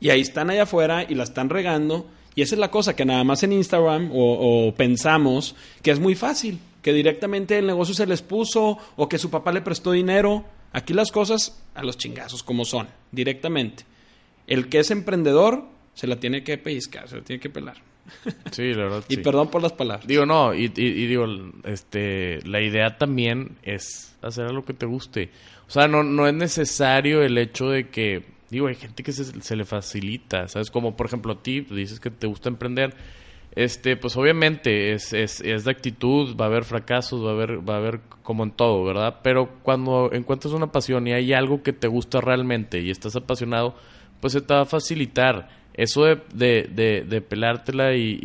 y 0.00 0.10
ahí 0.10 0.22
están 0.22 0.50
allá 0.50 0.64
afuera 0.64 1.04
y 1.08 1.14
la 1.14 1.24
están 1.24 1.50
regando. 1.50 2.06
Y 2.34 2.42
esa 2.42 2.54
es 2.54 2.58
la 2.58 2.70
cosa, 2.70 2.96
que 2.96 3.04
nada 3.04 3.22
más 3.22 3.42
en 3.42 3.52
Instagram 3.52 4.10
o, 4.12 4.72
pensamos 4.76 5.54
que 5.82 5.90
es 5.90 6.00
muy 6.00 6.14
fácil, 6.14 6.58
que 6.82 6.92
directamente 6.92 7.58
el 7.58 7.66
negocio 7.66 7.94
se 7.94 8.06
les 8.06 8.22
puso 8.22 8.78
o 8.96 9.08
que 9.08 9.18
su 9.18 9.30
papá 9.30 9.52
le 9.52 9.60
prestó 9.60 9.92
dinero. 9.92 10.44
Aquí 10.72 10.94
las 10.94 11.10
cosas 11.10 11.60
a 11.74 11.82
los 11.82 11.98
chingazos 11.98 12.42
como 12.42 12.64
son, 12.64 12.88
directamente. 13.12 13.84
El 14.50 14.68
que 14.68 14.80
es 14.80 14.90
emprendedor 14.90 15.64
se 15.94 16.06
la 16.06 16.16
tiene 16.16 16.44
que 16.44 16.58
pellizcar, 16.58 17.08
se 17.08 17.16
la 17.16 17.22
tiene 17.22 17.40
que 17.40 17.48
pelar. 17.48 17.76
Sí, 18.50 18.74
la 18.74 18.84
verdad. 18.84 19.04
y 19.08 19.18
perdón 19.18 19.48
por 19.48 19.62
las 19.62 19.72
palabras. 19.72 20.06
Digo, 20.06 20.26
no, 20.26 20.52
y, 20.52 20.68
digo, 20.68 21.26
este, 21.64 22.40
la 22.44 22.60
idea 22.60 22.98
también 22.98 23.56
es 23.62 24.16
hacer 24.22 24.46
algo 24.46 24.64
que 24.64 24.74
te 24.74 24.86
guste. 24.86 25.30
O 25.68 25.70
sea, 25.70 25.86
no, 25.86 26.02
no 26.02 26.26
es 26.26 26.34
necesario 26.34 27.22
el 27.22 27.38
hecho 27.38 27.70
de 27.70 27.88
que, 27.88 28.24
digo, 28.50 28.66
hay 28.66 28.74
gente 28.74 29.04
que 29.04 29.12
se, 29.12 29.56
le 29.56 29.64
facilita, 29.64 30.48
¿sabes? 30.48 30.70
Como 30.70 30.96
por 30.96 31.06
ejemplo 31.06 31.34
a 31.34 31.42
ti, 31.42 31.62
pues, 31.62 31.76
dices 31.76 32.00
que 32.00 32.10
te 32.10 32.26
gusta 32.26 32.48
emprender. 32.48 32.94
Este, 33.54 33.96
pues 33.96 34.16
obviamente 34.16 34.92
es, 34.92 35.12
es, 35.12 35.40
es 35.40 35.64
de 35.64 35.70
actitud, 35.70 36.36
va 36.36 36.46
a 36.46 36.48
haber 36.48 36.64
fracasos, 36.64 37.24
va 37.24 37.30
a 37.30 37.32
haber, 37.32 37.68
va 37.68 37.74
a 37.74 37.78
haber 37.78 38.00
como 38.22 38.44
en 38.44 38.52
todo, 38.52 38.84
¿verdad? 38.84 39.20
Pero 39.22 39.48
cuando 39.62 40.10
encuentras 40.12 40.54
una 40.54 40.70
pasión 40.70 41.06
y 41.06 41.12
hay 41.12 41.32
algo 41.32 41.62
que 41.62 41.72
te 41.72 41.88
gusta 41.88 42.20
realmente 42.20 42.80
y 42.80 42.90
estás 42.90 43.16
apasionado, 43.16 43.74
pues 44.20 44.32
se 44.32 44.40
te 44.40 44.54
va 44.54 44.62
a 44.62 44.66
facilitar 44.66 45.48
eso 45.74 46.04
de, 46.04 46.20
de, 46.34 47.04
de, 47.08 47.20
pelártela 47.20 47.94
y, 47.94 48.18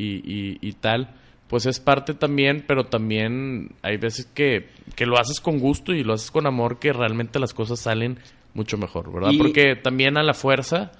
y, 0.61 0.73
tal, 0.73 1.09
pues 1.47 1.65
es 1.65 1.79
parte 1.79 2.13
también, 2.13 2.65
pero 2.67 2.85
también 2.85 3.71
hay 3.81 3.97
veces 3.97 4.25
que, 4.25 4.69
que 4.95 5.05
lo 5.05 5.17
haces 5.17 5.39
con 5.39 5.59
gusto 5.59 5.93
y 5.93 6.03
lo 6.03 6.13
haces 6.13 6.31
con 6.31 6.47
amor, 6.47 6.79
que 6.79 6.91
realmente 6.91 7.39
las 7.39 7.53
cosas 7.53 7.79
salen 7.79 8.19
mucho 8.53 8.77
mejor, 8.77 9.13
¿verdad? 9.13 9.31
Porque 9.37 9.75
también 9.75 10.17
a 10.17 10.23
la 10.23 10.33
fuerza, 10.33 10.91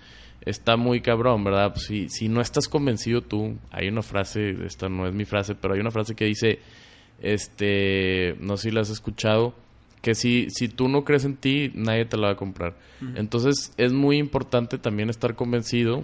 está 0.45 0.77
muy 0.77 1.01
cabrón, 1.01 1.43
¿verdad? 1.43 1.73
Pues 1.73 1.85
si, 1.85 2.09
si 2.09 2.29
no 2.29 2.41
estás 2.41 2.69
convencido 2.69 3.21
tú, 3.21 3.57
hay 3.71 3.87
una 3.87 4.01
frase, 4.01 4.55
esta 4.65 4.87
no 4.87 5.07
es 5.07 5.13
mi 5.13 5.25
frase, 5.25 5.55
pero 5.55 5.73
hay 5.73 5.79
una 5.79 5.91
frase 5.91 6.15
que 6.15 6.25
dice, 6.25 6.59
este, 7.21 8.35
no 8.39 8.55
sé 8.57 8.69
si 8.69 8.75
la 8.75 8.81
has 8.81 8.89
escuchado, 8.89 9.55
que 10.05 10.13
si, 10.13 10.51
si 10.51 10.67
tú 10.67 10.87
no 10.87 11.03
crees 11.03 11.25
en 11.25 11.35
ti, 11.35 11.71
nadie 11.73 12.05
te 12.05 12.15
la 12.15 12.27
va 12.27 12.33
a 12.33 12.37
comprar. 12.37 12.77
Entonces 13.15 13.73
es 13.75 13.91
muy 13.91 14.17
importante 14.17 14.77
también 14.77 15.09
estar 15.09 15.35
convencido 15.35 16.03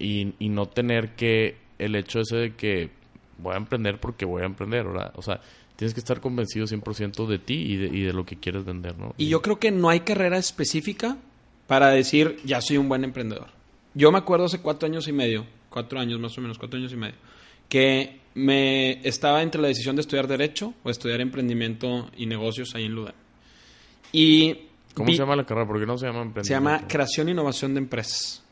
y, 0.00 0.34
y 0.40 0.48
no 0.48 0.66
tener 0.66 1.14
que 1.14 1.54
el 1.78 1.94
hecho 1.94 2.18
ese 2.18 2.36
de 2.38 2.54
que 2.56 2.90
voy 3.38 3.54
a 3.54 3.56
emprender 3.56 4.00
porque 4.00 4.24
voy 4.24 4.42
a 4.42 4.46
emprender, 4.46 4.86
¿verdad? 4.86 5.12
O 5.14 5.22
sea, 5.22 5.40
tienes 5.76 5.94
que 5.94 6.00
estar 6.00 6.20
convencido 6.20 6.66
100% 6.66 7.24
de 7.28 7.38
ti 7.38 7.54
y 7.54 7.76
de, 7.76 7.86
y 7.96 8.02
de 8.02 8.12
lo 8.12 8.26
que 8.26 8.34
quieres 8.34 8.64
vender, 8.64 8.98
¿no? 8.98 9.14
Y 9.16 9.28
yo 9.28 9.40
creo 9.42 9.60
que 9.60 9.70
no 9.70 9.90
hay 9.90 10.00
carrera 10.00 10.38
específica 10.38 11.16
para 11.68 11.90
decir, 11.90 12.38
ya 12.44 12.60
soy 12.60 12.78
un 12.78 12.88
buen 12.88 13.04
emprendedor. 13.04 13.50
Yo 13.94 14.10
me 14.10 14.18
acuerdo 14.18 14.46
hace 14.46 14.58
cuatro 14.58 14.88
años 14.88 15.06
y 15.06 15.12
medio, 15.12 15.46
cuatro 15.70 16.00
años 16.00 16.18
más 16.18 16.36
o 16.36 16.40
menos, 16.40 16.58
cuatro 16.58 16.80
años 16.80 16.92
y 16.92 16.96
medio, 16.96 17.14
que 17.68 18.22
me 18.34 19.06
estaba 19.06 19.40
entre 19.40 19.62
la 19.62 19.68
decisión 19.68 19.94
de 19.94 20.00
estudiar 20.00 20.26
Derecho 20.26 20.74
o 20.82 20.90
estudiar 20.90 21.20
Emprendimiento 21.20 22.10
y 22.16 22.26
Negocios 22.26 22.74
ahí 22.74 22.86
en 22.86 22.92
Ludem. 22.96 23.14
Y 24.12 24.66
¿Cómo 24.94 25.10
se 25.10 25.18
llama 25.18 25.36
la 25.36 25.44
carrera? 25.44 25.66
¿Por 25.66 25.78
qué 25.78 25.86
no 25.86 25.98
se 25.98 26.06
llama 26.06 26.22
emprendimiento? 26.22 26.48
Se 26.48 26.54
llama 26.54 26.88
Creación 26.88 27.28
e 27.28 27.32
Innovación 27.32 27.74
de 27.74 27.80
Empresas. 27.80 28.42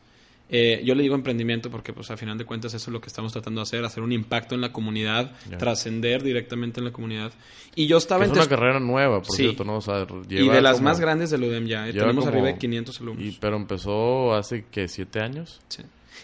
Eh, 0.47 0.83
yo 0.85 0.93
le 0.93 1.01
digo 1.01 1.15
emprendimiento 1.15 1.71
porque, 1.71 1.91
pues, 1.91 2.11
a 2.11 2.17
final 2.17 2.37
de 2.37 2.45
cuentas, 2.45 2.71
eso 2.75 2.91
es 2.91 2.93
lo 2.93 3.01
que 3.01 3.07
estamos 3.07 3.33
tratando 3.33 3.61
de 3.61 3.63
hacer, 3.63 3.83
hacer 3.83 4.03
un 4.03 4.11
impacto 4.11 4.53
en 4.53 4.61
la 4.61 4.71
comunidad, 4.71 5.31
trascender 5.57 6.21
directamente 6.21 6.79
en 6.79 6.85
la 6.85 6.91
comunidad. 6.91 7.33
Y 7.73 7.87
yo 7.87 7.97
estaba... 7.97 8.25
es 8.25 8.31
una 8.31 8.47
carrera 8.47 8.79
nueva, 8.79 9.21
por 9.21 9.35
cierto, 9.35 9.63
¿no? 9.63 9.77
O 9.77 9.81
sea, 9.81 10.05
y 10.29 10.47
de 10.47 10.61
las 10.61 10.81
más 10.81 10.99
grandes 10.99 11.31
del 11.31 11.43
UDEM 11.43 11.65
ya. 11.65 11.85
Tenemos 11.91 12.27
arriba 12.27 12.47
de 12.47 12.57
500 12.57 13.01
alumnos. 13.01 13.25
Y, 13.25 13.37
pero 13.39 13.57
empezó 13.57 14.33
hace, 14.33 14.65
que 14.69 14.87
¿Siete 14.87 15.19
años? 15.19 15.61
Sí. 15.67 15.81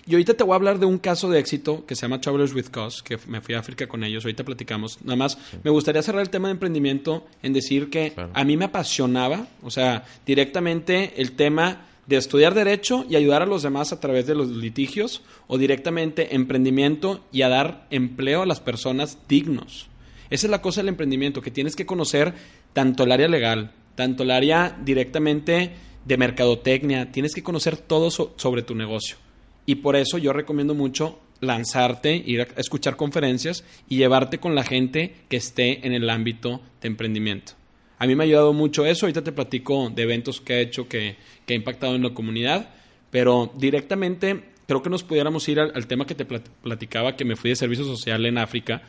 Y 0.08 0.14
ahorita 0.14 0.34
te 0.34 0.44
voy 0.44 0.54
a 0.54 0.56
hablar 0.56 0.80
de 0.80 0.86
un 0.86 0.98
caso 0.98 1.30
de 1.30 1.40
éxito 1.40 1.86
que 1.86 1.96
se 1.96 2.04
llama 2.04 2.22
Travelers 2.22 2.54
with 2.54 2.68
Cause, 2.68 3.02
que 3.04 3.18
me 3.28 3.42
fui 3.42 3.56
a 3.56 3.60
África 3.60 3.88
con 3.88 4.04
ellos, 4.04 4.26
ahorita 4.26 4.44
platicamos. 4.44 5.00
Nada 5.04 5.16
más, 5.16 5.38
me 5.64 5.72
gustaría 5.72 6.02
cerrar 6.02 6.22
el 6.22 6.30
tema 6.30 6.48
de 6.48 6.54
emprendimiento 6.54 7.26
en 7.44 7.54
decir 7.54 7.90
que 7.90 8.14
a 8.34 8.44
mí 8.44 8.58
me 8.58 8.66
apasionaba, 8.66 9.48
o 9.64 9.72
sea, 9.72 10.06
directamente 10.26 11.14
el 11.18 11.34
tema 11.34 11.86
de 12.08 12.18
estudiar 12.18 12.54
derecho 12.54 13.06
y 13.10 13.16
ayudar 13.16 13.42
a 13.42 13.46
los 13.46 13.64
demás 13.64 13.94
a 13.94 14.00
través 14.00 14.28
de 14.28 14.36
los 14.36 14.50
litigios 14.50 15.22
o 15.48 15.58
directamente 15.58 16.36
emprendimiento 16.36 17.24
y 17.32 17.44
a 17.44 17.50
dar 17.50 17.88
empleo 17.90 18.42
a 18.42 18.46
las 18.46 18.60
personas 18.60 19.18
dignos. 19.28 19.88
Esa 20.30 20.48
es 20.48 20.52
la 20.52 20.62
cosa 20.62 20.82
del 20.82 20.90
emprendimiento, 20.90 21.42
que 21.42 21.52
tienes 21.52 21.76
que 21.76 21.86
conocer 21.86 22.34
tanto 22.74 23.04
el 23.04 23.12
área 23.12 23.28
legal, 23.28 23.72
tanto 23.96 24.24
el 24.24 24.32
área 24.32 24.78
directamente 24.84 25.72
de 26.06 26.18
mercadotecnia, 26.18 27.12
tienes 27.12 27.34
que 27.34 27.44
conocer 27.44 27.78
todo 27.78 28.10
sobre 28.12 28.64
tu 28.64 28.76
negocio. 28.76 29.18
Y 29.66 29.76
por 29.76 29.96
eso 29.96 30.18
yo 30.18 30.34
recomiendo 30.34 30.74
mucho 30.74 31.20
lanzarte, 31.40 32.16
ir 32.16 32.42
a 32.42 32.48
escuchar 32.58 32.96
conferencias 32.96 33.64
y 33.90 33.98
llevarte 33.98 34.40
con 34.40 34.56
la 34.56 34.64
gente 34.64 35.16
que 35.28 35.38
esté 35.38 35.86
en 35.86 35.94
el 35.94 36.10
ámbito 36.10 36.62
de 36.82 36.88
emprendimiento. 36.88 37.54
A 37.98 38.08
mí 38.08 38.16
me 38.16 38.24
ha 38.24 38.26
ayudado 38.26 38.54
mucho 38.54 38.86
eso. 38.86 39.06
Ahorita 39.06 39.24
te 39.24 39.32
platico 39.32 39.90
de 39.90 40.02
eventos 40.02 40.42
que 40.42 40.56
he 40.56 40.62
hecho 40.62 40.88
que, 40.88 41.18
que 41.46 41.54
ha 41.54 41.58
impactado 41.58 41.96
en 41.96 42.04
la 42.04 42.14
comunidad. 42.14 42.70
Pero 43.12 43.52
directamente 43.56 44.42
creo 44.66 44.82
que 44.82 44.90
nos 44.90 45.04
pudiéramos 45.04 45.48
ir 45.50 45.60
al, 45.60 45.86
tema 45.86 46.08
que 46.08 46.16
te 46.16 46.26
platicaba, 46.26 47.16
que 47.16 47.26
me 47.26 47.36
fui 47.36 47.50
de 47.50 47.56
servicio 47.56 47.86
social 47.86 48.26
en 48.26 48.38
África. 48.38 48.82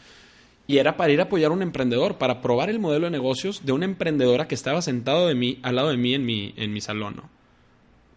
Y 0.66 0.78
era 0.78 0.96
para 0.96 1.12
ir 1.12 1.20
a 1.20 1.24
apoyar 1.24 1.50
a 1.50 1.54
un 1.54 1.61
emprendedor, 1.61 2.18
para 2.18 2.40
probar 2.40 2.70
el 2.70 2.78
modelo 2.78 3.06
de 3.06 3.11
negocios 3.11 3.66
de 3.66 3.72
una 3.72 3.85
emprendedora 3.85 4.46
que 4.46 4.54
estaba 4.54 4.80
sentado 4.80 5.26
de 5.26 5.35
mí, 5.35 5.58
al 5.62 5.76
lado 5.76 5.90
de 5.90 5.96
mí 5.96 6.14
en 6.14 6.24
mi, 6.24 6.54
en 6.56 6.72
mi 6.72 6.80
salón. 6.80 7.20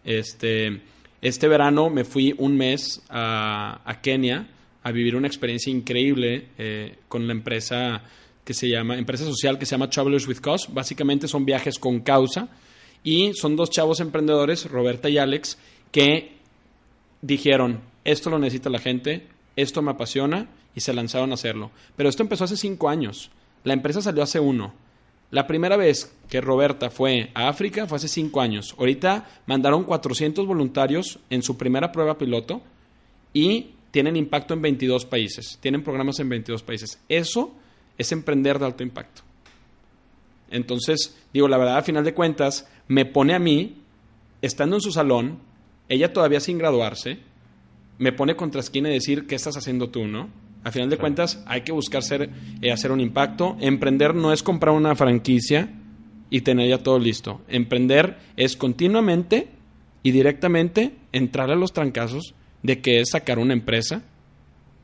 Este, 0.04 0.80
este 1.28 1.48
verano 1.48 1.90
me 1.90 2.04
fui 2.04 2.34
un 2.38 2.56
mes 2.56 3.02
a, 3.08 3.98
Kenia 4.02 4.48
a 4.82 4.92
vivir 4.92 5.16
una 5.16 5.26
experiencia 5.26 5.70
increíble 5.70 6.48
eh, 6.58 6.98
con 7.08 7.26
la 7.26 7.32
empresa 7.32 8.02
que 8.44 8.54
se 8.54 8.68
llama, 8.68 8.96
empresa 8.96 9.24
social 9.24 9.58
que 9.58 9.66
se 9.66 9.72
llama 9.72 9.90
Travelers 9.90 10.28
with 10.28 10.38
Cause. 10.38 10.68
Básicamente 10.72 11.26
son 11.26 11.44
viajes 11.44 11.78
con 11.78 12.00
causa 12.00 12.48
y 13.02 13.32
son 13.34 13.56
dos 13.56 13.70
chavos 13.70 13.98
emprendedores, 14.00 14.70
Roberta 14.70 15.08
y 15.08 15.18
Alex, 15.18 15.58
que 15.90 16.36
dijeron, 17.22 17.80
esto 18.04 18.30
lo 18.30 18.38
necesita 18.38 18.70
la 18.70 18.78
gente, 18.78 19.26
esto 19.56 19.82
me 19.82 19.90
apasiona 19.90 20.48
y 20.76 20.80
se 20.80 20.94
lanzaron 20.94 21.32
a 21.32 21.34
hacerlo. 21.34 21.72
Pero 21.96 22.08
esto 22.08 22.22
empezó 22.22 22.44
hace 22.44 22.56
cinco 22.56 22.88
años. 22.88 23.30
La 23.64 23.72
empresa 23.72 24.00
salió 24.00 24.22
hace 24.22 24.38
uno. 24.38 24.74
La 25.30 25.46
primera 25.46 25.76
vez 25.76 26.14
que 26.28 26.40
Roberta 26.40 26.90
fue 26.90 27.30
a 27.34 27.48
África 27.48 27.86
fue 27.86 27.96
hace 27.96 28.08
cinco 28.08 28.40
años. 28.40 28.74
Ahorita 28.78 29.28
mandaron 29.46 29.84
400 29.84 30.46
voluntarios 30.46 31.18
en 31.30 31.42
su 31.42 31.56
primera 31.56 31.92
prueba 31.92 32.18
piloto 32.18 32.62
y 33.32 33.72
tienen 33.90 34.16
impacto 34.16 34.54
en 34.54 34.62
22 34.62 35.04
países. 35.04 35.58
Tienen 35.60 35.82
programas 35.82 36.20
en 36.20 36.28
22 36.28 36.62
países. 36.62 37.00
Eso 37.08 37.52
es 37.98 38.12
emprender 38.12 38.58
de 38.58 38.66
alto 38.66 38.82
impacto. 38.82 39.22
Entonces, 40.50 41.16
digo, 41.32 41.48
la 41.48 41.58
verdad, 41.58 41.78
a 41.78 41.82
final 41.82 42.04
de 42.04 42.14
cuentas, 42.14 42.68
me 42.88 43.04
pone 43.04 43.34
a 43.34 43.38
mí, 43.38 43.82
estando 44.42 44.76
en 44.76 44.82
su 44.82 44.92
salón, 44.92 45.38
ella 45.88 46.12
todavía 46.12 46.40
sin 46.40 46.58
graduarse, 46.58 47.18
me 47.98 48.12
pone 48.12 48.36
contra 48.36 48.60
esquina 48.60 48.90
y 48.90 48.94
decir, 48.94 49.26
¿qué 49.26 49.34
estás 49.34 49.56
haciendo 49.56 49.88
tú, 49.88 50.06
no? 50.06 50.28
A 50.66 50.72
final 50.72 50.90
de 50.90 50.98
cuentas, 50.98 51.44
hay 51.46 51.60
que 51.60 51.70
buscar 51.70 52.02
ser, 52.02 52.28
eh, 52.60 52.72
hacer 52.72 52.90
un 52.90 53.00
impacto. 53.00 53.56
Emprender 53.60 54.16
no 54.16 54.32
es 54.32 54.42
comprar 54.42 54.74
una 54.74 54.96
franquicia 54.96 55.68
y 56.28 56.40
tener 56.40 56.68
ya 56.68 56.82
todo 56.82 56.98
listo. 56.98 57.40
Emprender 57.46 58.18
es 58.36 58.56
continuamente 58.56 59.46
y 60.02 60.10
directamente 60.10 60.96
entrar 61.12 61.52
a 61.52 61.54
los 61.54 61.72
trancazos 61.72 62.34
de 62.64 62.80
que 62.80 62.98
es 62.98 63.10
sacar 63.10 63.38
una 63.38 63.52
empresa 63.52 64.02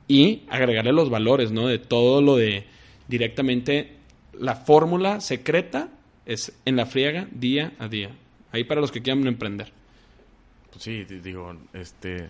y 0.07 0.45
agregarle 0.49 0.93
los 0.93 1.11
valores, 1.11 1.51
¿no? 1.51 1.67
De 1.67 1.81
todo 1.81 2.23
lo 2.23 2.37
de 2.37 2.63
directamente 3.09 3.97
la 4.39 4.55
fórmula 4.55 5.21
secreta 5.21 5.89
es 6.27 6.57
en 6.65 6.77
la 6.77 6.87
friega 6.87 7.27
día 7.33 7.73
a 7.81 7.89
día. 7.89 8.11
Ahí 8.53 8.63
para 8.63 8.81
los 8.81 8.93
que 8.93 9.03
quieran 9.03 9.27
emprender. 9.27 9.73
Pues 10.71 10.85
sí, 10.85 11.03
digo, 11.03 11.57
este 11.73 12.29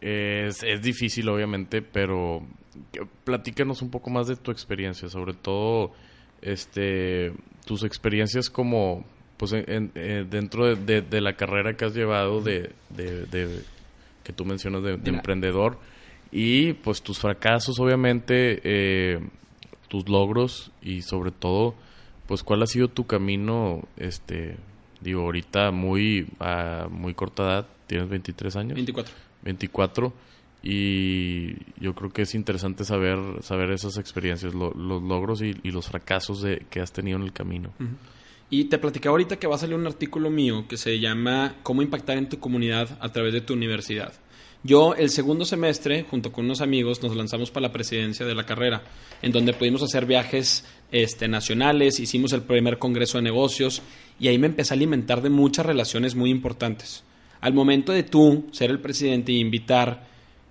es, 0.00 0.62
es 0.62 0.80
difícil 0.80 1.28
obviamente, 1.28 1.82
pero 1.82 2.46
platícanos 3.24 3.82
un 3.82 3.90
poco 3.90 4.10
más 4.10 4.26
de 4.26 4.36
tu 4.36 4.50
experiencia, 4.50 5.08
sobre 5.08 5.34
todo 5.34 5.92
este 6.42 7.32
tus 7.64 7.84
experiencias 7.84 8.48
como 8.48 9.04
pues 9.36 9.52
eh, 9.54 10.26
dentro 10.28 10.74
de, 10.74 11.20
la 11.20 11.32
carrera 11.34 11.74
que 11.74 11.86
has 11.86 11.94
llevado 11.94 12.42
de, 12.42 12.72
de, 12.90 13.62
que 14.22 14.32
tú 14.32 14.44
mencionas 14.44 14.82
de, 14.82 14.92
emprendedor 15.04 15.78
y 16.30 16.74
pues 16.74 17.02
tus 17.02 17.18
fracasos 17.18 17.80
obviamente 17.80 18.60
eh, 18.64 19.20
tus 19.90 20.08
logros 20.08 20.70
y 20.80 21.02
sobre 21.02 21.32
todo, 21.32 21.74
pues 22.26 22.44
cuál 22.44 22.62
ha 22.62 22.66
sido 22.66 22.88
tu 22.88 23.06
camino, 23.06 23.82
este, 23.96 24.56
digo, 25.00 25.22
ahorita 25.22 25.72
muy 25.72 26.28
a 26.38 26.86
muy 26.88 27.12
corta 27.12 27.42
edad, 27.42 27.66
tienes 27.88 28.08
23 28.08 28.56
años. 28.56 28.74
24. 28.74 29.12
24 29.42 30.12
y 30.62 31.54
yo 31.82 31.94
creo 31.94 32.10
que 32.10 32.22
es 32.22 32.34
interesante 32.34 32.84
saber 32.84 33.18
saber 33.42 33.70
esas 33.70 33.96
experiencias, 33.96 34.54
los 34.54 34.74
logros 34.76 35.40
y, 35.42 35.54
los 35.70 35.88
fracasos 35.88 36.42
de, 36.42 36.66
que 36.70 36.80
has 36.80 36.92
tenido 36.92 37.16
en 37.18 37.24
el 37.24 37.32
camino. 37.32 37.72
Y 38.50 38.64
te 38.64 38.78
platicaba 38.78 39.12
ahorita 39.12 39.36
que 39.36 39.46
va 39.46 39.54
a 39.54 39.58
salir 39.58 39.76
un 39.76 39.86
artículo 39.86 40.28
mío 40.28 40.66
que 40.68 40.76
se 40.76 40.98
llama 40.98 41.56
Cómo 41.62 41.82
impactar 41.82 42.18
en 42.18 42.28
tu 42.28 42.38
comunidad 42.38 42.98
a 43.00 43.10
través 43.10 43.32
de 43.32 43.40
tu 43.40 43.54
universidad. 43.54 44.12
Yo 44.62 44.94
el 44.94 45.08
segundo 45.08 45.46
semestre, 45.46 46.04
junto 46.10 46.32
con 46.32 46.44
unos 46.44 46.60
amigos, 46.60 47.02
nos 47.02 47.16
lanzamos 47.16 47.50
para 47.50 47.68
la 47.68 47.72
presidencia 47.72 48.26
de 48.26 48.34
la 48.34 48.44
carrera, 48.44 48.82
en 49.22 49.32
donde 49.32 49.54
pudimos 49.54 49.82
hacer 49.82 50.04
viajes 50.04 50.66
este, 50.92 51.28
nacionales, 51.28 51.98
hicimos 51.98 52.34
el 52.34 52.42
primer 52.42 52.78
congreso 52.78 53.16
de 53.16 53.22
negocios 53.22 53.80
y 54.18 54.28
ahí 54.28 54.36
me 54.36 54.48
empecé 54.48 54.74
a 54.74 54.76
alimentar 54.76 55.22
de 55.22 55.30
muchas 55.30 55.64
relaciones 55.64 56.14
muy 56.14 56.28
importantes. 56.28 57.04
Al 57.40 57.54
momento 57.54 57.92
de 57.92 58.02
tú 58.02 58.48
ser 58.52 58.70
el 58.70 58.80
presidente 58.80 59.32
e 59.32 59.36
invitar 59.36 60.09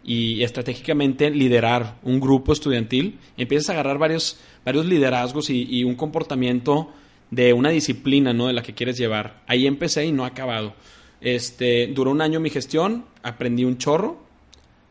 y 0.10 0.41
estratégicamente 0.41 1.30
liderar 1.30 2.00
un 2.02 2.19
grupo 2.19 2.52
estudiantil, 2.52 3.19
empiezas 3.38 3.69
a 3.69 3.74
agarrar 3.74 4.00
varios, 4.00 4.39
varios 4.65 4.88
liderazgos 4.88 5.52
y, 5.52 5.84
un 5.84 5.93
comportamiento 5.93 6.89
de 7.30 7.54
una 7.54 7.69
disciplina 7.69 8.34
¿no? 8.34 8.48
de 8.48 8.54
la 8.54 8.63
que 8.63 8.74
quieres 8.74 8.98
llevar. 8.98 9.43
Ahí 9.45 9.67
empecé 9.67 10.08
y 10.08 10.12
no 10.12 10.24
ha 10.24 10.30
acabado. 10.30 10.74
Este, 11.22 11.86
duró 11.93 12.10
un 12.10 12.24
año 12.24 12.39
mi 12.39 12.50
gestión, 12.50 13.06
aprendí 13.22 13.65
un 13.65 13.78
chorro. 13.78 14.17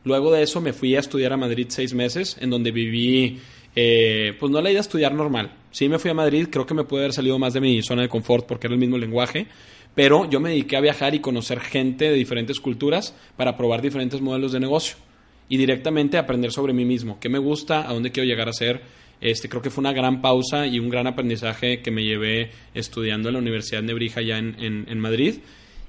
Luego 0.05 0.31
de 0.31 0.45
eso 0.45 0.61
me 0.61 0.73
fui 0.73 0.95
a 0.95 1.01
estudiar 1.01 1.33
a 1.33 1.37
Madrid 1.37 1.67
seis 1.69 1.95
meses, 1.95 2.37
en 2.41 2.51
donde 2.51 2.71
viví, 2.71 3.41
eh, 3.75 4.37
pues 4.39 4.53
no 4.53 4.61
la 4.61 4.71
idea 4.71 4.79
a 4.79 4.83
estudiar 4.83 5.15
normal. 5.15 5.51
Sí 5.73 5.89
me 5.89 5.99
fui 5.99 6.13
a 6.13 6.15
Madrid, 6.15 6.47
creo 6.49 6.65
que 6.65 6.75
me 6.75 6.85
pude 6.85 7.01
haber 7.01 7.13
salido 7.13 7.41
más 7.41 7.55
de 7.55 7.61
mi 7.61 7.83
zona 7.83 8.03
de 8.03 8.09
confort 8.09 8.47
porque 8.47 8.69
era 8.69 8.75
el 8.75 8.81
mismo 8.81 8.97
lenguaje, 8.97 9.49
pero 9.97 10.31
yo 10.31 10.39
me 10.39 10.51
dediqué 10.51 10.77
a 10.77 10.81
viajar 10.81 11.17
y 11.17 11.19
conocer 11.19 11.59
gente 11.59 12.05
de 12.05 12.15
diferentes 12.15 12.61
culturas 12.61 13.17
para 13.37 13.57
probar 13.57 13.83
diferentes 13.83 14.21
modelos 14.21 14.53
de 14.53 14.61
negocio 14.61 15.08
y 15.49 15.57
directamente 15.57 16.19
aprender 16.19 16.53
sobre 16.53 16.73
mí 16.73 16.85
mismo, 16.85 17.19
qué 17.21 17.29
me 17.29 17.39
gusta, 17.39 17.89
a 17.89 17.93
dónde 17.93 18.11
quiero 18.13 18.27
llegar 18.29 18.49
a 18.49 18.53
ser. 18.53 18.83
Este, 19.21 19.49
creo 19.49 19.61
que 19.63 19.71
fue 19.71 19.83
una 19.83 19.93
gran 19.93 20.21
pausa 20.23 20.67
y 20.67 20.79
un 20.79 20.89
gran 20.91 21.07
aprendizaje 21.09 21.81
que 21.81 21.91
me 21.91 22.05
llevé 22.05 22.53
estudiando 22.75 23.29
en 23.29 23.35
la 23.35 23.41
Universidad 23.41 23.81
de 23.81 23.87
Nebrija 23.89 24.23
ya 24.23 24.39
en, 24.39 24.55
en 24.61 24.99
Madrid 25.01 25.37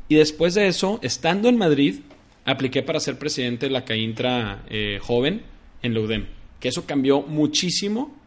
y 0.08 0.16
después 0.16 0.56
de 0.56 0.68
eso, 0.68 1.00
estando 1.04 1.48
en 1.50 1.58
Madrid, 1.58 2.00
apliqué 2.44 2.82
para 2.82 3.00
ser 3.00 3.20
presidente 3.20 3.68
de 3.68 3.72
la 3.72 3.86
CAINTRA 3.86 4.64
eh, 4.68 4.98
joven 5.00 5.44
en 5.84 5.94
la 5.94 6.00
UDEM. 6.00 6.26
Que 6.60 6.70
eso 6.70 6.88
cambió 6.88 7.22
muchísimo 7.22 8.18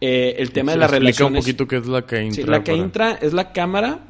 eh, 0.00 0.34
el 0.38 0.50
tema 0.50 0.72
de 0.72 0.78
las 0.78 0.90
relaciones. 0.90 1.38
un 1.38 1.44
poquito 1.44 1.68
qué 1.68 1.76
es 1.76 1.86
la 1.86 2.02
CAINTRA. 2.02 2.34
Sí, 2.34 2.40
la 2.42 2.46
para- 2.46 2.64
CAINTRA 2.64 3.12
es 3.22 3.32
la 3.32 3.52
Cámara 3.52 4.00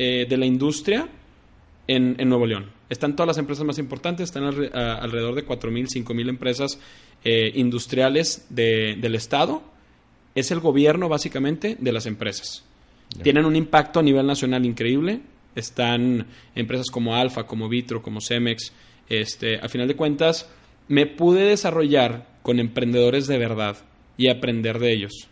eh, 0.00 0.26
de 0.28 0.36
la 0.36 0.46
Industria 0.46 1.08
en, 1.86 2.16
en 2.18 2.28
Nuevo 2.28 2.46
León. 2.46 2.66
Están 2.90 3.14
todas 3.16 3.26
las 3.28 3.38
empresas 3.38 3.64
más 3.64 3.78
importantes, 3.78 4.24
están 4.24 4.44
alre- 4.44 4.74
a- 4.74 4.94
alrededor 4.96 5.34
de 5.34 5.44
4.000, 5.44 5.88
5.000 5.88 6.28
empresas 6.28 6.78
eh, 7.24 7.52
industriales 7.56 8.46
de- 8.48 8.96
del 9.00 9.14
Estado. 9.14 9.62
Es 10.34 10.50
el 10.50 10.60
gobierno, 10.60 11.08
básicamente, 11.08 11.76
de 11.80 11.92
las 11.92 12.06
empresas. 12.06 12.64
Tienen 13.22 13.44
un 13.46 13.56
impacto 13.56 14.00
a 14.00 14.02
nivel 14.02 14.26
nacional 14.26 14.64
increíble. 14.66 15.20
Están 15.54 16.26
empresas 16.54 16.86
como 16.90 17.16
Alfa, 17.16 17.46
como 17.46 17.68
Vitro, 17.68 18.02
como 18.02 18.20
Cemex. 18.20 18.72
Este, 19.08 19.58
a 19.58 19.68
final 19.68 19.88
de 19.88 19.96
cuentas, 19.96 20.48
me 20.86 21.06
pude 21.06 21.42
desarrollar 21.44 22.26
con 22.42 22.60
emprendedores 22.60 23.26
de 23.26 23.38
verdad 23.38 23.76
y 24.16 24.28
aprender 24.28 24.78
de 24.78 24.92
ellos 24.92 25.28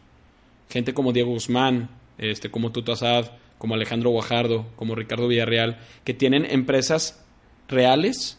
gente 0.69 0.95
como 0.95 1.13
Diego 1.13 1.31
Guzmán, 1.31 1.89
este, 2.19 2.51
como 2.51 2.73
Tuto 2.73 2.93
Asad, 2.93 3.31
como 3.57 3.75
Alejandro 3.75 4.11
Guajardo, 4.11 4.67
como 4.75 4.97
Ricardo 4.97 5.29
Villarreal, 5.29 5.79
que 6.03 6.13
tienen 6.13 6.45
empresas 6.45 7.25
reales 7.69 8.39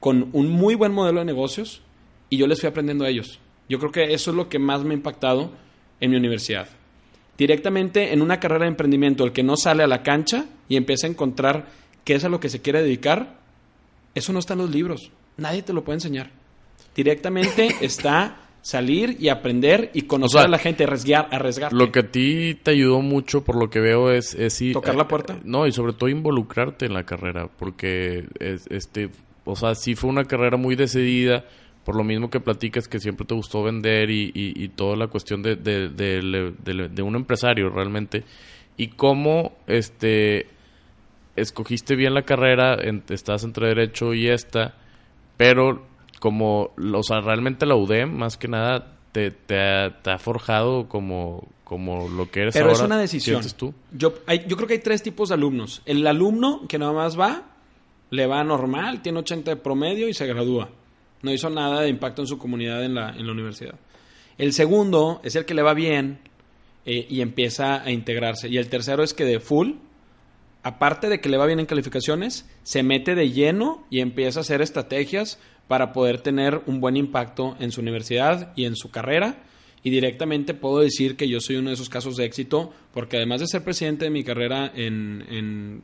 con 0.00 0.30
un 0.32 0.50
muy 0.50 0.74
buen 0.74 0.92
modelo 0.92 1.20
de 1.20 1.26
negocios 1.26 1.82
y 2.28 2.38
yo 2.38 2.46
les 2.46 2.60
fui 2.60 2.68
aprendiendo 2.68 3.04
a 3.04 3.08
ellos. 3.08 3.38
Yo 3.68 3.78
creo 3.78 3.92
que 3.92 4.14
eso 4.14 4.30
es 4.30 4.36
lo 4.36 4.48
que 4.48 4.58
más 4.58 4.82
me 4.84 4.90
ha 4.90 4.96
impactado 4.96 5.52
en 6.00 6.10
mi 6.10 6.16
universidad. 6.16 6.68
Directamente 7.38 8.12
en 8.12 8.20
una 8.20 8.40
carrera 8.40 8.64
de 8.64 8.70
emprendimiento, 8.70 9.24
el 9.24 9.32
que 9.32 9.42
no 9.42 9.56
sale 9.56 9.82
a 9.82 9.86
la 9.86 10.02
cancha 10.02 10.46
y 10.68 10.76
empieza 10.76 11.06
a 11.06 11.10
encontrar 11.10 11.66
qué 12.04 12.14
es 12.14 12.24
a 12.24 12.28
lo 12.28 12.40
que 12.40 12.48
se 12.48 12.60
quiere 12.60 12.82
dedicar, 12.82 13.38
eso 14.14 14.32
no 14.32 14.38
está 14.38 14.54
en 14.54 14.60
los 14.60 14.70
libros. 14.70 15.10
Nadie 15.36 15.62
te 15.62 15.72
lo 15.72 15.84
puede 15.84 15.96
enseñar. 15.96 16.30
Directamente 16.94 17.76
está 17.80 18.41
salir 18.62 19.16
y 19.18 19.28
aprender 19.28 19.90
y 19.92 20.02
conocer 20.02 20.38
O 20.38 20.40
sea, 20.40 20.46
a 20.46 20.50
la 20.50 20.58
gente, 20.58 20.84
arriesgar, 20.84 21.28
arriesgarte. 21.32 21.76
Lo 21.76 21.90
que 21.92 21.98
a 22.00 22.10
ti 22.10 22.54
te 22.62 22.70
ayudó 22.70 23.00
mucho, 23.00 23.42
por 23.44 23.56
lo 23.56 23.68
que 23.68 23.80
veo, 23.80 24.10
es, 24.12 24.34
es 24.34 24.60
ir- 24.62 24.72
¿Tocar 24.72 24.94
la 24.94 25.08
puerta? 25.08 25.34
eh, 25.34 25.40
No, 25.44 25.66
y 25.66 25.72
sobre 25.72 25.92
todo 25.92 26.08
involucrarte 26.08 26.86
en 26.86 26.94
la 26.94 27.04
carrera, 27.04 27.48
porque 27.58 28.26
es- 28.38 28.66
este, 28.70 29.10
o 29.44 29.56
sea, 29.56 29.74
sí 29.74 29.94
fue 29.96 30.08
una 30.10 30.24
carrera 30.24 30.56
muy 30.56 30.76
decidida, 30.76 31.44
por 31.84 31.96
lo 31.96 32.04
mismo 32.04 32.30
que 32.30 32.38
platicas 32.38 32.86
que 32.86 33.00
siempre 33.00 33.26
te 33.26 33.34
gustó 33.34 33.64
vender 33.64 34.08
y, 34.10 34.30
y- 34.32 34.52
y 34.64 34.68
toda 34.68 34.94
la 34.96 35.08
cuestión 35.08 35.42
de, 35.42 35.56
de, 35.56 35.88
de- 35.88 36.52
de- 36.64 36.88
de 36.88 37.02
un 37.02 37.16
empresario 37.16 37.68
realmente. 37.68 38.22
Y 38.76 38.88
cómo 38.88 39.56
este 39.66 40.46
escogiste 41.34 41.96
bien 41.96 42.14
la 42.14 42.22
carrera, 42.22 42.76
en- 42.80 43.02
estás 43.08 43.42
entre 43.44 43.68
derecho 43.68 44.14
y 44.14 44.28
esta, 44.28 44.74
pero 45.36 45.84
como, 46.22 46.70
o 46.76 47.02
sea, 47.02 47.20
realmente 47.20 47.66
la 47.66 47.74
UDEM, 47.74 48.16
más 48.16 48.36
que 48.36 48.46
nada, 48.46 48.94
te, 49.10 49.32
te, 49.32 49.58
ha, 49.58 50.00
te 50.02 50.10
ha 50.12 50.18
forjado 50.18 50.88
como, 50.88 51.48
como 51.64 52.08
lo 52.08 52.30
que 52.30 52.42
eres 52.42 52.54
Pero 52.54 52.66
ahora. 52.66 52.76
es 52.78 52.80
una 52.84 52.96
decisión. 52.96 53.42
¿Sientes 53.42 53.56
tú? 53.56 53.74
Yo, 53.90 54.14
hay- 54.28 54.44
yo 54.46 54.54
creo 54.54 54.68
que 54.68 54.74
hay 54.74 54.78
tres 54.80 55.02
tipos 55.02 55.30
de 55.30 55.34
alumnos. 55.34 55.82
El 55.84 56.06
alumno 56.06 56.60
que 56.68 56.78
nada 56.78 56.92
más 56.92 57.18
va, 57.18 57.42
le 58.10 58.26
va 58.28 58.44
normal, 58.44 59.02
tiene 59.02 59.18
80 59.18 59.50
de 59.50 59.56
promedio 59.56 60.08
y 60.08 60.14
se 60.14 60.24
gradúa. 60.28 60.68
No 61.22 61.32
hizo 61.32 61.50
nada 61.50 61.80
de 61.80 61.88
impacto 61.88 62.22
en 62.22 62.28
su 62.28 62.38
comunidad 62.38 62.84
en 62.84 62.94
la, 62.94 63.10
en 63.10 63.26
la 63.26 63.32
universidad. 63.32 63.74
El 64.38 64.52
segundo 64.52 65.20
es 65.24 65.34
el 65.34 65.44
que 65.44 65.54
le 65.54 65.62
va 65.62 65.74
bien 65.74 66.20
eh, 66.86 67.04
y 67.10 67.20
empieza 67.20 67.82
a 67.82 67.90
integrarse. 67.90 68.48
Y 68.48 68.58
el 68.58 68.68
tercero 68.68 69.02
es 69.02 69.12
que 69.12 69.24
de 69.24 69.40
full, 69.40 69.72
aparte 70.62 71.08
de 71.08 71.20
que 71.20 71.28
le 71.28 71.36
va 71.36 71.46
bien 71.46 71.58
en 71.58 71.66
calificaciones, 71.66 72.48
se 72.62 72.84
mete 72.84 73.16
de 73.16 73.30
lleno 73.30 73.84
y 73.90 73.98
empieza 74.00 74.38
a 74.38 74.42
hacer 74.42 74.62
estrategias 74.62 75.40
para 75.68 75.92
poder 75.92 76.20
tener 76.20 76.62
un 76.66 76.80
buen 76.80 76.96
impacto 76.96 77.56
en 77.60 77.72
su 77.72 77.80
universidad 77.80 78.52
y 78.56 78.64
en 78.64 78.76
su 78.76 78.90
carrera. 78.90 79.42
Y 79.82 79.90
directamente 79.90 80.54
puedo 80.54 80.78
decir 80.78 81.16
que 81.16 81.28
yo 81.28 81.40
soy 81.40 81.56
uno 81.56 81.70
de 81.70 81.74
esos 81.74 81.88
casos 81.88 82.16
de 82.16 82.24
éxito, 82.24 82.72
porque 82.92 83.16
además 83.16 83.40
de 83.40 83.48
ser 83.48 83.64
presidente 83.64 84.04
de 84.04 84.10
mi 84.10 84.22
carrera 84.22 84.70
en, 84.74 85.24
en, 85.28 85.82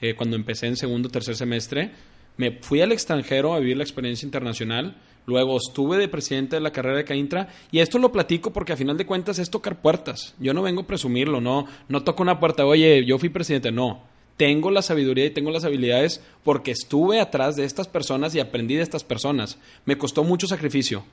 eh, 0.00 0.14
cuando 0.14 0.36
empecé 0.36 0.66
en 0.66 0.76
segundo 0.76 1.08
o 1.08 1.12
tercer 1.12 1.36
semestre, 1.36 1.92
me 2.36 2.58
fui 2.60 2.80
al 2.80 2.92
extranjero 2.92 3.54
a 3.54 3.60
vivir 3.60 3.76
la 3.76 3.84
experiencia 3.84 4.26
internacional. 4.26 4.96
Luego 5.26 5.56
estuve 5.56 5.96
de 5.96 6.08
presidente 6.08 6.56
de 6.56 6.60
la 6.60 6.72
carrera 6.72 6.98
de 6.98 7.04
Caintra. 7.04 7.48
Y 7.70 7.78
esto 7.78 7.98
lo 7.98 8.12
platico 8.12 8.52
porque 8.52 8.72
a 8.72 8.76
final 8.76 8.96
de 8.96 9.06
cuentas 9.06 9.38
es 9.38 9.50
tocar 9.50 9.80
puertas. 9.80 10.34
Yo 10.38 10.52
no 10.52 10.62
vengo 10.62 10.82
a 10.82 10.86
presumirlo, 10.86 11.40
no, 11.40 11.66
no 11.88 12.02
toco 12.02 12.22
una 12.22 12.38
puerta, 12.38 12.66
oye, 12.66 13.04
yo 13.06 13.18
fui 13.18 13.28
presidente. 13.28 13.72
No. 13.72 14.15
Tengo 14.36 14.70
la 14.70 14.82
sabiduría 14.82 15.24
y 15.26 15.30
tengo 15.30 15.50
las 15.50 15.64
habilidades 15.64 16.22
porque 16.44 16.70
estuve 16.70 17.20
atrás 17.20 17.56
de 17.56 17.64
estas 17.64 17.88
personas 17.88 18.34
y 18.34 18.40
aprendí 18.40 18.74
de 18.74 18.82
estas 18.82 19.02
personas. 19.04 19.58
Me 19.86 19.96
costó 19.96 20.24
mucho 20.24 20.46
sacrificio. 20.46 21.04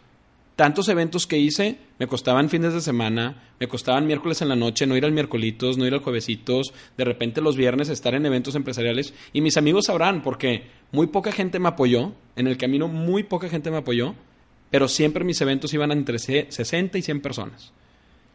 Tantos 0.55 0.88
eventos 0.88 1.25
que 1.25 1.39
hice 1.39 1.77
me 1.97 2.05
costaban 2.05 2.49
fines 2.49 2.73
de 2.73 2.81
semana, 2.81 3.41
me 3.59 3.67
costaban 3.67 4.05
miércoles 4.05 4.41
en 4.43 4.49
la 4.49 4.55
noche, 4.55 4.86
no 4.86 4.95
ir 4.95 5.03
al 5.03 5.12
miércolitos, 5.12 5.77
no 5.79 5.88
ir 5.88 5.93
al 5.93 6.01
juevesitos, 6.01 6.73
de 6.95 7.05
repente 7.05 7.41
los 7.41 7.55
viernes 7.55 7.89
estar 7.89 8.13
en 8.13 8.25
eventos 8.25 8.53
empresariales. 8.53 9.15
Y 9.31 9.41
mis 9.41 9.57
amigos 9.57 9.86
sabrán, 9.86 10.21
porque 10.21 10.65
muy 10.91 11.07
poca 11.07 11.31
gente 11.31 11.57
me 11.57 11.69
apoyó, 11.69 12.12
en 12.36 12.45
el 12.45 12.57
camino 12.57 12.88
muy 12.88 13.23
poca 13.23 13.49
gente 13.49 13.71
me 13.71 13.77
apoyó, 13.77 14.13
pero 14.69 14.88
siempre 14.88 15.23
mis 15.23 15.41
eventos 15.41 15.73
iban 15.73 15.91
entre 15.91 16.19
se- 16.19 16.45
60 16.49 16.99
y 16.99 17.01
100 17.01 17.21
personas. 17.21 17.71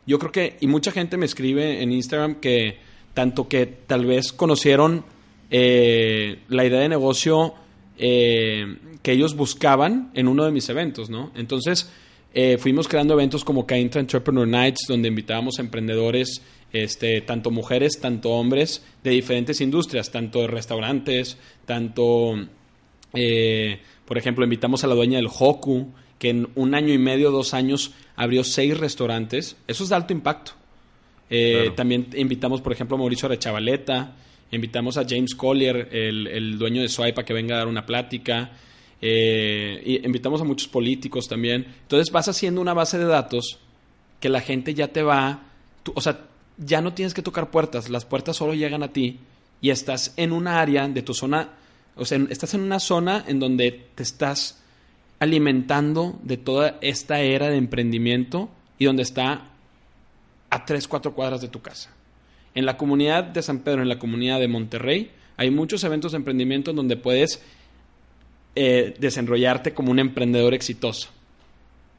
Yo 0.06 0.18
creo 0.18 0.32
que, 0.32 0.56
y 0.60 0.66
mucha 0.66 0.90
gente 0.90 1.18
me 1.18 1.26
escribe 1.26 1.82
en 1.82 1.92
Instagram 1.92 2.36
que 2.40 2.78
tanto 3.14 3.48
que 3.48 3.66
tal 3.66 4.06
vez 4.06 4.32
conocieron 4.32 5.04
eh, 5.50 6.40
la 6.48 6.64
idea 6.64 6.80
de 6.80 6.88
negocio 6.88 7.54
eh, 7.96 8.76
que 9.02 9.12
ellos 9.12 9.34
buscaban 9.34 10.10
en 10.14 10.28
uno 10.28 10.44
de 10.44 10.52
mis 10.52 10.68
eventos, 10.68 11.10
¿no? 11.10 11.32
Entonces, 11.34 11.90
eh, 12.34 12.58
fuimos 12.58 12.88
creando 12.88 13.14
eventos 13.14 13.44
como 13.44 13.66
Caintra 13.66 14.00
Entrepreneur 14.00 14.46
Nights, 14.46 14.86
donde 14.86 15.08
invitábamos 15.08 15.58
a 15.58 15.62
emprendedores, 15.62 16.42
este, 16.72 17.22
tanto 17.22 17.50
mujeres, 17.50 18.00
tanto 18.00 18.30
hombres, 18.30 18.84
de 19.02 19.10
diferentes 19.10 19.60
industrias, 19.60 20.10
tanto 20.10 20.42
de 20.42 20.46
restaurantes, 20.46 21.38
tanto, 21.64 22.34
eh, 23.14 23.80
por 24.04 24.18
ejemplo, 24.18 24.44
invitamos 24.44 24.84
a 24.84 24.86
la 24.86 24.94
dueña 24.94 25.16
del 25.16 25.28
Hoku, 25.36 25.88
que 26.18 26.30
en 26.30 26.48
un 26.54 26.74
año 26.74 26.92
y 26.92 26.98
medio, 26.98 27.30
dos 27.30 27.54
años, 27.54 27.92
abrió 28.14 28.44
seis 28.44 28.76
restaurantes. 28.76 29.56
Eso 29.66 29.84
es 29.84 29.90
de 29.90 29.96
alto 29.96 30.12
impacto. 30.12 30.52
Eh, 31.30 31.52
Claro. 31.60 31.72
También 31.74 32.06
invitamos, 32.16 32.60
por 32.60 32.72
ejemplo, 32.72 32.96
a 32.96 32.98
Mauricio 33.00 33.26
Arechavaleta, 33.26 34.14
invitamos 34.50 34.96
a 34.96 35.04
James 35.08 35.34
Collier, 35.34 35.88
el, 35.92 36.26
el 36.26 36.58
dueño 36.58 36.80
de 36.82 36.88
Swipe, 36.88 37.20
a 37.20 37.24
que 37.24 37.34
venga 37.34 37.54
a 37.56 37.58
dar 37.58 37.68
una 37.68 37.84
plática. 37.84 38.50
Eh, 39.00 39.82
y 39.84 40.04
invitamos 40.06 40.40
a 40.40 40.44
muchos 40.44 40.68
políticos 40.68 41.28
también. 41.28 41.66
Entonces 41.82 42.10
vas 42.12 42.28
haciendo 42.28 42.60
una 42.60 42.74
base 42.74 42.98
de 42.98 43.04
datos 43.04 43.58
que 44.20 44.28
la 44.28 44.40
gente 44.40 44.74
ya 44.74 44.88
te 44.88 45.02
va, 45.02 45.42
tú- 45.84 45.92
o 45.94 46.00
sea, 46.00 46.24
ya 46.56 46.80
no 46.80 46.92
tienes 46.94 47.14
que 47.14 47.22
tocar 47.22 47.50
puertas, 47.50 47.88
las 47.88 48.04
puertas 48.04 48.36
solo 48.36 48.54
llegan 48.54 48.82
a 48.82 48.88
ti 48.92 49.18
y 49.60 49.70
estás 49.70 50.12
en 50.16 50.32
un 50.32 50.48
área 50.48 50.88
de 50.88 51.02
tu 51.02 51.14
zona, 51.14 51.50
o 51.94 52.04
sea, 52.04 52.18
estás 52.30 52.54
en 52.54 52.62
una 52.62 52.80
zona 52.80 53.24
en 53.28 53.38
donde 53.38 53.70
te 53.94 54.02
estás 54.02 54.60
alimentando 55.20 56.18
de 56.22 56.36
toda 56.36 56.78
esta 56.80 57.20
era 57.20 57.48
de 57.48 57.56
emprendimiento 57.56 58.48
y 58.78 58.86
donde 58.86 59.02
está 59.02 59.47
a 60.50 60.64
tres, 60.64 60.88
cuatro 60.88 61.14
cuadras 61.14 61.40
de 61.40 61.48
tu 61.48 61.60
casa. 61.60 61.90
En 62.54 62.66
la 62.66 62.76
comunidad 62.76 63.24
de 63.24 63.42
San 63.42 63.60
Pedro, 63.60 63.82
en 63.82 63.88
la 63.88 63.98
comunidad 63.98 64.40
de 64.40 64.48
Monterrey, 64.48 65.10
hay 65.36 65.50
muchos 65.50 65.84
eventos 65.84 66.12
de 66.12 66.18
emprendimiento 66.18 66.70
en 66.70 66.76
donde 66.76 66.96
puedes 66.96 67.42
eh, 68.56 68.94
desenrollarte 68.98 69.74
como 69.74 69.90
un 69.90 69.98
emprendedor 69.98 70.54
exitoso. 70.54 71.10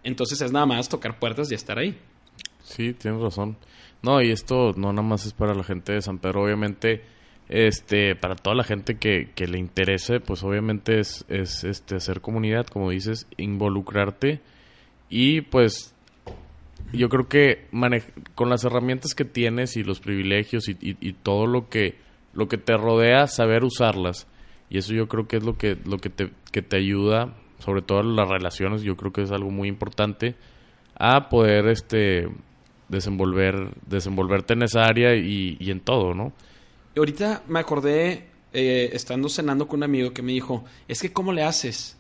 Entonces 0.04 0.42
es 0.42 0.52
nada 0.52 0.66
más 0.66 0.90
tocar 0.90 1.20
puertas 1.20 1.52
y 1.52 1.56
estar 1.56 1.78
ahí. 1.78 1.98
Sí, 2.64 2.94
tienes 2.94 3.22
razón. 3.22 3.58
No, 4.02 4.22
y 4.22 4.32
esto 4.32 4.74
no 4.76 4.92
nada 4.92 5.08
más 5.08 5.26
es 5.26 5.34
para 5.34 5.54
la 5.54 5.64
gente 5.64 5.94
de 5.94 6.02
San 6.02 6.20
Pedro, 6.20 6.44
obviamente, 6.44 7.04
este, 7.50 8.16
para 8.16 8.36
toda 8.36 8.56
la 8.56 8.64
gente 8.64 8.98
que, 8.98 9.32
que 9.36 9.48
le 9.48 9.60
interese, 9.60 10.20
pues 10.20 10.44
obviamente 10.44 11.00
es, 11.00 11.26
es 11.28 11.64
este 11.64 11.96
hacer 11.96 12.22
comunidad, 12.22 12.68
como 12.68 12.92
dices, 12.92 13.28
involucrarte 13.38 14.42
y 15.10 15.42
pues 15.42 15.94
yo 16.94 17.10
creo 17.10 17.28
que 17.28 17.68
con 18.36 18.50
las 18.50 18.64
herramientas 18.64 19.14
que 19.14 19.26
tienes 19.26 19.78
y 19.78 19.84
los 19.84 20.00
privilegios 20.00 20.68
y, 20.68 21.14
todo 21.14 21.46
lo 21.46 21.70
que 21.70 21.96
lo 22.34 22.48
que 22.48 22.58
te 22.58 22.78
rodea, 22.78 23.28
saber 23.28 23.64
usarlas. 23.64 24.28
Y 24.70 24.78
eso 24.78 24.94
yo 24.94 25.08
creo 25.08 25.28
que 25.28 25.38
es 25.38 25.44
lo 25.44 25.58
que 25.58 25.78
lo 25.86 25.98
que 25.98 26.10
te, 26.10 26.32
que 26.52 26.62
te 26.62 26.78
ayuda, 26.78 27.36
sobre 27.60 27.82
todo 27.82 28.04
las 28.04 28.28
relaciones, 28.28 28.82
yo 28.82 28.96
creo 28.96 29.12
que 29.12 29.24
es 29.24 29.32
algo 29.32 29.50
muy 29.50 29.68
importante 29.68 30.36
a 30.96 31.30
poder 31.30 31.68
este 31.68 32.28
desenvolver 32.88 33.72
desenvolverte 33.86 34.54
en 34.54 34.64
esa 34.64 34.84
área 34.84 35.16
y, 35.16 35.58
en 35.70 35.80
todo, 35.80 36.14
¿no? 36.14 36.34
Ahorita 36.98 37.44
me 37.48 37.60
acordé, 37.60 38.28
eh, 38.52 38.90
estando 38.94 39.30
cenando 39.30 39.68
con 39.68 39.80
un 39.80 39.84
amigo 39.84 40.12
que 40.12 40.22
me 40.22 40.34
dijo, 40.34 40.66
es 40.88 41.02
que 41.02 41.14
¿cómo 41.14 41.32
le 41.32 41.44
haces? 41.44 41.98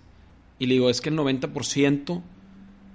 Y 0.57 0.65
le 0.65 0.73
digo, 0.73 0.89
es 0.89 0.99
que 0.99 1.09
el 1.09 1.17
90% 1.17 2.21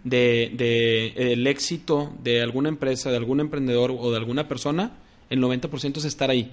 de, 0.05 0.53
de 0.55 1.33
el 1.33 1.47
éxito 1.47 2.13
de 2.23 2.43
alguna 2.43 2.69
empresa, 2.69 3.11
de 3.11 3.17
algún 3.17 3.41
emprendedor 3.41 3.91
o 3.99 4.11
de 4.11 4.17
alguna 4.17 4.47
persona, 4.47 4.93
el 5.31 5.43
90% 5.43 5.97
es 5.97 6.05
estar 6.05 6.31
ahí. 6.31 6.53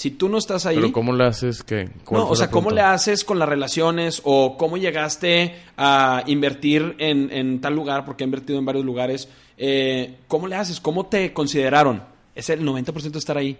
Si 0.00 0.10
tú 0.10 0.30
no 0.30 0.38
estás 0.38 0.64
ahí... 0.64 0.76
Pero 0.76 0.92
¿cómo 0.92 1.12
le 1.12 1.24
haces 1.24 1.62
que... 1.62 1.90
No, 2.10 2.28
o 2.28 2.34
sea, 2.34 2.50
¿cómo 2.50 2.70
le 2.70 2.80
haces 2.80 3.22
con 3.22 3.38
las 3.38 3.48
relaciones 3.48 4.22
o 4.24 4.56
cómo 4.56 4.78
llegaste 4.78 5.56
a 5.76 6.22
invertir 6.26 6.94
en, 6.98 7.30
en 7.30 7.60
tal 7.60 7.74
lugar? 7.74 8.06
Porque 8.06 8.24
he 8.24 8.26
invertido 8.26 8.58
en 8.58 8.64
varios 8.64 8.84
lugares. 8.84 9.28
Eh, 9.58 10.16
¿Cómo 10.26 10.46
le 10.46 10.56
haces? 10.56 10.80
¿Cómo 10.80 11.04
te 11.06 11.34
consideraron? 11.34 12.02
Es 12.34 12.48
el 12.48 12.64
90% 12.64 13.16
estar 13.16 13.36
ahí. 13.36 13.58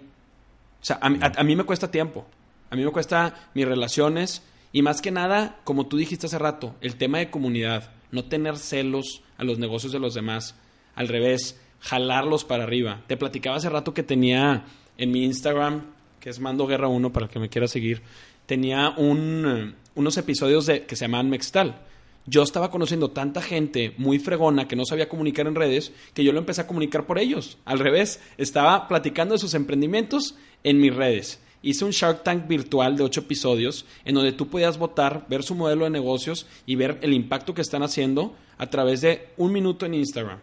O 0.81 0.83
sea, 0.83 0.99
a, 0.99 1.43
mí 1.43 1.55
me 1.55 1.63
cuesta 1.63 1.91
tiempo. 1.91 2.25
A 2.71 2.75
mí 2.75 2.83
me 2.83 2.89
cuesta 2.89 3.49
mis 3.53 3.67
relaciones 3.67 4.41
y 4.73 4.81
más 4.81 4.99
que 4.99 5.11
nada, 5.11 5.59
como 5.63 5.85
tú 5.85 5.97
dijiste 5.97 6.25
hace 6.25 6.39
rato, 6.39 6.73
el 6.81 6.95
tema 6.95 7.19
de 7.19 7.29
comunidad. 7.29 7.91
No 8.11 8.25
tener 8.25 8.57
celos 8.57 9.21
a 9.37 9.43
los 9.43 9.59
negocios 9.59 9.91
de 9.91 9.99
los 9.99 10.13
demás. 10.13 10.55
Al 10.95 11.07
revés, 11.07 11.59
jalarlos 11.79 12.43
para 12.43 12.63
arriba. 12.63 13.01
Te 13.07 13.17
platicaba 13.17 13.57
hace 13.57 13.69
rato 13.69 13.93
que 13.93 14.03
tenía 14.03 14.65
en 14.97 15.11
mi 15.11 15.23
Instagram 15.23 15.83
que 16.21 16.29
es 16.29 16.39
Mando 16.39 16.67
Guerra 16.67 16.87
1 16.87 17.11
para 17.11 17.25
el 17.25 17.31
que 17.31 17.39
me 17.39 17.49
quiera 17.49 17.67
seguir, 17.67 18.01
tenía 18.45 18.91
un, 18.95 19.43
eh, 19.45 19.75
unos 19.95 20.17
episodios 20.17 20.67
de, 20.67 20.85
que 20.85 20.95
se 20.95 21.05
llamaban 21.05 21.29
Mextal. 21.29 21.81
Yo 22.27 22.43
estaba 22.43 22.69
conociendo 22.69 23.09
tanta 23.09 23.41
gente 23.41 23.95
muy 23.97 24.19
fregona 24.19 24.67
que 24.67 24.75
no 24.75 24.85
sabía 24.85 25.09
comunicar 25.09 25.47
en 25.47 25.55
redes 25.55 25.91
que 26.13 26.23
yo 26.23 26.31
lo 26.31 26.37
empecé 26.37 26.61
a 26.61 26.67
comunicar 26.67 27.07
por 27.07 27.17
ellos. 27.17 27.57
Al 27.65 27.79
revés, 27.79 28.21
estaba 28.37 28.87
platicando 28.87 29.33
de 29.33 29.39
sus 29.39 29.55
emprendimientos 29.55 30.35
en 30.63 30.79
mis 30.79 30.95
redes. 30.95 31.41
Hice 31.63 31.85
un 31.85 31.91
Shark 31.91 32.23
Tank 32.23 32.47
virtual 32.47 32.97
de 32.97 33.03
ocho 33.03 33.21
episodios 33.21 33.85
en 34.03 34.15
donde 34.15 34.31
tú 34.31 34.47
podías 34.47 34.77
votar, 34.77 35.25
ver 35.29 35.43
su 35.43 35.53
modelo 35.55 35.83
de 35.83 35.91
negocios 35.91 36.47
y 36.65 36.75
ver 36.75 36.97
el 37.01 37.13
impacto 37.13 37.53
que 37.53 37.61
están 37.61 37.83
haciendo 37.83 38.35
a 38.57 38.69
través 38.69 39.01
de 39.01 39.29
un 39.37 39.51
minuto 39.51 39.85
en 39.85 39.93
Instagram. 39.93 40.39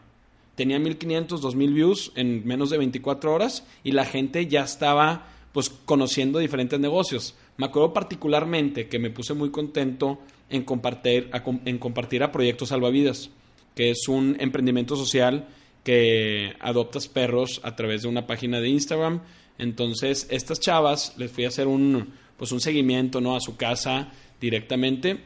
Tenía 0.55 0.79
1500, 0.79 1.41
2000 1.41 1.73
views 1.73 2.13
en 2.15 2.47
menos 2.47 2.71
de 2.71 2.79
24 2.79 3.33
horas 3.33 3.65
y 3.85 3.93
la 3.93 4.05
gente 4.05 4.47
ya 4.47 4.63
estaba 4.63 5.29
pues 5.53 5.71
conociendo 5.71 6.39
diferentes 6.39 6.79
negocios. 6.79 7.35
Me 7.57 7.67
acuerdo 7.67 7.93
particularmente 7.93 8.89
que 8.89 8.99
me 8.99 9.11
puse 9.11 9.35
muy 9.35 9.51
contento 9.51 10.21
en 10.51 10.63
compartir 10.63 11.31
a, 11.33 11.43
en 11.65 11.79
compartir 11.79 12.23
a 12.23 12.33
Proyectos 12.33 12.69
Salvavidas, 12.69 13.31
que 13.75 13.91
es 13.91 14.09
un 14.09 14.37
emprendimiento 14.41 14.97
social 14.97 15.49
que 15.85 16.55
adoptas 16.61 17.09
perros 17.09 17.61
a 17.65 17.75
través 17.77 18.03
de 18.03 18.09
una 18.09 18.27
página 18.27 18.61
de 18.61 18.69
Instagram. 18.69 19.23
Entonces, 19.59 20.27
estas 20.31 20.61
chavas 20.61 21.15
les 21.17 21.31
fui 21.31 21.45
a 21.45 21.49
hacer 21.49 21.67
un 21.67 22.13
pues 22.39 22.53
un 22.53 22.61
seguimiento, 22.61 23.21
¿no? 23.21 23.35
a 23.35 23.41
su 23.41 23.57
casa 23.57 24.13
directamente 24.41 25.19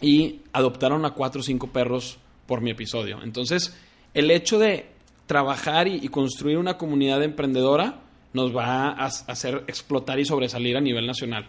y 0.00 0.40
adoptaron 0.52 1.04
a 1.06 1.14
cuatro 1.14 1.40
o 1.40 1.44
cinco 1.44 1.68
perros 1.68 2.18
por 2.46 2.60
mi 2.60 2.70
episodio. 2.70 3.20
Entonces, 3.22 3.74
el 4.12 4.30
hecho 4.30 4.58
de 4.58 4.86
trabajar 5.26 5.88
y 5.88 6.06
construir 6.08 6.58
una 6.58 6.76
comunidad 6.76 7.22
emprendedora 7.22 8.02
nos 8.34 8.54
va 8.54 8.90
a 8.90 9.06
hacer 9.06 9.64
explotar 9.68 10.20
y 10.20 10.26
sobresalir 10.26 10.76
a 10.76 10.80
nivel 10.80 11.06
nacional. 11.06 11.48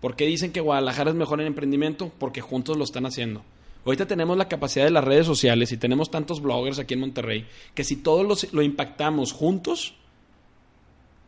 ¿Por 0.00 0.14
qué 0.14 0.26
dicen 0.26 0.52
que 0.52 0.60
Guadalajara 0.60 1.10
es 1.10 1.16
mejor 1.16 1.40
en 1.40 1.48
emprendimiento? 1.48 2.12
Porque 2.18 2.40
juntos 2.40 2.76
lo 2.76 2.84
están 2.84 3.06
haciendo. 3.06 3.42
Ahorita 3.84 4.06
tenemos 4.06 4.36
la 4.36 4.48
capacidad 4.48 4.84
de 4.84 4.90
las 4.90 5.02
redes 5.02 5.26
sociales 5.26 5.72
y 5.72 5.78
tenemos 5.78 6.10
tantos 6.10 6.40
bloggers 6.40 6.78
aquí 6.78 6.94
en 6.94 7.00
Monterrey 7.00 7.46
que 7.74 7.82
si 7.82 7.96
todos 7.96 8.52
lo 8.52 8.62
impactamos 8.62 9.32
juntos, 9.32 9.94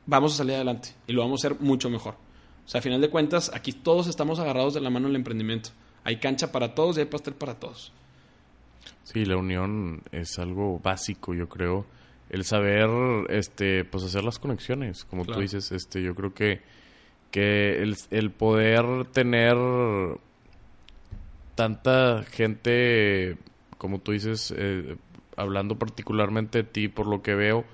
vamos 0.06 0.34
a 0.34 0.36
salir 0.38 0.54
adelante 0.54 0.90
y 1.06 1.12
lo 1.12 1.22
vamos 1.22 1.44
a 1.44 1.48
hacer 1.48 1.60
mucho 1.60 1.90
mejor. 1.90 2.14
O 2.64 2.68
sea, 2.68 2.78
a 2.80 2.82
final 2.82 3.00
de 3.00 3.10
cuentas, 3.10 3.50
aquí 3.54 3.72
todos 3.72 4.06
estamos 4.06 4.38
agarrados 4.38 4.74
de 4.74 4.80
la 4.80 4.90
mano 4.90 5.06
en 5.06 5.12
el 5.12 5.16
emprendimiento. 5.16 5.70
Hay 6.04 6.18
cancha 6.18 6.52
para 6.52 6.74
todos 6.74 6.96
y 6.96 7.00
hay 7.00 7.06
pastel 7.06 7.34
para 7.34 7.54
todos. 7.54 7.92
Sí, 9.04 9.24
la 9.24 9.36
unión 9.36 10.02
es 10.12 10.38
algo 10.38 10.78
básico, 10.78 11.34
yo 11.34 11.48
creo 11.48 11.86
el 12.30 12.44
saber 12.44 12.88
este 13.28 13.84
pues 13.84 14.04
hacer 14.04 14.22
las 14.22 14.38
conexiones 14.38 15.04
como 15.04 15.24
tú 15.24 15.38
dices 15.40 15.72
este 15.72 16.00
yo 16.00 16.14
creo 16.14 16.32
que 16.32 16.60
que 17.30 17.82
el, 18.10 18.30
poder 18.30 19.04
tener 19.06 19.56
tanta 21.54 22.24
gente 22.24 23.36
como 23.78 23.98
tú 23.98 24.12
dices 24.12 24.54
eh, 24.56 24.96
hablando 25.36 25.76
particularmente 25.76 26.58
de 26.58 26.64
ti 26.64 26.88
por 26.88 27.06
lo 27.06 27.20
que 27.20 27.34
veo 27.34 27.64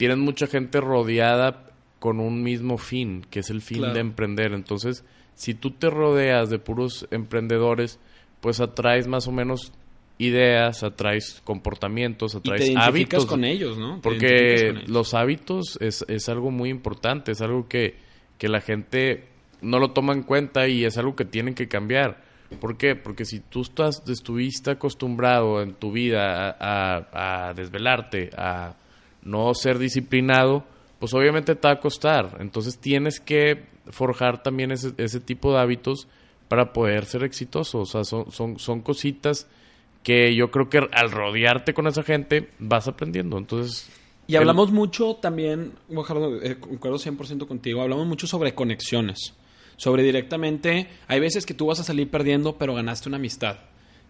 tienes 0.00 0.16
mucha 0.16 0.46
gente 0.46 0.80
rodeada 0.80 1.66
con 1.98 2.20
un 2.20 2.42
mismo 2.42 2.78
fin 2.78 3.26
que 3.28 3.40
es 3.40 3.50
el 3.50 3.60
fin 3.60 3.82
de 3.92 4.00
emprender 4.00 4.54
entonces 4.54 5.04
si 5.34 5.52
tú 5.52 5.72
te 5.72 5.90
rodeas 5.90 6.48
de 6.48 6.58
puros 6.58 7.06
emprendedores 7.10 8.00
pues 8.40 8.60
atraes 8.60 9.06
más 9.06 9.28
o 9.28 9.32
menos 9.32 9.74
ideas, 10.16 10.82
atraes 10.82 11.42
comportamientos, 11.44 12.34
atraes 12.34 12.70
y 12.70 12.74
te 12.74 12.80
hábitos. 12.80 13.26
con 13.26 13.44
ellos, 13.44 13.76
¿no? 13.76 14.00
porque 14.02 14.72
los 14.86 15.12
hábitos 15.12 15.76
es, 15.82 16.02
es, 16.08 16.30
algo 16.30 16.50
muy 16.50 16.70
importante, 16.70 17.32
es 17.32 17.42
algo 17.42 17.68
que, 17.68 17.96
que 18.38 18.48
la 18.48 18.62
gente 18.62 19.28
no 19.60 19.78
lo 19.78 19.90
toma 19.90 20.14
en 20.14 20.22
cuenta 20.22 20.66
y 20.66 20.86
es 20.86 20.96
algo 20.96 21.14
que 21.14 21.26
tienen 21.26 21.54
que 21.54 21.68
cambiar. 21.68 22.22
¿Por 22.60 22.76
qué? 22.76 22.96
Porque 22.96 23.24
si 23.24 23.40
tú 23.40 23.62
estás, 23.62 24.02
estuviste 24.08 24.72
acostumbrado 24.72 25.62
en 25.62 25.74
tu 25.74 25.92
vida 25.92 26.56
a, 26.58 27.48
a, 27.48 27.54
desvelarte, 27.54 28.30
a 28.36 28.74
no 29.22 29.54
ser 29.54 29.78
disciplinado, 29.78 30.64
pues 30.98 31.14
obviamente 31.14 31.54
te 31.54 31.68
va 31.68 31.74
a 31.74 31.80
costar. 31.80 32.38
Entonces 32.40 32.78
tienes 32.78 33.20
que 33.20 33.64
forjar 33.90 34.42
también 34.42 34.70
ese, 34.70 34.92
ese 34.96 35.20
tipo 35.20 35.52
de 35.52 35.60
hábitos 35.60 36.08
para 36.48 36.72
poder 36.72 37.06
ser 37.06 37.24
exitoso. 37.24 37.80
O 37.80 37.86
sea, 37.86 38.04
son, 38.04 38.30
son, 38.30 38.58
son 38.58 38.80
cositas 38.82 39.46
que 40.02 40.34
yo 40.34 40.50
creo 40.50 40.68
que 40.68 40.78
al 40.78 41.10
rodearte 41.10 41.74
con 41.74 41.86
esa 41.86 42.02
gente 42.02 42.50
vas 42.58 42.88
aprendiendo. 42.88 43.38
Entonces. 43.38 43.88
Y 44.26 44.36
hablamos 44.36 44.70
mucho 44.70 45.16
también, 45.16 45.72
Guajardo, 45.88 46.40
eh, 46.42 46.58
concuerdo 46.58 46.98
100% 46.98 47.46
contigo, 47.46 47.82
hablamos 47.82 48.06
mucho 48.06 48.26
sobre 48.26 48.54
conexiones. 48.54 49.34
Sobre 49.76 50.02
directamente, 50.02 50.88
hay 51.08 51.20
veces 51.20 51.46
que 51.46 51.54
tú 51.54 51.66
vas 51.66 51.80
a 51.80 51.84
salir 51.84 52.10
perdiendo, 52.10 52.56
pero 52.56 52.74
ganaste 52.74 53.08
una 53.08 53.16
amistad. 53.16 53.58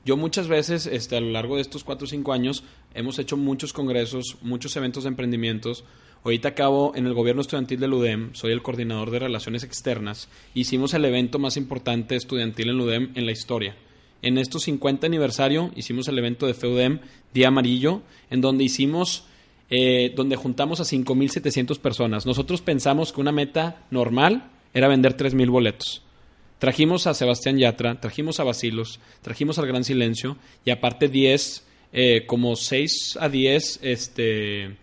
Yo 0.04 0.16
muchas 0.16 0.48
veces, 0.48 0.86
este, 0.86 1.16
a 1.16 1.20
lo 1.20 1.30
largo 1.30 1.56
de 1.56 1.62
estos 1.62 1.84
4 1.84 2.04
o 2.04 2.08
5 2.08 2.32
años, 2.32 2.64
hemos 2.94 3.18
hecho 3.18 3.36
muchos 3.36 3.72
congresos, 3.72 4.38
muchos 4.42 4.76
eventos 4.76 5.04
de 5.04 5.08
emprendimientos. 5.08 5.84
Ahorita 6.24 6.48
acabo 6.48 6.92
en 6.94 7.06
el 7.06 7.14
gobierno 7.14 7.42
estudiantil 7.42 7.80
del 7.80 7.94
UDEM, 7.94 8.34
soy 8.34 8.52
el 8.52 8.62
coordinador 8.62 9.10
de 9.10 9.20
relaciones 9.20 9.64
externas. 9.64 10.28
Hicimos 10.54 10.94
el 10.94 11.04
evento 11.04 11.38
más 11.38 11.56
importante 11.56 12.16
estudiantil 12.16 12.70
en 12.70 12.80
UDEM 12.80 13.12
en 13.14 13.26
la 13.26 13.32
historia 13.32 13.76
en 14.22 14.38
estos 14.38 14.64
50 14.64 15.06
aniversario 15.06 15.70
hicimos 15.76 16.08
el 16.08 16.18
evento 16.18 16.46
de 16.46 16.54
FEUDEM 16.54 17.00
Día 17.32 17.48
Amarillo, 17.48 18.02
en 18.28 18.40
donde 18.40 18.64
hicimos, 18.64 19.24
eh, 19.70 20.12
donde 20.14 20.36
juntamos 20.36 20.80
a 20.80 20.84
5.700 20.84 21.78
personas. 21.78 22.26
Nosotros 22.26 22.60
pensamos 22.60 23.12
que 23.12 23.20
una 23.20 23.32
meta 23.32 23.86
normal 23.90 24.50
era 24.74 24.88
vender 24.88 25.16
3.000 25.16 25.50
boletos. 25.50 26.02
Trajimos 26.60 27.06
a 27.06 27.14
Sebastián 27.14 27.56
Yatra, 27.56 28.02
trajimos 28.02 28.38
a 28.38 28.44
Basilos, 28.44 29.00
trajimos 29.22 29.58
al 29.58 29.66
Gran 29.66 29.82
Silencio 29.82 30.36
y 30.62 30.70
aparte 30.70 31.08
10, 31.08 31.64
eh, 31.94 32.26
como 32.26 32.54
6 32.54 33.16
a 33.18 33.30
10 33.30 33.80
este, 33.82 34.76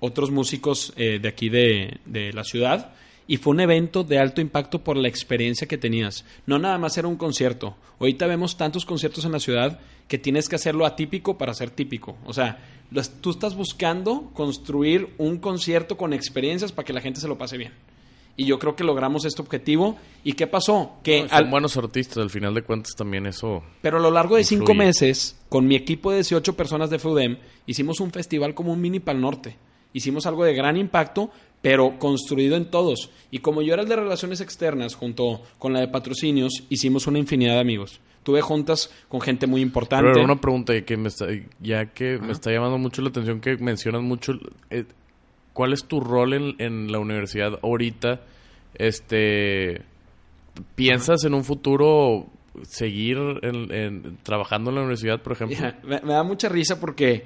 otros 0.00 0.30
músicos 0.30 0.94
eh, 0.96 1.18
de 1.20 1.28
aquí 1.28 1.50
de, 1.50 1.98
de 2.06 2.32
la 2.32 2.44
ciudad 2.44 2.94
y 3.26 3.36
fue 3.36 3.50
un 3.50 3.60
evento 3.60 4.04
de 4.04 4.18
alto 4.18 4.40
impacto 4.40 4.82
por 4.82 4.96
la 4.96 5.08
experiencia 5.08 5.68
que 5.68 5.76
tenías. 5.76 6.24
No 6.46 6.58
nada 6.58 6.78
más 6.78 6.96
era 6.96 7.08
un 7.08 7.16
concierto. 7.16 7.76
Ahorita 8.00 8.26
vemos 8.26 8.56
tantos 8.56 8.86
conciertos 8.86 9.26
en 9.26 9.32
la 9.32 9.38
ciudad 9.38 9.80
que 10.08 10.16
tienes 10.16 10.48
que 10.48 10.56
hacerlo 10.56 10.86
atípico 10.86 11.36
para 11.36 11.52
ser 11.52 11.68
típico. 11.68 12.16
O 12.24 12.32
sea, 12.32 12.58
tú 13.20 13.30
estás 13.30 13.54
buscando 13.54 14.30
construir 14.32 15.10
un 15.18 15.36
concierto 15.36 15.98
con 15.98 16.14
experiencias 16.14 16.72
para 16.72 16.86
que 16.86 16.94
la 16.94 17.02
gente 17.02 17.20
se 17.20 17.28
lo 17.28 17.36
pase 17.36 17.58
bien. 17.58 17.72
Y 18.36 18.46
yo 18.46 18.58
creo 18.58 18.74
que 18.74 18.84
logramos 18.84 19.24
este 19.24 19.42
objetivo. 19.42 19.96
¿Y 20.24 20.32
qué 20.32 20.46
pasó? 20.46 20.94
Que 21.02 21.28
son 21.28 21.50
buenos 21.50 21.76
artistas, 21.76 22.18
al 22.18 22.30
final 22.30 22.54
de 22.54 22.62
cuentas 22.62 22.94
también 22.96 23.26
eso. 23.26 23.62
Pero 23.82 23.98
a 23.98 24.00
lo 24.00 24.10
largo 24.10 24.36
de 24.36 24.44
cinco 24.44 24.74
meses, 24.74 25.38
con 25.48 25.66
mi 25.66 25.76
equipo 25.76 26.10
de 26.10 26.18
18 26.18 26.56
personas 26.56 26.90
de 26.90 26.98
FUDEM, 26.98 27.38
hicimos 27.66 28.00
un 28.00 28.10
festival 28.10 28.54
como 28.54 28.72
un 28.72 28.80
mini 28.80 29.00
Pal 29.00 29.20
Norte. 29.20 29.56
Hicimos 29.92 30.24
algo 30.26 30.44
de 30.44 30.54
gran 30.54 30.76
impacto, 30.76 31.30
pero 31.60 31.98
construido 31.98 32.56
en 32.56 32.66
todos. 32.66 33.10
Y 33.30 33.38
como 33.38 33.62
yo 33.62 33.74
era 33.74 33.82
el 33.82 33.88
de 33.88 33.96
relaciones 33.96 34.40
externas, 34.40 34.94
junto 34.94 35.42
con 35.58 35.72
la 35.72 35.80
de 35.80 35.88
patrocinios, 35.88 36.64
hicimos 36.68 37.06
una 37.06 37.18
infinidad 37.18 37.54
de 37.54 37.60
amigos. 37.60 38.00
Tuve 38.22 38.40
juntas 38.40 38.90
con 39.08 39.20
gente 39.20 39.46
muy 39.46 39.60
importante. 39.60 40.10
Pero 40.12 40.24
una 40.24 40.40
pregunta 40.40 40.80
que 40.82 40.96
me 40.96 41.08
está, 41.08 41.26
ya 41.60 41.86
que 41.86 42.18
me 42.18 42.32
está 42.32 42.52
llamando 42.52 42.78
mucho 42.78 43.02
la 43.02 43.08
atención 43.08 43.40
que 43.40 43.56
mencionas 43.56 44.02
mucho, 44.02 44.34
eh, 44.70 44.84
¿cuál 45.52 45.72
es 45.72 45.84
tu 45.84 46.00
rol 46.00 46.32
en, 46.34 46.54
en, 46.58 46.92
la 46.92 46.98
universidad 46.98 47.58
ahorita? 47.62 48.20
Este, 48.74 49.82
¿piensas 50.74 51.24
en 51.24 51.34
un 51.34 51.44
futuro 51.44 52.26
seguir 52.64 53.18
trabajando 54.22 54.70
en 54.70 54.76
la 54.76 54.82
universidad, 54.82 55.22
por 55.22 55.32
ejemplo? 55.32 55.56
me, 55.84 56.00
me 56.00 56.12
da 56.12 56.22
mucha 56.22 56.48
risa 56.48 56.78
porque 56.80 57.24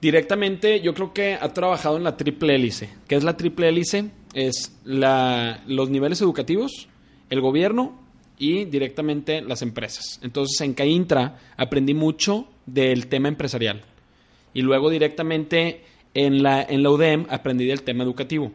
Directamente, 0.00 0.80
yo 0.80 0.94
creo 0.94 1.12
que 1.12 1.34
ha 1.34 1.52
trabajado 1.52 1.98
en 1.98 2.04
la 2.04 2.16
triple 2.16 2.54
hélice. 2.54 2.88
¿Qué 3.06 3.16
es 3.16 3.24
la 3.24 3.36
triple 3.36 3.68
hélice? 3.68 4.10
Es 4.32 4.74
la, 4.84 5.62
los 5.66 5.90
niveles 5.90 6.22
educativos, 6.22 6.88
el 7.28 7.42
gobierno 7.42 8.00
y 8.38 8.64
directamente 8.64 9.42
las 9.42 9.60
empresas. 9.60 10.18
Entonces, 10.22 10.58
en 10.62 10.72
Caintra 10.72 11.38
aprendí 11.58 11.92
mucho 11.92 12.48
del 12.64 13.08
tema 13.08 13.28
empresarial. 13.28 13.82
Y 14.54 14.62
luego 14.62 14.88
directamente 14.88 15.82
en 16.14 16.42
la, 16.42 16.62
en 16.62 16.82
la 16.82 16.90
UDEM 16.90 17.26
aprendí 17.28 17.66
del 17.66 17.82
tema 17.82 18.02
educativo. 18.02 18.52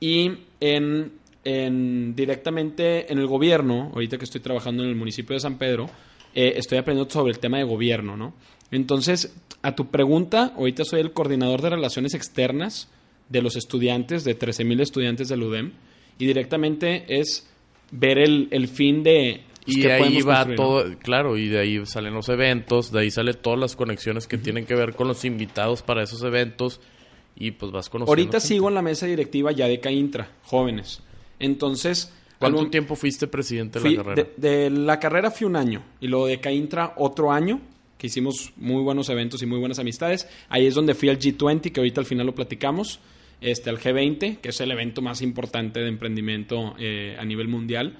Y 0.00 0.32
en 0.58 1.12
en, 1.46 2.16
directamente 2.16 3.10
en 3.12 3.18
el 3.18 3.28
gobierno, 3.28 3.92
ahorita 3.94 4.18
que 4.18 4.24
estoy 4.24 4.40
trabajando 4.40 4.82
en 4.82 4.88
el 4.88 4.96
municipio 4.96 5.34
de 5.34 5.40
San 5.40 5.58
Pedro, 5.58 5.88
eh, 6.34 6.54
estoy 6.56 6.78
aprendiendo 6.78 7.08
sobre 7.08 7.32
el 7.32 7.38
tema 7.38 7.58
de 7.58 7.62
gobierno, 7.62 8.16
¿no? 8.16 8.34
Entonces, 8.72 9.32
a 9.62 9.76
tu 9.76 9.86
pregunta, 9.86 10.52
ahorita 10.56 10.84
soy 10.84 11.00
el 11.00 11.12
coordinador 11.12 11.62
de 11.62 11.70
relaciones 11.70 12.14
externas 12.14 12.90
de 13.28 13.42
los 13.42 13.54
estudiantes, 13.54 14.24
de 14.24 14.36
13.000 14.36 14.80
estudiantes 14.80 15.28
del 15.28 15.44
UDEM, 15.44 15.70
y 16.18 16.26
directamente 16.26 17.04
es 17.20 17.48
ver 17.92 18.18
el, 18.18 18.48
el 18.50 18.66
fin 18.66 19.04
de... 19.04 19.42
pues, 19.64 19.76
y 19.76 19.82
y 19.82 19.86
ahí 19.86 20.22
va 20.22 20.52
todo, 20.56 20.98
claro, 20.98 21.38
y 21.38 21.48
de 21.48 21.60
ahí 21.60 21.86
salen 21.86 22.12
los 22.12 22.28
eventos, 22.28 22.90
de 22.90 23.02
ahí 23.02 23.10
salen 23.12 23.36
todas 23.40 23.60
las 23.60 23.76
conexiones 23.76 24.26
que 24.26 24.36
tienen 24.36 24.66
que 24.66 24.74
ver 24.74 24.96
con 24.96 25.06
los 25.06 25.24
invitados 25.24 25.82
para 25.82 26.02
esos 26.02 26.24
eventos 26.24 26.80
y 27.36 27.52
pues 27.52 27.70
vas 27.70 27.88
conociendo. 27.88 28.10
Ahorita 28.10 28.40
gente. 28.40 28.48
sigo 28.48 28.68
en 28.68 28.74
la 28.74 28.82
mesa 28.82 29.06
directiva 29.06 29.52
ya 29.52 29.68
de 29.68 29.78
CAINTRA, 29.78 30.28
jóvenes. 30.42 31.02
Entonces, 31.38 32.12
¿Cuánto 32.38 32.58
algún- 32.58 32.70
tiempo 32.70 32.96
fuiste 32.96 33.26
presidente 33.26 33.78
de 33.78 33.82
fui- 33.82 33.96
la 33.96 34.02
carrera? 34.04 34.28
De, 34.36 34.48
de 34.48 34.70
la 34.70 34.98
carrera 35.00 35.30
fui 35.30 35.46
un 35.46 35.56
año 35.56 35.82
y 36.00 36.06
luego 36.08 36.26
de 36.26 36.40
CAINTRA 36.40 36.94
otro 36.96 37.32
año, 37.32 37.60
que 37.98 38.08
hicimos 38.08 38.52
muy 38.56 38.82
buenos 38.82 39.08
eventos 39.08 39.42
y 39.42 39.46
muy 39.46 39.58
buenas 39.58 39.78
amistades. 39.78 40.28
Ahí 40.48 40.66
es 40.66 40.74
donde 40.74 40.94
fui 40.94 41.08
al 41.08 41.18
G20, 41.18 41.72
que 41.72 41.80
ahorita 41.80 42.00
al 42.00 42.06
final 42.06 42.26
lo 42.26 42.34
platicamos, 42.34 43.00
este, 43.40 43.70
al 43.70 43.78
G20, 43.78 44.38
que 44.38 44.48
es 44.50 44.60
el 44.60 44.70
evento 44.70 45.00
más 45.02 45.22
importante 45.22 45.80
de 45.80 45.88
emprendimiento 45.88 46.74
eh, 46.78 47.16
a 47.18 47.24
nivel 47.24 47.48
mundial. 47.48 47.96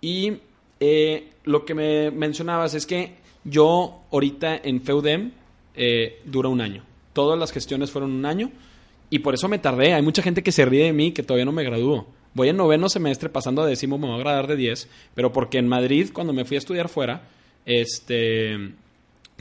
Y 0.00 0.32
eh, 0.80 1.28
lo 1.44 1.64
que 1.64 1.74
me 1.74 2.10
mencionabas 2.10 2.74
es 2.74 2.86
que 2.86 3.14
yo 3.44 4.02
ahorita 4.10 4.56
en 4.64 4.80
FEUDEM 4.82 5.30
eh, 5.76 6.20
dura 6.24 6.48
un 6.48 6.60
año. 6.60 6.82
Todas 7.12 7.38
las 7.38 7.52
gestiones 7.52 7.90
fueron 7.90 8.10
un 8.12 8.26
año 8.26 8.50
y 9.10 9.20
por 9.20 9.34
eso 9.34 9.48
me 9.48 9.58
tardé. 9.60 9.94
Hay 9.94 10.02
mucha 10.02 10.22
gente 10.22 10.42
que 10.42 10.50
se 10.52 10.64
ríe 10.64 10.84
de 10.86 10.92
mí 10.92 11.12
que 11.12 11.22
todavía 11.22 11.44
no 11.44 11.52
me 11.52 11.62
gradúo. 11.64 12.06
Voy 12.36 12.50
en 12.50 12.58
noveno 12.58 12.90
semestre 12.90 13.30
pasando 13.30 13.62
a 13.62 13.66
décimo, 13.66 13.96
me 13.96 14.08
voy 14.08 14.16
a 14.16 14.18
graduar 14.18 14.46
de 14.46 14.56
10, 14.56 14.90
pero 15.14 15.32
porque 15.32 15.56
en 15.56 15.66
Madrid, 15.66 16.10
cuando 16.12 16.34
me 16.34 16.44
fui 16.44 16.56
a 16.56 16.58
estudiar 16.58 16.90
fuera, 16.90 17.22
este, 17.64 18.74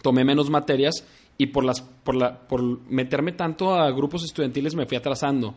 tomé 0.02 0.24
menos 0.24 0.50
materias 0.50 1.06
y 1.38 1.48
por, 1.48 1.66
las, 1.66 1.82
por, 1.82 2.16
la, 2.16 2.39
por 2.48 2.62
meterme 2.89 3.34
tanto 3.34 3.76
a 3.76 3.91
grupos 3.91 4.24
estudiantiles 4.24 4.76
me 4.76 4.86
fui 4.86 4.96
atrasando. 4.96 5.56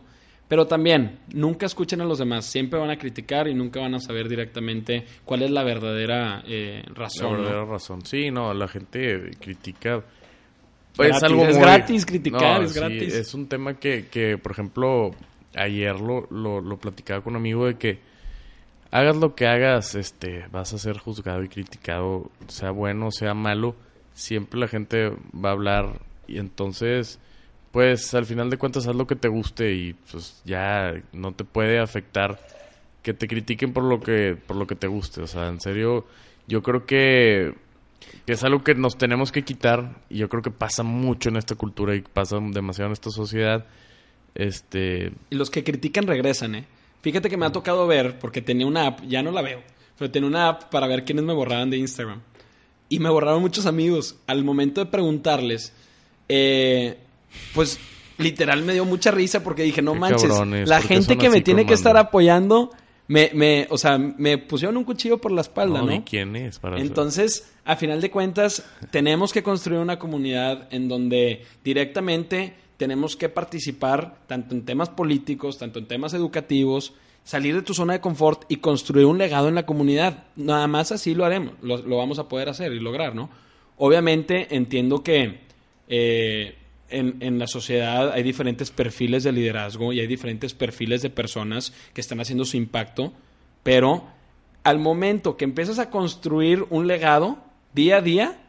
Pero 0.49 0.67
también, 0.67 1.19
nunca 1.33 1.65
escuchen 1.65 2.01
a 2.01 2.03
los 2.03 2.17
demás, 2.17 2.45
siempre 2.45 2.77
van 2.77 2.89
a 2.89 2.97
criticar 2.97 3.47
y 3.47 3.53
nunca 3.53 3.79
van 3.79 3.95
a 3.95 3.99
saber 4.01 4.27
directamente 4.27 5.05
cuál 5.23 5.43
es 5.43 5.51
la 5.51 5.63
verdadera 5.63 6.43
eh, 6.45 6.83
La 6.89 6.93
razón. 6.93 7.31
¿no? 7.31 7.37
verdadera 7.37 7.63
razón. 7.63 8.05
Sí, 8.05 8.31
no, 8.31 8.53
la 8.53 8.67
gente 8.67 9.31
critica. 9.39 10.03
Gratis, 10.97 11.23
es 11.23 11.57
gratis 11.57 12.05
criticar, 12.05 12.63
es 12.63 12.73
gratis. 12.73 13.13
Es 13.13 13.33
un 13.33 13.47
tema 13.47 13.75
que, 13.75 14.07
que 14.07 14.37
por 14.37 14.51
ejemplo, 14.51 15.11
ayer 15.55 15.99
lo, 15.99 16.27
lo, 16.29 16.61
lo 16.61 16.77
platicaba 16.77 17.21
con 17.21 17.33
un 17.33 17.37
amigo 17.37 17.65
de 17.65 17.77
que 17.77 17.99
hagas 18.91 19.17
lo 19.17 19.35
que 19.35 19.47
hagas, 19.47 19.95
este, 19.95 20.45
vas 20.51 20.73
a 20.73 20.77
ser 20.77 20.97
juzgado 20.97 21.43
y 21.43 21.49
criticado, 21.49 22.31
sea 22.47 22.71
bueno, 22.71 23.11
sea 23.11 23.33
malo, 23.33 23.75
siempre 24.13 24.59
la 24.59 24.67
gente 24.67 25.09
va 25.33 25.49
a 25.49 25.53
hablar 25.53 26.01
y 26.27 26.39
entonces, 26.39 27.19
pues 27.71 28.13
al 28.13 28.25
final 28.25 28.49
de 28.49 28.57
cuentas 28.57 28.87
haz 28.87 28.95
lo 28.95 29.07
que 29.07 29.15
te 29.15 29.27
guste 29.27 29.73
y 29.73 29.93
pues 30.11 30.41
ya 30.45 30.93
no 31.13 31.33
te 31.33 31.43
puede 31.43 31.79
afectar 31.79 32.39
que 33.03 33.13
te 33.13 33.27
critiquen 33.27 33.73
por 33.73 33.83
lo 33.83 33.99
que 33.99 34.35
por 34.35 34.57
lo 34.57 34.67
que 34.67 34.75
te 34.75 34.87
guste, 34.87 35.21
o 35.21 35.27
sea, 35.27 35.47
en 35.47 35.59
serio, 35.59 36.05
yo 36.47 36.61
creo 36.61 36.85
que 36.85 37.53
que 38.25 38.33
es 38.33 38.43
algo 38.43 38.63
que 38.63 38.75
nos 38.75 38.97
tenemos 38.97 39.31
que 39.31 39.43
quitar 39.43 40.01
y 40.09 40.17
yo 40.19 40.29
creo 40.29 40.41
que 40.41 40.51
pasa 40.51 40.83
mucho 40.83 41.29
en 41.29 41.37
esta 41.37 41.55
cultura 41.55 41.95
y 41.95 42.01
pasa 42.01 42.37
demasiado 42.39 42.87
en 42.87 42.93
esta 42.93 43.09
sociedad. 43.09 43.65
Este, 44.35 45.11
Y 45.29 45.35
los 45.35 45.49
que 45.49 45.63
critican 45.63 46.07
regresan, 46.07 46.55
¿eh? 46.55 46.65
Fíjate 47.01 47.29
que 47.29 47.37
me 47.37 47.45
ha 47.45 47.51
tocado 47.51 47.87
ver, 47.87 48.19
porque 48.19 48.41
tenía 48.41 48.67
una 48.67 48.87
app, 48.87 49.01
ya 49.07 49.23
no 49.23 49.31
la 49.31 49.41
veo, 49.41 49.61
pero 49.97 50.11
tenía 50.11 50.27
una 50.27 50.49
app 50.49 50.63
para 50.69 50.87
ver 50.87 51.05
quiénes 51.05 51.23
me 51.23 51.33
borraban 51.33 51.69
de 51.69 51.77
Instagram. 51.77 52.21
Y 52.89 52.99
me 52.99 53.09
borraron 53.09 53.41
muchos 53.41 53.65
amigos. 53.65 54.17
Al 54.27 54.43
momento 54.43 54.83
de 54.83 54.91
preguntarles, 54.91 55.73
eh, 56.27 56.97
pues 57.53 57.79
literal 58.17 58.63
me 58.63 58.73
dio 58.73 58.85
mucha 58.85 59.11
risa 59.11 59.43
porque 59.43 59.63
dije, 59.63 59.81
no 59.81 59.93
Qué 59.93 59.99
manches, 59.99 60.29
cabrones, 60.29 60.67
la 60.67 60.79
¿por 60.79 60.87
qué 60.87 60.95
gente 60.95 61.17
que 61.17 61.29
me 61.29 61.41
tiene 61.41 61.65
que 61.65 61.73
estar 61.73 61.95
apoyando, 61.97 62.71
me, 63.07 63.31
me, 63.33 63.67
o 63.69 63.77
sea, 63.77 63.97
me 63.97 64.37
pusieron 64.37 64.75
un 64.77 64.83
cuchillo 64.83 65.19
por 65.19 65.31
la 65.31 65.41
espalda, 65.41 65.79
no, 65.79 65.85
¿no? 65.85 65.93
¿y 65.93 66.01
quién 66.01 66.35
es? 66.35 66.59
Para 66.59 66.79
Entonces, 66.79 67.51
a 67.65 67.75
final 67.75 68.01
de 68.01 68.11
cuentas, 68.11 68.65
tenemos 68.91 69.31
que 69.31 69.41
construir 69.41 69.79
una 69.79 69.97
comunidad 69.97 70.67
en 70.71 70.87
donde 70.87 71.45
directamente 71.63 72.55
tenemos 72.79 73.17
que 73.17 73.27
participar 73.27 74.19
tanto 74.25 74.55
en 74.55 74.63
temas 74.63 74.87
políticos, 74.87 75.57
tanto 75.57 75.79
en 75.79 75.85
temas 75.85 76.13
educativos, 76.13 76.93
salir 77.25 77.53
de 77.53 77.61
tu 77.61 77.73
zona 77.73 77.91
de 77.91 77.99
confort 77.99 78.45
y 78.47 78.55
construir 78.55 79.05
un 79.05 79.17
legado 79.17 79.49
en 79.49 79.55
la 79.55 79.65
comunidad. 79.65 80.23
Nada 80.37 80.65
más 80.67 80.93
así 80.93 81.13
lo 81.13 81.25
haremos, 81.25 81.55
lo, 81.61 81.97
vamos 81.97 82.19
a 82.19 82.29
poder 82.29 82.47
hacer 82.47 82.71
y 82.71 82.79
lograr, 82.79 83.15
¿no? 83.15 83.29
Obviamente 83.75 84.55
entiendo 84.55 85.03
que 85.03 85.41
eh, 85.89 86.55
en, 86.87 87.17
en 87.19 87.37
la 87.37 87.47
sociedad 87.47 88.13
hay 88.13 88.23
diferentes 88.23 88.71
perfiles 88.71 89.25
de 89.25 89.33
liderazgo 89.33 89.91
y 89.91 89.99
hay 89.99 90.07
diferentes 90.07 90.53
perfiles 90.53 91.01
de 91.01 91.09
personas 91.09 91.73
que 91.93 91.99
están 91.99 92.21
haciendo 92.21 92.45
su 92.45 92.55
impacto, 92.55 93.11
pero 93.61 94.07
al 94.63 94.79
momento 94.79 95.35
que 95.35 95.43
empiezas 95.43 95.79
a 95.79 95.89
construir 95.89 96.65
un 96.69 96.87
legado 96.87 97.39
día 97.73 97.97
a 97.97 98.01
día, 98.01 98.48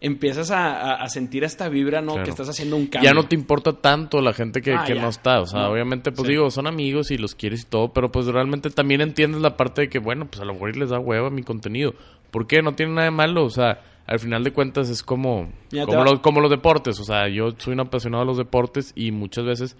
empiezas 0.00 0.50
a, 0.50 0.94
a- 0.94 1.08
sentir 1.10 1.44
esta 1.44 1.68
vibra, 1.68 2.00
¿no? 2.00 2.12
Claro. 2.12 2.24
Que 2.24 2.30
estás 2.30 2.48
haciendo 2.48 2.76
un 2.76 2.86
cambio. 2.86 3.10
ya 3.10 3.14
no 3.14 3.24
te 3.24 3.34
importa 3.34 3.72
tanto 3.74 4.20
la 4.22 4.32
gente 4.32 4.62
que, 4.62 4.72
Ah, 4.74 4.84
que 4.86 4.94
no 4.94 5.08
está. 5.08 5.40
O 5.40 5.46
sea, 5.46 5.60
No. 5.62 5.72
obviamente, 5.72 6.10
pues 6.10 6.26
Sí. 6.26 6.32
digo, 6.32 6.50
son 6.50 6.66
amigos 6.66 7.10
y 7.10 7.18
los 7.18 7.34
quieres 7.34 7.62
y 7.62 7.66
todo, 7.66 7.92
pero 7.92 8.10
pues 8.10 8.26
realmente 8.26 8.70
también 8.70 9.00
entiendes 9.02 9.42
la 9.42 9.56
parte 9.56 9.82
de 9.82 9.88
que, 9.90 9.98
bueno, 9.98 10.26
pues 10.26 10.40
a 10.40 10.44
lo 10.44 10.54
mejor 10.54 10.76
les 10.76 10.90
da 10.90 10.98
hueva 10.98 11.28
mi 11.30 11.42
contenido. 11.42 11.94
¿Por 12.30 12.46
qué? 12.46 12.62
No 12.62 12.74
tiene 12.74 12.92
nada 12.92 13.04
de 13.06 13.10
malo. 13.10 13.44
O 13.44 13.50
sea, 13.50 13.82
al 14.06 14.18
final 14.18 14.42
de 14.42 14.52
cuentas 14.52 14.88
es 14.88 15.02
como, 15.02 15.52
como, 15.84 16.04
los, 16.04 16.20
como 16.20 16.40
los 16.40 16.50
deportes. 16.50 16.98
O 17.00 17.04
sea, 17.04 17.28
yo 17.28 17.50
soy 17.58 17.74
un 17.74 17.80
apasionado 17.80 18.22
de 18.22 18.26
los 18.28 18.38
deportes 18.38 18.92
y 18.96 19.10
muchas 19.12 19.44
veces 19.44 19.76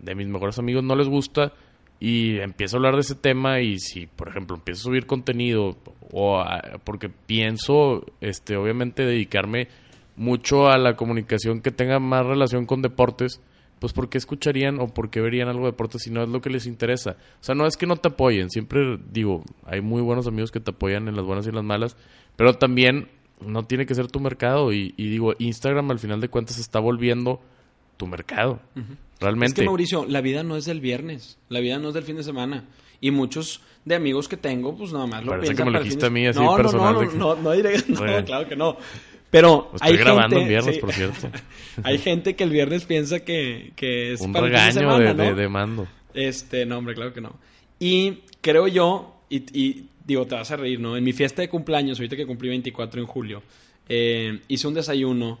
de 0.00 0.14
mis 0.14 0.28
mejores 0.28 0.58
amigos 0.58 0.84
no 0.84 0.94
les 0.94 1.08
gusta 1.08 1.52
y 2.00 2.38
empiezo 2.38 2.76
a 2.76 2.78
hablar 2.78 2.94
de 2.94 3.00
ese 3.00 3.14
tema 3.14 3.60
y 3.60 3.78
si, 3.78 4.06
por 4.06 4.28
ejemplo, 4.28 4.56
empiezo 4.56 4.80
a 4.80 4.84
subir 4.90 5.06
contenido 5.06 5.76
o 6.12 6.38
a- 6.40 6.78
porque 6.84 7.08
pienso, 7.08 8.04
este, 8.20 8.56
obviamente 8.56 9.04
dedicarme 9.04 9.68
mucho 10.16 10.68
a 10.68 10.78
la 10.78 10.96
comunicación 10.96 11.60
que 11.60 11.70
tenga 11.70 11.98
más 11.98 12.24
relación 12.26 12.66
con 12.66 12.82
deportes, 12.82 13.40
pues 13.78 13.92
¿por 13.92 14.08
qué 14.08 14.16
escucharían 14.18 14.80
o 14.80 14.88
por 14.88 15.10
qué 15.10 15.20
verían 15.20 15.48
algo 15.48 15.64
de 15.66 15.72
deportes 15.72 16.02
si 16.02 16.10
no 16.10 16.22
es 16.22 16.28
lo 16.30 16.40
que 16.40 16.48
les 16.50 16.66
interesa? 16.66 17.16
O 17.40 17.44
sea, 17.44 17.54
no 17.54 17.66
es 17.66 17.76
que 17.76 17.86
no 17.86 17.96
te 17.96 18.08
apoyen, 18.08 18.50
siempre 18.50 18.98
digo, 19.10 19.44
hay 19.66 19.80
muy 19.82 20.00
buenos 20.00 20.26
amigos 20.26 20.50
que 20.50 20.60
te 20.60 20.70
apoyan 20.70 21.08
en 21.08 21.16
las 21.16 21.24
buenas 21.26 21.46
y 21.46 21.52
las 21.52 21.64
malas, 21.64 21.96
pero 22.36 22.54
también 22.54 23.08
no 23.40 23.64
tiene 23.64 23.84
que 23.84 23.94
ser 23.94 24.06
tu 24.06 24.18
mercado 24.20 24.72
y, 24.72 24.94
y 24.96 25.08
digo, 25.10 25.34
Instagram 25.38 25.90
al 25.90 25.98
final 25.98 26.20
de 26.22 26.28
cuentas 26.28 26.58
está 26.58 26.80
volviendo 26.80 27.40
tu 27.98 28.06
mercado. 28.06 28.60
Realmente. 29.20 29.62
que 29.62 29.66
Mauricio, 29.66 30.04
la 30.06 30.20
vida 30.20 30.42
no 30.42 30.56
es 30.56 30.64
del 30.66 30.80
viernes, 30.80 31.38
la 31.48 31.60
vida 31.60 31.78
no 31.78 31.88
es 31.88 31.94
del 31.94 32.04
fin 32.04 32.16
de 32.16 32.22
semana. 32.22 32.64
Y 33.00 33.10
muchos 33.10 33.60
de 33.84 33.94
amigos 33.94 34.26
que 34.28 34.36
tengo, 34.36 34.76
pues 34.76 34.92
nada 34.92 35.06
más 35.06 35.22
lo 35.24 35.30
Parece 35.32 35.48
piensan 35.48 35.66
que 35.66 35.70
me 35.70 35.78
lo 35.78 35.82
dijiste 35.84 36.00
de- 36.02 36.06
a 36.06 36.10
mí 36.10 36.26
así 36.26 36.40
no, 36.40 36.56
personal 36.56 36.94
No, 36.94 37.02
no, 37.02 37.10
que- 37.10 37.16
no, 37.16 37.36
no, 37.36 37.54
diré- 37.54 37.84
no, 37.88 38.24
claro 38.24 38.48
que 38.48 38.56
no. 38.56 38.76
Pero 39.30 39.70
estoy 39.74 39.90
hay 39.90 39.96
grabando 39.96 40.36
gente, 40.36 40.42
en 40.42 40.48
viernes, 40.48 40.74
sí. 40.76 40.80
por 40.80 40.92
cierto. 40.92 41.28
hay 41.82 41.98
gente 41.98 42.36
que 42.36 42.44
el 42.44 42.50
viernes 42.50 42.84
piensa 42.84 43.20
que, 43.20 43.72
que 43.76 44.12
es 44.12 44.20
un 44.20 44.32
para 44.32 44.46
regaño 44.46 44.72
semana, 44.72 44.98
de, 44.98 45.14
de- 45.24 45.30
¿no? 45.30 45.36
de 45.36 45.48
mando. 45.48 45.86
Este, 46.14 46.64
no, 46.64 46.78
hombre, 46.78 46.94
claro 46.94 47.12
que 47.12 47.20
no. 47.20 47.36
Y 47.78 48.20
creo 48.40 48.68
yo, 48.68 49.16
y, 49.28 49.42
y 49.58 49.88
digo, 50.06 50.26
te 50.26 50.36
vas 50.36 50.50
a 50.52 50.56
reír, 50.56 50.80
¿no? 50.80 50.96
En 50.96 51.04
mi 51.04 51.12
fiesta 51.12 51.42
de 51.42 51.48
cumpleaños, 51.50 51.98
ahorita 51.98 52.16
que 52.16 52.24
cumplí 52.26 52.48
24 52.48 53.00
en 53.00 53.06
julio, 53.06 53.42
eh, 53.88 54.40
hice 54.48 54.68
un 54.68 54.74
desayuno, 54.74 55.38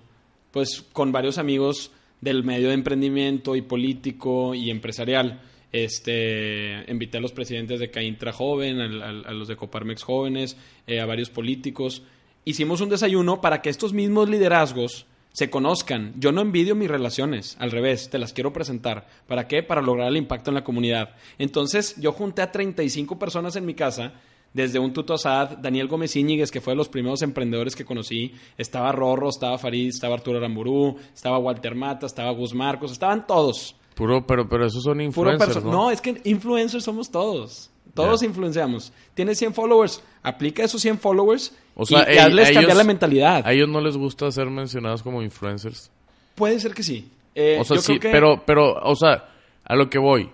pues, 0.50 0.84
con 0.92 1.10
varios 1.12 1.38
amigos 1.38 1.90
del 2.20 2.44
medio 2.44 2.68
de 2.68 2.74
emprendimiento 2.74 3.56
y 3.56 3.62
político 3.62 4.54
y 4.54 4.70
empresarial. 4.70 5.40
Este, 5.72 6.84
invité 6.88 7.18
a 7.18 7.20
los 7.20 7.32
presidentes 7.32 7.80
de 7.80 7.90
Caintra 7.90 8.32
Joven, 8.32 8.80
a, 8.80 9.32
los 9.32 9.48
de 9.48 9.56
Coparmex 9.56 10.02
Jóvenes, 10.02 10.56
eh, 10.86 11.00
a 11.00 11.06
varios 11.06 11.30
políticos. 11.30 12.02
Hicimos 12.44 12.80
un 12.80 12.88
desayuno 12.88 13.40
para 13.40 13.60
que 13.60 13.70
estos 13.70 13.92
mismos 13.92 14.28
liderazgos 14.28 15.06
se 15.32 15.50
conozcan. 15.50 16.14
Yo 16.16 16.32
no 16.32 16.40
envidio 16.40 16.74
mis 16.74 16.88
relaciones, 16.88 17.56
al 17.58 17.70
revés, 17.70 18.08
te 18.08 18.18
las 18.18 18.32
quiero 18.32 18.54
presentar. 18.54 19.06
¿Para 19.26 19.46
qué? 19.46 19.62
Para 19.62 19.82
lograr 19.82 20.08
el 20.08 20.16
impacto 20.16 20.50
en 20.50 20.54
la 20.54 20.64
comunidad. 20.64 21.14
Entonces, 21.38 21.94
yo 22.00 22.12
junté 22.12 22.40
a 22.40 22.50
35 22.50 23.18
personas 23.18 23.54
en 23.56 23.66
mi 23.66 23.74
casa, 23.74 24.14
desde 24.56 24.78
un 24.78 24.92
Tuto 24.94 25.12
Asad, 25.14 25.58
Daniel 25.58 25.86
Gómez 25.86 26.16
Íñiguez, 26.16 26.50
que 26.50 26.62
fue 26.62 26.72
de 26.72 26.78
los 26.78 26.88
primeros 26.88 27.20
emprendedores 27.20 27.76
que 27.76 27.84
conocí, 27.84 28.32
estaba 28.56 28.90
Rorro, 28.90 29.28
estaba 29.28 29.58
Farid, 29.58 29.88
estaba 29.90 30.14
Arturo 30.14 30.38
Aramburú, 30.38 30.96
estaba 31.14 31.38
Walter 31.38 31.74
Mata, 31.74 32.06
estaba 32.06 32.30
Gus 32.30 32.54
Marcos, 32.54 32.90
estaban 32.90 33.26
todos. 33.26 33.76
Puro, 33.94 34.26
pero, 34.26 34.48
pero 34.48 34.66
esos 34.66 34.82
son 34.82 35.00
influencers, 35.02 35.62
¿no? 35.62 35.70
¿no? 35.70 35.90
es 35.90 36.00
que 36.00 36.20
influencers 36.24 36.82
somos 36.84 37.10
todos. 37.10 37.70
Todos 37.94 38.22
influenciamos. 38.22 38.92
Tienes 39.14 39.38
100 39.38 39.54
followers, 39.54 40.02
aplica 40.22 40.64
esos 40.64 40.82
100 40.82 40.98
followers 40.98 41.54
O 41.74 41.86
sea, 41.86 42.00
y, 42.06 42.12
ey, 42.12 42.18
hazles 42.18 42.44
a 42.48 42.52
cambiar 42.52 42.64
ellos- 42.64 42.76
la 42.78 42.84
mentalidad. 42.84 43.46
A 43.46 43.52
ellos 43.52 43.68
no 43.68 43.80
les 43.80 43.96
gusta 43.96 44.30
ser 44.32 44.48
mencionados 44.50 45.02
como 45.02 45.22
influencers. 45.22 45.90
Puede 46.34 46.58
ser 46.60 46.74
que 46.74 46.82
sí. 46.82 47.10
Eh, 47.34 47.58
O 47.60 47.64
sea, 47.64 47.76
yo 47.76 47.82
sí, 47.82 47.98
creo 47.98 48.00
que- 48.00 48.10
pero, 48.10 48.42
pero, 48.46 48.74
o 48.82 48.94
sea, 48.96 49.28
a 49.64 49.76
lo 49.76 49.88
que 49.90 49.98
voy. 49.98 50.30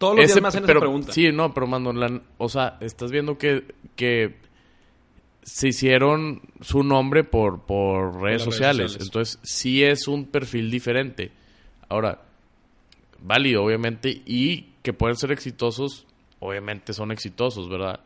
Todos 0.00 0.16
los 0.16 0.24
Ese- 0.24 0.34
días 0.34 0.42
me 0.42 0.48
hacen 0.48 0.62
pero, 0.62 0.78
esa 0.78 0.80
pregunta. 0.80 1.12
Sí, 1.12 1.30
no, 1.30 1.52
pero 1.52 1.66
mando, 1.66 1.92
la- 1.92 2.22
o 2.38 2.48
sea, 2.48 2.78
estás 2.80 3.10
viendo 3.12 3.36
que, 3.36 3.64
que 3.96 4.34
se 5.42 5.68
hicieron 5.68 6.40
su 6.62 6.82
nombre 6.82 7.22
por, 7.22 7.60
por 7.66 8.14
redes, 8.14 8.22
redes 8.22 8.42
sociales. 8.42 8.98
Entonces, 8.98 9.38
sí 9.42 9.84
es 9.84 10.08
un 10.08 10.24
perfil 10.24 10.70
diferente. 10.70 11.32
Ahora, 11.90 12.22
válido, 13.22 13.62
obviamente, 13.62 14.22
y 14.24 14.68
que 14.82 14.94
pueden 14.94 15.16
ser 15.16 15.32
exitosos, 15.32 16.06
obviamente 16.38 16.94
son 16.94 17.12
exitosos, 17.12 17.68
¿verdad? 17.68 18.00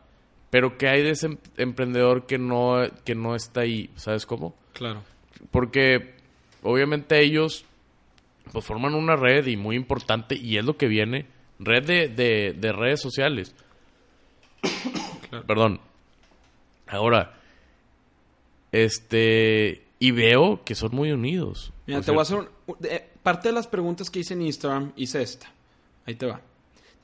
Pero 0.49 0.77
que 0.77 0.89
hay 0.89 1.01
de 1.01 1.11
ese 1.11 1.27
em- 1.27 1.37
emprendedor 1.55 2.25
que 2.25 2.37
no, 2.37 2.81
que 3.05 3.15
no 3.15 3.35
está 3.35 3.61
ahí, 3.61 3.89
¿sabes 3.95 4.25
cómo? 4.25 4.53
Claro. 4.73 5.01
Porque 5.49 6.15
obviamente 6.61 7.21
ellos 7.21 7.63
pues 8.51 8.65
forman 8.65 8.93
una 8.95 9.15
red 9.15 9.47
y 9.47 9.55
muy 9.55 9.75
importante 9.77 10.35
y 10.35 10.57
es 10.57 10.65
lo 10.65 10.75
que 10.77 10.87
viene, 10.87 11.25
red 11.59 11.83
de, 11.85 12.07
de, 12.09 12.53
de 12.57 12.71
redes 12.71 13.01
sociales. 13.01 13.53
Perdón. 15.47 15.79
Ahora, 16.87 17.33
este, 18.71 19.83
y 19.99 20.11
veo 20.11 20.63
que 20.63 20.75
son 20.75 20.91
muy 20.95 21.11
unidos. 21.11 21.71
Mira, 21.87 22.01
te 22.01 22.11
voy 22.11 22.19
a 22.19 22.23
hacer 22.23 22.37
un- 22.37 22.49
un- 22.67 22.75
eh, 22.83 23.07
parte 23.23 23.49
de 23.49 23.53
las 23.53 23.67
preguntas 23.67 24.09
que 24.09 24.19
hice 24.19 24.33
en 24.33 24.41
Instagram, 24.43 24.91
hice 24.95 25.21
esta. 25.21 25.51
Ahí 26.05 26.15
te 26.15 26.25
va. 26.25 26.41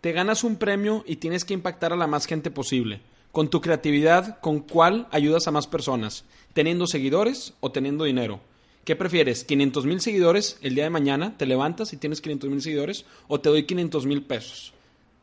Te 0.02 0.12
ganas 0.12 0.44
un 0.44 0.56
premio 0.58 1.04
y 1.08 1.18
tienes 1.18 1.46
que 1.46 1.54
impactar 1.54 1.94
a 1.94 1.96
la 1.96 2.08
más 2.08 2.26
gente 2.26 2.52
posible. 2.52 3.02
Con 3.32 3.50
tu 3.50 3.62
creatividad, 3.62 4.40
¿con 4.40 4.60
cuál 4.60 5.08
ayudas 5.12 5.48
a 5.48 5.52
más 5.52 5.68
personas? 5.68 6.26
¿Teniendo 6.54 6.86
seguidores 6.88 7.54
o 7.62 7.72
teniendo 7.72 8.04
dinero? 8.04 8.42
¿Qué 8.84 8.96
prefieres? 8.96 9.48
¿500 9.48 9.84
mil 9.84 10.02
seguidores 10.02 10.58
el 10.64 10.74
día 10.74 10.86
de 10.86 10.90
mañana? 10.90 11.38
¿Te 11.38 11.46
levantas 11.46 11.94
y 11.94 11.98
tienes 11.98 12.20
500 12.20 12.50
mil 12.50 12.62
seguidores? 12.64 13.06
¿O 13.28 13.40
te 13.40 13.50
doy 13.50 13.64
500 13.64 14.08
mil 14.08 14.24
pesos? 14.24 14.74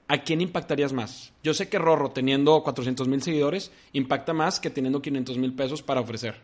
¿A 0.07 0.19
quién 0.23 0.41
impactarías 0.41 0.93
más? 0.93 1.33
Yo 1.43 1.53
sé 1.55 1.69
que 1.69 1.79
Rorro, 1.79 2.11
teniendo 2.11 2.63
400 2.63 3.09
mil 3.09 3.21
seguidores, 3.21 3.73
impacta 3.93 4.33
más 4.33 4.61
que 4.61 4.71
teniendo 4.71 5.03
500 5.03 5.39
mil 5.39 5.53
pesos 5.55 5.83
para 5.83 6.01
ofrecer. 6.01 6.37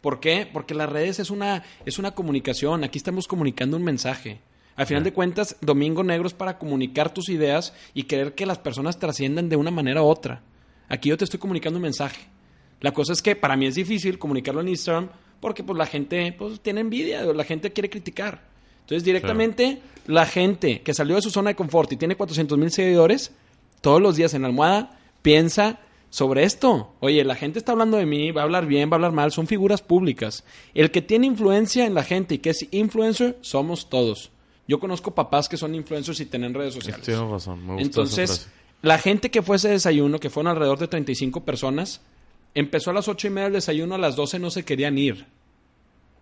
¿Por 0.00 0.20
qué? 0.20 0.48
Porque 0.50 0.74
las 0.74 0.88
redes 0.88 1.18
es 1.18 1.30
una, 1.30 1.64
es 1.84 1.98
una 1.98 2.14
comunicación. 2.14 2.84
Aquí 2.84 2.96
estamos 2.96 3.26
comunicando 3.26 3.76
un 3.76 3.82
mensaje. 3.82 4.40
Al 4.76 4.86
final 4.86 5.02
de 5.02 5.12
cuentas, 5.12 5.56
Domingo 5.60 6.04
Negro 6.04 6.28
es 6.28 6.32
para 6.32 6.58
comunicar 6.58 7.12
tus 7.12 7.28
ideas 7.28 7.74
y 7.92 8.04
querer 8.04 8.34
que 8.34 8.46
las 8.46 8.58
personas 8.58 9.00
trasciendan 9.00 9.48
de 9.48 9.56
una 9.56 9.72
manera 9.72 10.02
u 10.02 10.06
otra. 10.06 10.42
Aquí 10.88 11.08
yo 11.08 11.16
te 11.16 11.24
estoy 11.24 11.40
comunicando 11.40 11.78
un 11.78 11.82
mensaje. 11.82 12.28
La 12.80 12.92
cosa 12.92 13.12
es 13.12 13.20
que 13.20 13.36
para 13.36 13.56
mí 13.56 13.66
es 13.66 13.74
difícil 13.74 14.18
comunicarlo 14.18 14.60
en 14.60 14.68
Instagram 14.68 15.08
porque 15.42 15.64
pues 15.64 15.76
la 15.76 15.86
gente 15.86 16.32
pues, 16.38 16.60
tiene 16.60 16.80
envidia, 16.80 17.24
la 17.24 17.42
gente 17.42 17.72
quiere 17.72 17.90
criticar. 17.90 18.44
Entonces 18.82 19.02
directamente 19.02 19.82
la 20.06 20.24
gente 20.24 20.82
que 20.82 20.94
salió 20.94 21.16
de 21.16 21.22
su 21.22 21.30
zona 21.30 21.50
de 21.50 21.56
confort 21.56 21.92
y 21.92 21.96
tiene 21.96 22.14
400 22.14 22.56
mil 22.56 22.70
seguidores, 22.70 23.32
todos 23.80 24.00
los 24.00 24.14
días 24.14 24.34
en 24.34 24.42
la 24.42 24.48
almohada 24.48 25.00
piensa 25.20 25.80
sobre 26.10 26.44
esto. 26.44 26.94
Oye, 27.00 27.24
la 27.24 27.34
gente 27.34 27.58
está 27.58 27.72
hablando 27.72 27.96
de 27.96 28.06
mí, 28.06 28.30
va 28.30 28.42
a 28.42 28.44
hablar 28.44 28.66
bien, 28.66 28.88
va 28.88 28.94
a 28.94 28.96
hablar 28.98 29.10
mal, 29.10 29.32
son 29.32 29.48
figuras 29.48 29.82
públicas. 29.82 30.44
El 30.74 30.92
que 30.92 31.02
tiene 31.02 31.26
influencia 31.26 31.86
en 31.86 31.94
la 31.94 32.04
gente 32.04 32.36
y 32.36 32.38
que 32.38 32.50
es 32.50 32.68
influencer, 32.70 33.36
somos 33.40 33.88
todos. 33.88 34.30
Yo 34.68 34.78
conozco 34.78 35.12
papás 35.12 35.48
que 35.48 35.56
son 35.56 35.74
influencers 35.74 36.20
y 36.20 36.26
tienen 36.26 36.54
redes 36.54 36.74
sociales. 36.74 37.04
Tienes 37.04 37.28
razón, 37.28 37.66
me 37.66 37.72
gusta 37.72 37.82
Entonces, 37.82 38.30
esa 38.30 38.42
frase. 38.42 38.56
la 38.82 38.98
gente 38.98 39.30
que 39.32 39.42
fue 39.42 39.56
a 39.56 39.58
ese 39.58 39.70
desayuno, 39.70 40.20
que 40.20 40.30
fueron 40.30 40.52
alrededor 40.52 40.78
de 40.78 40.86
35 40.86 41.44
personas, 41.44 42.00
empezó 42.54 42.90
a 42.90 42.94
las 42.94 43.08
ocho 43.08 43.26
y 43.26 43.30
media 43.30 43.46
el 43.48 43.52
desayuno, 43.54 43.94
a 43.94 43.98
las 43.98 44.16
12 44.16 44.38
no 44.38 44.50
se 44.50 44.64
querían 44.64 44.98
ir. 44.98 45.26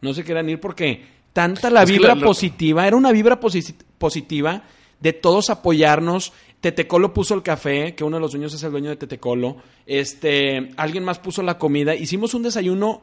No 0.01 0.15
se 0.15 0.25
querían 0.25 0.49
ir 0.49 0.61
porque 0.61 1.05
tanta 1.33 1.71
la 1.71 1.83
Es 1.83 1.91
vibra 1.91 2.09
la- 2.15 2.21
la- 2.21 2.27
positiva, 2.27 2.87
era 2.87 2.97
una 2.97 3.13
vibra 3.13 3.41
posi- 3.41 3.75
positiva 3.99 4.63
de 5.01 5.13
todos 5.13 5.51
apoyarnos. 5.51 6.33
Tetecolo 6.61 7.15
puso 7.15 7.35
el 7.35 7.43
café, 7.43 7.95
que 7.95 8.05
uno 8.05 8.17
de 8.19 8.21
los 8.21 8.33
dueños 8.33 8.53
es 8.53 8.63
el 8.63 8.71
dueño 8.71 8.91
de 8.91 8.97
Tetecolo. 8.97 9.57
Este, 9.87 10.71
alguien 10.77 11.05
más 11.05 11.19
puso 11.19 11.43
la 11.43 11.59
comida. 11.59 11.95
Hicimos 11.95 12.35
un 12.35 12.43
desayuno 12.43 13.03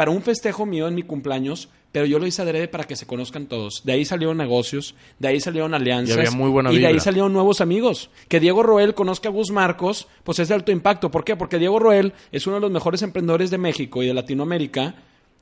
para 0.00 0.12
un 0.12 0.22
festejo 0.22 0.64
mío 0.64 0.88
en 0.88 0.94
mi 0.94 1.02
cumpleaños, 1.02 1.68
pero 1.92 2.06
yo 2.06 2.18
lo 2.18 2.26
hice 2.26 2.40
adrede 2.40 2.68
para 2.68 2.84
que 2.84 2.96
se 2.96 3.06
conozcan 3.06 3.44
todos. 3.44 3.82
De 3.84 3.92
ahí 3.92 4.06
salieron 4.06 4.38
negocios, 4.38 4.94
de 5.18 5.28
ahí 5.28 5.40
salieron 5.40 5.74
alianzas. 5.74 6.16
Y 6.16 6.20
había 6.20 6.30
muy 6.30 6.48
buena 6.48 6.72
y 6.72 6.78
de 6.78 6.86
ahí 6.86 7.00
salieron 7.00 7.34
nuevos 7.34 7.60
amigos. 7.60 8.08
Que 8.26 8.40
Diego 8.40 8.62
Roel 8.62 8.94
conozca 8.94 9.28
a 9.28 9.32
Gus 9.32 9.50
Marcos, 9.50 10.08
pues 10.24 10.38
es 10.38 10.48
de 10.48 10.54
alto 10.54 10.72
impacto. 10.72 11.10
¿Por 11.10 11.22
qué? 11.22 11.36
Porque 11.36 11.58
Diego 11.58 11.78
Roel 11.78 12.14
es 12.32 12.46
uno 12.46 12.56
de 12.56 12.62
los 12.62 12.70
mejores 12.70 13.02
emprendedores 13.02 13.50
de 13.50 13.58
México 13.58 14.02
y 14.02 14.06
de 14.06 14.14
Latinoamérica. 14.14 14.94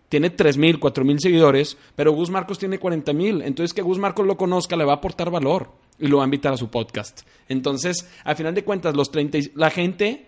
Tiene 0.09 0.35
3.000, 0.37 0.81
4.000 0.81 1.19
seguidores, 1.21 1.77
pero 1.95 2.11
Gus 2.11 2.29
Marcos 2.29 2.59
tiene 2.59 2.81
40.000. 2.81 3.45
Entonces, 3.45 3.73
que 3.73 3.83
Gus 3.83 3.99
Marcos 3.99 4.27
lo 4.27 4.37
conozca 4.37 4.75
le 4.75 4.85
va 4.85 4.95
a 4.95 4.97
aportar 4.97 5.31
valor 5.31 5.71
y 6.01 6.09
lo 6.09 6.17
va 6.17 6.25
a 6.25 6.27
invitar 6.27 6.53
a 6.53 6.57
su 6.57 6.69
podcast. 6.69 7.21
Entonces, 7.49 8.09
al 8.25 8.35
final 8.35 8.57
de 8.57 8.65
cuentas, 8.65 8.97
los 8.97 9.13
30, 9.13 9.39
y- 9.39 9.53
la 9.55 9.71
gente 9.71 10.27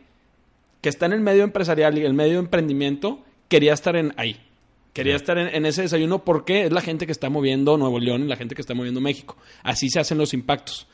que 0.80 0.88
está 0.88 1.06
en 1.06 1.14
el 1.14 1.20
medio 1.20 1.42
empresarial 1.42 1.98
y 1.98 2.04
el 2.04 2.14
medio 2.14 2.34
de 2.34 2.38
emprendimiento 2.38 3.24
quería 3.50 3.74
estar 3.74 3.96
en 3.96 4.14
ahí. 4.16 4.40
Quería 4.94 5.14
estar 5.14 5.36
en, 5.36 5.54
en 5.54 5.66
ese 5.66 5.82
desayuno 5.82 6.24
porque 6.24 6.64
es 6.64 6.72
la 6.72 6.80
gente 6.80 7.04
que 7.04 7.12
está 7.12 7.28
moviendo 7.28 7.76
Nuevo 7.76 8.00
León 8.00 8.24
y 8.24 8.26
la 8.26 8.36
gente 8.36 8.54
que 8.54 8.62
está 8.62 8.74
moviendo 8.74 9.00
México. 9.00 9.36
Así 9.62 9.90
se 9.90 10.00
hacen 10.00 10.16
los 10.16 10.32
impactos. 10.32 10.88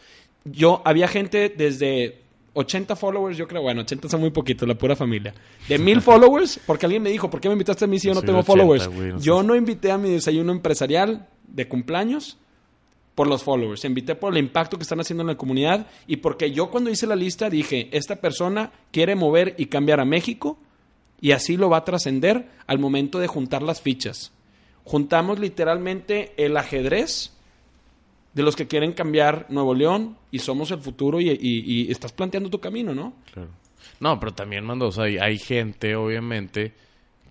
Yo, 0.45 0.83
había 0.85 1.09
gente 1.09 1.49
desde 1.57 2.21
80 2.57 2.97
followers, 2.97 3.37
yo 3.37 3.47
creo, 3.47 3.63
bueno, 3.63 3.83
80 3.83 4.09
son 4.09 4.21
muy 4.21 4.31
poquitos, 4.31 4.67
la 4.67 4.75
pura 4.75 4.97
familia. 4.97 5.35
De 5.69 5.79
1000 5.79 6.01
followers, 6.03 6.59
porque 6.67 6.87
alguien 6.87 7.03
me 7.03 7.11
dijo, 7.11 7.29
¿por 7.29 7.41
qué 7.41 7.49
me 7.49 7.53
invitaste 7.53 7.85
a 7.85 7.89
mí 7.89 7.99
si 7.99 8.09
yo 8.09 8.15
no 8.15 8.21
soy 8.21 8.27
tengo 8.27 8.41
80, 8.41 8.53
followers? 8.53 8.89
güey, 8.89 9.13
no 9.13 9.21
yo 9.21 9.41
sé. 9.41 9.47
no 9.47 9.55
invité 9.55 9.91
a 9.91 9.99
mi 9.99 10.11
desayuno 10.11 10.53
empresarial 10.53 11.29
de 11.47 11.69
cumpleaños 11.69 12.39
por 13.15 13.27
los 13.27 13.43
followers. 13.43 13.85
Invité 13.85 14.15
por 14.15 14.33
el 14.33 14.39
impacto 14.39 14.79
que 14.79 14.83
están 14.85 15.01
haciendo 15.01 15.23
en 15.23 15.29
la 15.29 15.37
comunidad 15.37 15.87
y 16.07 16.17
porque 16.17 16.51
yo 16.51 16.71
cuando 16.71 16.91
hice 16.91 17.07
la 17.07 17.17
lista 17.17 17.51
dije, 17.51 17.89
esta 17.93 18.17
persona 18.17 18.73
quiere 18.91 19.17
mover 19.17 19.55
y 19.59 19.67
cambiar 19.67 20.01
a 20.01 20.05
México 20.05 20.59
y 21.21 21.33
así 21.33 21.57
lo 21.57 21.69
va 21.71 21.79
a 21.79 21.85
trascender 21.85 22.49
al 22.67 22.79
momento 22.79 23.19
de 23.19 23.27
juntar 23.27 23.63
las 23.63 23.81
fichas. 23.81 24.33
Juntamos 24.85 25.39
literalmente 25.39 26.33
el 26.37 26.57
ajedrez 26.57 27.33
de 28.35 28.43
los 28.43 28.55
que 28.55 28.67
quieren 28.67 28.93
cambiar 28.93 29.47
Nuevo 29.49 29.75
León 29.75 30.17
y 30.31 30.39
somos 30.41 30.71
el 30.71 30.81
futuro 30.81 31.21
y, 31.21 31.31
y- 31.31 31.39
y 31.87 31.91
estás 31.91 32.13
planteando 32.13 32.51
tu 32.51 32.61
camino, 32.61 32.95
¿no? 32.95 33.15
Claro. 33.33 33.49
No, 33.99 34.21
pero 34.21 34.35
también, 34.35 34.65
mando, 34.65 34.89
o 34.89 34.93
sea, 34.93 35.05
hay, 35.05 35.17
hay 35.17 35.39
gente, 35.39 35.97
obviamente, 35.97 36.75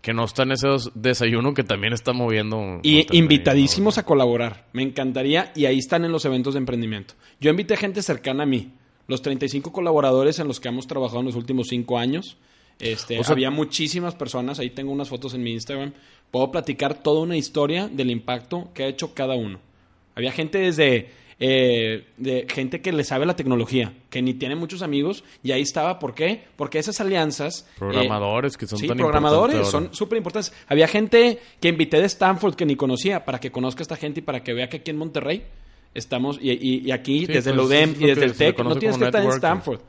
que 0.01 0.13
no 0.13 0.25
está 0.25 0.43
en 0.43 0.53
ese 0.53 0.67
desayuno 0.95 1.53
que 1.53 1.63
también 1.63 1.93
está 1.93 2.11
moviendo. 2.11 2.79
Y 2.81 3.05
invitadísimos 3.15 3.97
a 3.99 4.03
colaborar. 4.03 4.65
Me 4.73 4.81
encantaría. 4.81 5.51
Y 5.55 5.65
ahí 5.65 5.77
están 5.77 6.05
en 6.05 6.11
los 6.11 6.25
eventos 6.25 6.55
de 6.55 6.59
emprendimiento. 6.59 7.13
Yo 7.39 7.51
invité 7.51 7.77
gente 7.77 8.01
cercana 8.01 8.43
a 8.43 8.45
mí. 8.47 8.71
Los 9.07 9.21
35 9.21 9.71
colaboradores 9.71 10.39
en 10.39 10.47
los 10.47 10.59
que 10.59 10.69
hemos 10.69 10.87
trabajado 10.87 11.19
en 11.19 11.27
los 11.27 11.35
últimos 11.35 11.67
cinco 11.69 11.99
años. 11.99 12.37
Este, 12.79 13.19
O 13.19 13.23
sea- 13.23 13.33
había 13.33 13.51
muchísimas 13.51 14.15
personas. 14.15 14.59
Ahí 14.59 14.69
tengo 14.71 14.91
unas 14.91 15.09
fotos 15.09 15.33
en 15.33 15.43
mi 15.43 15.51
Instagram. 15.53 15.93
Puedo 16.31 16.51
platicar 16.51 16.95
toda 17.01 17.21
una 17.21 17.37
historia 17.37 17.87
del 17.87 18.09
impacto 18.11 18.69
que 18.73 18.83
ha 18.83 18.87
hecho 18.87 19.13
cada 19.13 19.35
uno. 19.35 19.59
Había 20.15 20.31
gente 20.31 20.57
desde... 20.59 21.09
eh, 21.39 22.05
de 22.15 22.47
gente 22.49 22.79
que 22.81 22.93
le 22.93 23.03
sabe 23.03 23.25
la 23.25 23.35
tecnología, 23.35 23.93
que 24.09 24.21
ni 24.21 24.33
tiene 24.35 24.55
muchos 24.55 24.81
amigos, 24.81 25.25
y 25.43 25.51
ahí 25.51 25.61
estaba, 25.61 25.99
¿por 25.99 26.15
qué? 26.15 26.45
Porque 26.55 26.79
esas 26.79 27.01
alianzas... 27.01 27.67
eh, 27.71 27.79
Programadores 27.79 28.55
que 28.55 28.65
son 28.67 28.79
sí, 28.79 28.87
tan 28.87 28.95
programadores, 28.97 29.57
importantes 29.57 29.89
son 29.89 29.93
súper 29.93 30.17
importantes. 30.17 30.53
Había 30.67 30.87
gente 30.87 31.39
que 31.59 31.67
invité 31.67 31.99
de 31.99 32.05
Stanford 32.05 32.55
que 32.55 32.65
ni 32.65 32.77
conocía 32.77 33.25
para 33.25 33.41
que 33.41 33.51
conozca 33.51 33.81
a 33.81 33.83
esta 33.83 33.97
gente 33.97 34.21
y 34.21 34.23
para 34.23 34.43
que 34.43 34.53
vea 34.53 34.69
que 34.69 34.77
aquí 34.77 34.91
en 34.91 34.97
Monterrey 34.97 35.43
estamos, 35.93 36.39
y, 36.41 36.51
y- 36.51 36.87
y 36.87 36.91
aquí 36.91 37.25
Sí, 37.25 37.33
desde 37.33 37.49
el 37.51 37.57
pues, 37.57 37.67
UDEM 37.67 37.89
es 37.91 37.97
y 37.97 38.01
lo 38.01 38.07
desde 38.07 38.25
el 38.25 38.33
TEC, 38.35 38.59
no 38.63 38.75
tienes 38.77 38.97
que 38.97 39.05
estar 39.05 39.21
en. 39.21 39.29
Stanford. 39.29 39.79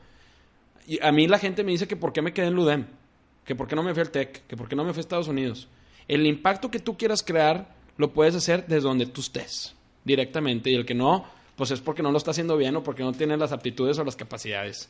Y 0.87 0.99
a 1.03 1.11
mí 1.11 1.27
la 1.27 1.37
gente 1.37 1.63
me 1.63 1.71
dice 1.71 1.87
que 1.87 1.95
por 1.95 2.13
qué 2.13 2.23
me 2.23 2.33
quedé 2.33 2.47
en 2.47 2.57
UDEM, 2.57 2.87
que 3.45 3.53
por 3.53 3.67
qué 3.67 3.75
no 3.75 3.83
me 3.83 3.93
fui 3.93 4.01
al 4.01 4.09
TEC, 4.09 4.47
que 4.47 4.57
por 4.57 4.67
qué 4.67 4.75
no 4.75 4.83
me 4.83 4.93
fui 4.93 4.99
a 4.99 5.01
Estados 5.01 5.27
Unidos. 5.27 5.67
El 6.07 6.25
impacto 6.25 6.71
que 6.71 6.79
tú 6.79 6.97
quieras 6.97 7.21
crear 7.21 7.75
lo 7.97 8.13
puedes 8.13 8.33
hacer 8.33 8.65
desde 8.65 8.87
donde 8.87 9.05
tú 9.05 9.21
estés, 9.21 9.75
directamente, 10.03 10.71
y 10.71 10.75
el 10.75 10.85
que 10.85 10.95
no, 10.95 11.25
pues 11.55 11.69
es 11.69 11.81
porque 11.81 12.01
no 12.01 12.11
lo 12.11 12.17
está 12.17 12.31
haciendo 12.31 12.57
bien 12.57 12.75
o 12.75 12.83
porque 12.83 13.03
no 13.03 13.11
tiene 13.11 13.37
las 13.37 13.51
aptitudes 13.51 13.99
o 13.99 14.03
las 14.03 14.15
capacidades 14.15 14.89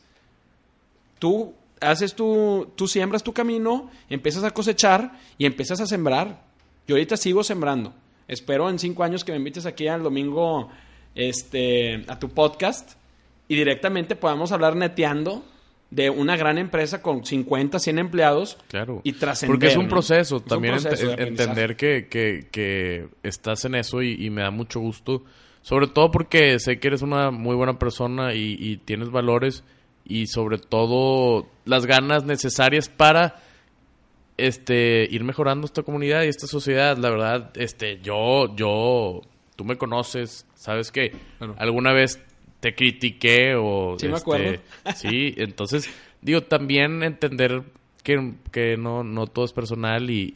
tú 1.18 1.54
haces 1.80 2.14
tu, 2.14 2.72
tú 2.74 2.88
siembras 2.88 3.22
tu 3.22 3.32
camino, 3.32 3.90
empiezas 4.08 4.44
a 4.44 4.50
cosechar 4.50 5.12
y 5.36 5.46
empiezas 5.46 5.80
a 5.80 5.86
sembrar. 5.86 6.42
Yo 6.86 6.96
ahorita 6.96 7.16
sigo 7.16 7.44
sembrando. 7.44 7.92
Espero 8.26 8.68
en 8.68 8.78
cinco 8.78 9.04
años 9.04 9.24
que 9.24 9.32
me 9.32 9.38
invites 9.38 9.66
aquí 9.66 9.88
al 9.88 10.02
domingo 10.02 10.70
este, 11.14 12.04
a 12.08 12.18
tu 12.18 12.28
podcast 12.30 12.92
y 13.46 13.56
directamente 13.56 14.16
podamos 14.16 14.52
hablar 14.52 14.76
neteando 14.76 15.44
de 15.90 16.10
una 16.10 16.36
gran 16.36 16.58
empresa 16.58 17.00
con 17.00 17.24
50, 17.24 17.78
100 17.78 17.98
empleados 17.98 18.58
Claro. 18.68 19.00
y 19.04 19.12
trascender. 19.14 19.54
Porque 19.54 19.68
es 19.68 19.76
un 19.76 19.88
proceso, 19.88 20.40
también 20.40 20.74
proceso 20.76 21.12
entender 21.18 21.76
que, 21.76 22.08
que, 22.08 22.46
que 22.50 23.08
estás 23.22 23.64
en 23.64 23.74
eso 23.74 24.02
y, 24.02 24.12
y 24.24 24.28
me 24.30 24.42
da 24.42 24.50
mucho 24.50 24.80
gusto. 24.80 25.24
Sobre 25.62 25.86
todo 25.86 26.10
porque 26.10 26.58
sé 26.58 26.78
que 26.78 26.88
eres 26.88 27.02
una 27.02 27.30
muy 27.30 27.56
buena 27.56 27.78
persona 27.78 28.34
y, 28.34 28.56
y 28.58 28.76
tienes 28.78 29.10
valores 29.10 29.64
y 30.04 30.26
sobre 30.26 30.58
todo 30.58 31.46
las 31.64 31.84
ganas 31.86 32.24
necesarias 32.24 32.88
para 32.88 33.42
este 34.36 35.06
ir 35.10 35.24
mejorando 35.24 35.66
esta 35.66 35.82
comunidad 35.82 36.22
y 36.22 36.28
esta 36.28 36.46
sociedad. 36.46 36.96
La 36.96 37.10
verdad, 37.10 37.50
este 37.56 38.00
yo, 38.00 38.54
yo, 38.56 39.22
tú 39.56 39.64
me 39.64 39.76
conoces, 39.76 40.46
sabes 40.54 40.92
que 40.92 41.12
alguna 41.58 41.92
vez 41.92 42.22
te 42.60 42.74
critiqué 42.74 43.54
o... 43.56 43.96
Sí, 43.98 44.08
me 44.08 44.16
acuerdo. 44.16 44.60
sí, 44.96 45.34
entonces, 45.36 45.88
digo, 46.20 46.42
también 46.42 47.02
entender 47.02 47.62
que, 48.02 48.34
que 48.50 48.76
no, 48.76 49.04
no 49.04 49.26
todo 49.26 49.44
es 49.44 49.52
personal 49.52 50.10
y, 50.10 50.30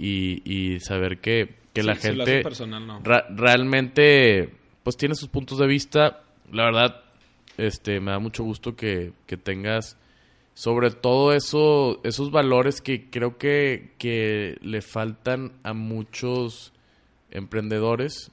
y, 0.44 0.80
saber 0.80 1.18
que, 1.18 1.56
que 1.72 1.82
la 1.82 1.96
gente... 1.96 2.42
personal, 2.42 2.86
no. 2.86 3.00
realmente, 3.30 4.50
pues 4.82 4.96
tiene 4.96 5.14
sus 5.14 5.28
puntos 5.28 5.58
de 5.58 5.66
vista. 5.66 6.22
La 6.50 6.64
verdad, 6.64 7.02
este, 7.56 8.00
me 8.00 8.12
da 8.12 8.18
mucho 8.18 8.44
gusto 8.44 8.76
que, 8.76 9.12
que 9.26 9.36
tengas 9.36 9.96
sobre 10.54 10.90
todo 10.90 11.32
eso, 11.32 12.00
esos 12.04 12.30
valores 12.30 12.80
que 12.80 13.08
creo 13.08 13.38
que, 13.38 13.94
que 13.98 14.58
le 14.60 14.82
faltan 14.82 15.52
a 15.62 15.72
muchos 15.72 16.72
emprendedores. 17.30 18.30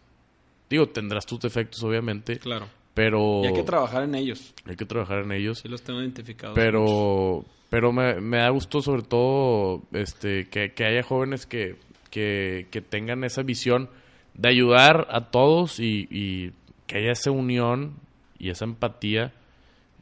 Digo, 0.69 0.87
tendrás 0.89 1.25
tus 1.25 1.39
defectos, 1.39 1.81
obviamente. 1.83 2.37
Claro. 2.39 2.67
Pero... 2.99 3.39
Y 3.45 3.47
hay 3.47 3.53
que 3.53 3.63
trabajar 3.63 4.03
en 4.03 4.13
ellos. 4.13 4.53
Hay 4.65 4.75
que 4.75 4.83
trabajar 4.83 5.19
en 5.19 5.31
ellos. 5.31 5.59
Sí 5.59 5.69
los 5.69 5.83
tengo 5.83 6.01
identificados. 6.01 6.53
Pero, 6.53 7.45
pero 7.69 7.93
me, 7.93 8.19
me, 8.19 8.39
da 8.39 8.49
gusto 8.49 8.81
sobre 8.81 9.03
todo 9.03 9.83
este, 9.93 10.49
que, 10.49 10.73
que 10.73 10.83
haya 10.83 11.01
jóvenes 11.01 11.45
que, 11.45 11.77
que, 12.11 12.67
que, 12.69 12.81
tengan 12.81 13.23
esa 13.23 13.41
visión 13.41 13.89
de 14.33 14.49
ayudar 14.49 15.07
a 15.11 15.31
todos 15.31 15.79
y, 15.79 16.09
y 16.11 16.51
que 16.87 16.97
haya 16.97 17.13
esa 17.13 17.31
unión 17.31 17.93
y 18.37 18.49
esa 18.49 18.65
empatía 18.65 19.31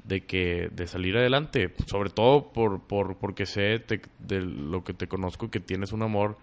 de 0.04 0.22
que 0.22 0.70
de 0.72 0.88
salir 0.88 1.18
adelante, 1.18 1.76
sobre 1.86 2.10
todo 2.10 2.52
por, 2.52 2.82
por 2.82 3.18
porque 3.18 3.46
sé 3.46 3.84
de 4.18 4.42
lo 4.42 4.84
que 4.84 4.96
te 4.96 5.08
conozco 5.08 5.52
que 5.52 5.60
tienes 5.60 5.92
un 5.92 6.02
amor 6.02 6.40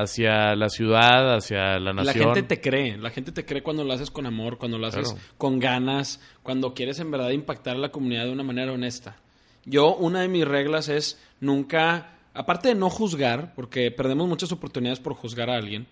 hacia 0.00 0.54
la 0.54 0.68
ciudad, 0.68 1.34
hacia 1.34 1.78
la 1.78 1.92
nación. 1.92 2.18
La 2.18 2.34
gente 2.34 2.42
te 2.42 2.60
cree, 2.60 2.96
la 2.96 3.10
gente 3.10 3.32
te 3.32 3.44
cree 3.44 3.62
cuando 3.62 3.84
lo 3.84 3.92
haces 3.92 4.10
con 4.10 4.26
amor, 4.26 4.58
cuando 4.58 4.78
lo 4.78 4.86
haces 4.86 5.14
con 5.38 5.58
ganas, 5.58 6.20
cuando 6.42 6.74
quieres 6.74 6.98
en 7.00 7.10
verdad 7.10 7.30
impactar 7.30 7.76
a 7.76 7.78
la 7.78 7.90
comunidad 7.90 8.24
de 8.24 8.32
una 8.32 8.42
manera 8.42 8.72
honesta. 8.72 9.16
Yo, 9.64 9.96
una 9.96 10.20
de 10.20 10.28
mis 10.28 10.46
reglas 10.46 10.88
es 10.88 11.20
nunca, 11.40 12.18
aparte 12.34 12.68
de 12.68 12.74
no 12.74 12.90
juzgar, 12.90 13.54
porque 13.54 13.90
perdemos 13.90 14.28
muchas 14.28 14.52
oportunidades 14.52 15.00
por 15.00 15.14
juzgar 15.14 15.50
a 15.50 15.56
alguien, 15.56 15.86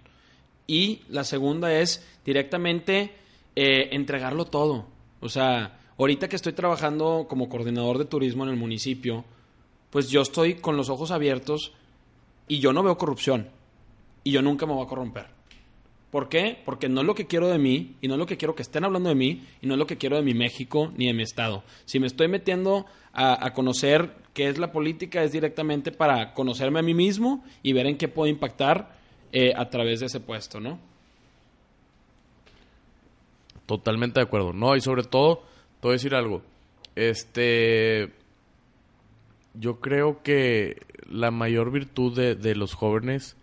y 0.66 1.02
la 1.08 1.24
segunda 1.24 1.72
es 1.72 2.06
directamente 2.24 3.14
eh, 3.56 3.88
entregarlo 3.92 4.44
todo. 4.44 4.86
O 5.20 5.28
sea, 5.28 5.78
Ahorita 5.96 6.28
que 6.28 6.36
estoy 6.36 6.52
trabajando 6.52 7.26
como 7.28 7.48
coordinador 7.48 7.98
de 7.98 8.04
turismo 8.04 8.42
en 8.44 8.50
el 8.50 8.56
municipio, 8.56 9.24
pues 9.90 10.10
yo 10.10 10.22
estoy 10.22 10.54
con 10.54 10.76
los 10.76 10.88
ojos 10.88 11.12
abiertos 11.12 11.72
y 12.48 12.58
yo 12.58 12.72
no 12.72 12.82
veo 12.82 12.98
corrupción. 12.98 13.48
Y 14.24 14.32
yo 14.32 14.42
nunca 14.42 14.66
me 14.66 14.72
voy 14.72 14.84
a 14.84 14.88
corromper. 14.88 15.26
¿Por 16.10 16.28
qué? 16.28 16.58
Porque 16.64 16.88
no 16.88 17.00
es 17.00 17.06
lo 17.06 17.14
que 17.14 17.26
quiero 17.26 17.48
de 17.48 17.58
mí 17.58 17.96
y 18.00 18.08
no 18.08 18.14
es 18.14 18.18
lo 18.18 18.26
que 18.26 18.36
quiero 18.36 18.54
que 18.54 18.62
estén 18.62 18.84
hablando 18.84 19.08
de 19.08 19.14
mí 19.14 19.44
y 19.60 19.66
no 19.66 19.74
es 19.74 19.78
lo 19.78 19.86
que 19.86 19.98
quiero 19.98 20.16
de 20.16 20.22
mi 20.22 20.32
México 20.32 20.92
ni 20.96 21.06
de 21.06 21.12
mi 21.12 21.24
estado. 21.24 21.64
Si 21.84 21.98
me 21.98 22.06
estoy 22.06 22.28
metiendo 22.28 22.86
a, 23.12 23.52
conocer 23.52 24.14
qué 24.32 24.48
es 24.48 24.58
la 24.58 24.72
política 24.72 25.22
es 25.22 25.32
directamente 25.32 25.92
para 25.92 26.32
conocerme 26.32 26.80
a 26.80 26.82
mí 26.82 26.94
mismo 26.94 27.44
y 27.62 27.72
ver 27.72 27.86
en 27.86 27.96
qué 27.96 28.08
puedo 28.08 28.28
impactar 28.28 28.96
eh, 29.32 29.52
a 29.56 29.68
través 29.70 30.00
de 30.00 30.06
ese 30.06 30.20
puesto, 30.20 30.60
¿no? 30.60 30.78
Totalmente 33.66 34.20
de 34.20 34.26
acuerdo. 34.26 34.52
No, 34.52 34.76
y 34.76 34.80
sobre 34.80 35.02
todo 35.02 35.42
te 35.80 35.88
voy 35.88 35.92
a 35.92 35.94
decir 35.94 36.14
algo. 36.14 36.42
Este. 36.94 38.12
Yo 39.54 39.80
creo 39.80 40.22
que 40.22 40.82
la 41.08 41.30
mayor 41.30 41.70
virtud 41.70 42.16
de, 42.16 42.54
los 42.54 42.74
jóvenes 42.74 43.36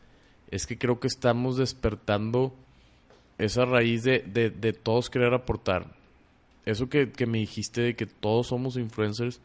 es 0.52 0.68
que 0.68 0.78
creo 0.78 1.00
que 1.00 1.08
estamos 1.08 1.58
despertando 1.58 2.54
esa 3.38 3.66
raíz 3.66 4.04
de, 4.04 4.20
de, 4.20 4.74
todos 4.74 5.10
querer 5.10 5.34
aportar. 5.34 5.96
Eso 6.66 6.90
que, 6.90 7.12
que, 7.12 7.26
me 7.26 7.40
dijiste 7.40 7.82
de 7.82 7.96
que 7.96 8.06
todos 8.06 8.48
somos 8.48 8.78
influencers, 8.78 9.42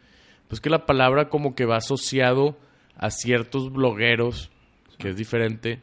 pues 0.48 0.60
que 0.60 0.68
la 0.68 0.84
palabra 0.84 1.30
como 1.30 1.54
que 1.54 1.64
va 1.64 1.76
asociado 1.76 2.58
a 2.96 3.10
ciertos 3.10 3.72
blogueros, 3.72 4.50
que 4.98 5.08
es 5.08 5.16
diferente. 5.16 5.80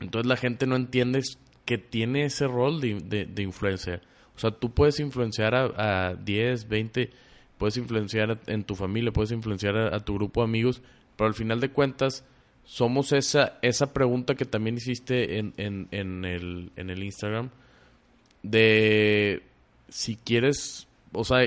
Entonces 0.00 0.26
la 0.26 0.36
gente 0.36 0.66
no 0.66 0.74
entiende 0.74 1.20
que 1.64 1.78
tiene 1.78 2.24
ese 2.24 2.48
rol 2.48 2.80
de, 2.80 3.26
de 3.26 3.42
influencer. 3.42 4.02
O 4.36 4.38
sea, 4.40 4.52
tú 4.52 4.72
puedes 4.72 4.98
influenciar 5.00 5.54
a, 5.54 6.14
10, 6.14 6.66
20, 6.66 7.10
puedes 7.58 7.76
influenciar 7.76 8.40
en 8.46 8.64
tu 8.64 8.74
familia, 8.74 9.12
puedes 9.12 9.32
influenciar 9.32 9.76
a, 9.76 10.00
tu 10.00 10.14
grupo 10.14 10.40
de 10.40 10.44
amigos, 10.46 10.80
pero 11.14 11.28
al 11.28 11.34
final 11.34 11.60
de 11.60 11.68
cuentas 11.68 12.24
somos 12.64 13.12
esa, 13.12 13.58
esa 13.62 13.92
pregunta 13.92 14.34
que 14.34 14.44
también 14.44 14.76
hiciste 14.76 15.38
en, 15.38 15.52
en, 15.56 15.88
en, 15.90 16.24
el, 16.24 16.70
en 16.76 16.90
el 16.90 17.02
Instagram 17.02 17.50
de 18.42 19.42
si 19.88 20.16
quieres, 20.16 20.86
o 21.12 21.24
sea, 21.24 21.38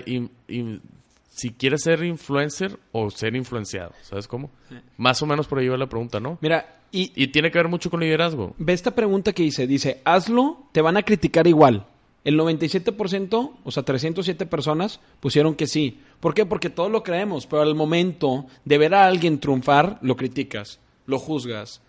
si 1.30 1.51
quieres 1.51 1.82
ser 1.82 2.03
influencer 2.03 2.78
o 2.91 3.09
ser 3.09 3.36
influenciado, 3.36 3.93
¿sabes 4.01 4.28
cómo? 4.28 4.51
Más 4.97 5.22
o 5.22 5.26
menos 5.26 5.47
por 5.47 5.59
ahí 5.59 5.68
va 5.68 5.78
la 5.78 5.88
pregunta, 5.88 6.20
¿no? 6.20 6.38
Mira, 6.41 6.78
y, 6.91 7.11
y 7.16 7.28
tiene 7.28 7.49
que 7.51 7.57
ver 7.57 7.70
mucho 7.70 7.89
con 7.89 8.01
liderazgo. 8.01 8.53
Ve 8.57 8.74
esta 8.74 8.93
pregunta 8.93 9.34
que 9.34 9.43
hice, 9.43 9.66
dice, 9.66 10.01
hazlo, 10.03 10.68
te 10.72 10.82
van 10.82 10.97
a 10.97 11.03
criticar 11.03 11.47
igual. 11.47 11.88
El 12.24 12.39
97%, 12.39 13.51
o 13.64 13.72
sea, 13.72 13.84
307 13.84 14.45
personas 14.45 14.99
pusieron 15.20 15.55
que 15.55 15.68
sí. 15.68 15.99
¿Por 16.20 16.34
qué? 16.34 16.45
Porque 16.45 16.70
todos 16.70 16.89
lo 16.89 17.03
creemos, 17.03 17.47
pero 17.47 17.64
al 17.64 17.76
momento 17.76 18.45
de 18.64 18.78
ver 18.78 18.93
a 18.93 19.07
alguien 19.07 19.39
triunfar, 19.39 19.99
lo 20.01 20.16
criticas, 20.16 20.80
lo 21.05 21.19
juzgas. 21.19 21.81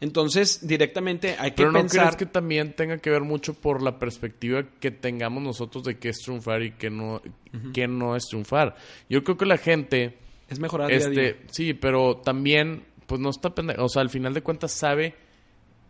Entonces, 0.00 0.66
directamente 0.66 1.36
hay 1.38 1.52
que 1.52 1.58
pero 1.58 1.70
no 1.70 1.78
pensar... 1.78 2.06
crees 2.06 2.16
que 2.16 2.26
también 2.26 2.74
tenga 2.74 2.98
que 2.98 3.08
ver 3.08 3.22
mucho 3.22 3.54
por 3.54 3.82
la 3.82 4.00
perspectiva 4.00 4.64
que 4.80 4.90
tengamos 4.90 5.42
nosotros 5.44 5.84
de 5.84 5.98
qué 5.98 6.08
es 6.08 6.18
triunfar 6.18 6.62
y 6.62 6.72
qué 6.72 6.90
no, 6.90 7.22
no 7.88 8.16
es 8.16 8.26
triunfar? 8.26 8.74
Yo 9.08 9.22
creo 9.22 9.36
que 9.36 9.46
la 9.46 9.58
gente... 9.58 10.18
Es 10.48 10.58
mejorar 10.58 10.90
este, 10.90 11.10
día 11.10 11.20
a 11.20 11.24
día. 11.24 11.36
Sí, 11.52 11.74
pero 11.74 12.16
también, 12.16 12.84
pues 13.06 13.20
no 13.20 13.30
está 13.30 13.54
pendejo. 13.54 13.84
O 13.84 13.88
sea, 13.88 14.02
al 14.02 14.10
final 14.10 14.34
de 14.34 14.42
cuentas 14.42 14.72
sabe... 14.72 15.14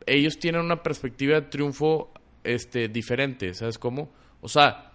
Ellos 0.04 0.38
tienen 0.38 0.60
una 0.60 0.82
perspectiva 0.82 1.36
de 1.40 1.42
triunfo 1.42 2.12
este, 2.44 2.88
diferente, 2.88 3.54
¿sabes 3.54 3.78
cómo? 3.78 4.10
O 4.40 4.48
sea, 4.48 4.92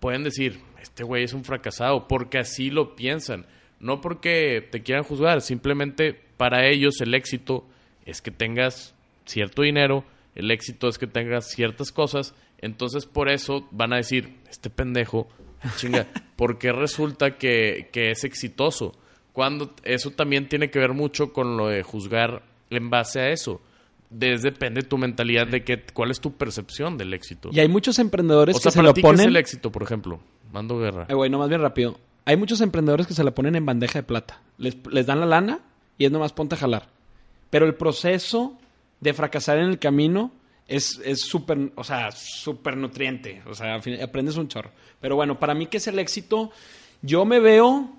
pueden 0.00 0.24
decir, 0.24 0.60
este 0.80 1.04
güey 1.04 1.24
es 1.24 1.32
un 1.32 1.44
fracasado, 1.44 2.08
porque 2.08 2.38
así 2.38 2.70
lo 2.70 2.96
piensan. 2.96 3.46
No 3.80 4.00
porque 4.00 4.66
te 4.70 4.82
quieran 4.82 5.04
juzgar, 5.04 5.40
simplemente 5.40 6.18
para 6.36 6.68
ellos 6.68 7.00
el 7.00 7.14
éxito 7.14 7.64
es 8.04 8.20
que 8.20 8.30
tengas 8.30 8.94
cierto 9.24 9.62
dinero, 9.62 10.04
el 10.34 10.50
éxito 10.50 10.88
es 10.88 10.98
que 10.98 11.06
tengas 11.06 11.50
ciertas 11.50 11.92
cosas, 11.92 12.34
entonces 12.60 13.06
por 13.06 13.28
eso 13.28 13.68
van 13.70 13.92
a 13.92 13.96
decir, 13.96 14.36
este 14.50 14.70
pendejo, 14.70 15.28
chinga, 15.76 16.06
porque 16.36 16.72
resulta 16.72 17.36
que, 17.36 17.88
que 17.92 18.10
es 18.10 18.24
exitoso? 18.24 18.94
Cuando 19.32 19.74
eso 19.84 20.10
también 20.10 20.48
tiene 20.48 20.70
que 20.70 20.78
ver 20.78 20.94
mucho 20.94 21.32
con 21.32 21.56
lo 21.56 21.68
de 21.68 21.82
juzgar 21.82 22.42
en 22.70 22.90
base 22.90 23.20
a 23.20 23.30
eso 23.30 23.60
depende 24.10 24.82
tu 24.82 24.98
mentalidad 24.98 25.46
de 25.46 25.64
que, 25.64 25.82
cuál 25.92 26.10
es 26.10 26.20
tu 26.20 26.32
percepción 26.32 26.96
del 26.96 27.12
éxito. 27.14 27.50
Y 27.52 27.60
hay 27.60 27.68
muchos 27.68 27.98
emprendedores 27.98 28.58
que 28.60 28.70
se 28.70 28.82
lo 28.82 28.94
ponen. 28.94 29.16
¿qué 29.16 29.22
es 29.22 29.28
el 29.28 29.36
éxito, 29.36 29.70
por 29.70 29.82
ejemplo? 29.82 30.20
Mando 30.52 30.78
guerra. 30.78 31.06
Eh, 31.08 31.14
güey, 31.14 31.30
no, 31.30 31.38
más 31.38 31.48
bien 31.48 31.60
rápido. 31.60 31.98
Hay 32.28 32.36
muchos 32.36 32.60
emprendedores 32.60 33.06
que 33.06 33.14
se 33.14 33.24
la 33.24 33.30
ponen 33.30 33.56
en 33.56 33.64
bandeja 33.64 34.00
de 34.00 34.02
plata. 34.02 34.42
Les, 34.58 34.76
les 34.92 35.06
dan 35.06 35.18
la 35.18 35.24
lana 35.24 35.60
y 35.96 36.04
es 36.04 36.10
nomás 36.10 36.34
ponte 36.34 36.56
a 36.56 36.58
jalar. 36.58 36.90
Pero 37.48 37.64
el 37.64 37.74
proceso 37.74 38.58
de 39.00 39.14
fracasar 39.14 39.56
en 39.56 39.70
el 39.70 39.78
camino 39.78 40.30
es 40.66 41.00
súper, 41.14 41.72
o 41.74 41.82
sea, 41.82 42.10
súper 42.12 42.76
nutriente. 42.76 43.42
O 43.46 43.54
sea, 43.54 43.76
aprendes 43.76 44.36
un 44.36 44.46
chorro. 44.46 44.72
Pero 45.00 45.16
bueno, 45.16 45.38
para 45.38 45.54
mí, 45.54 45.68
¿qué 45.68 45.78
es 45.78 45.86
el 45.86 45.98
éxito? 45.98 46.50
Yo 47.00 47.24
me 47.24 47.40
veo 47.40 47.96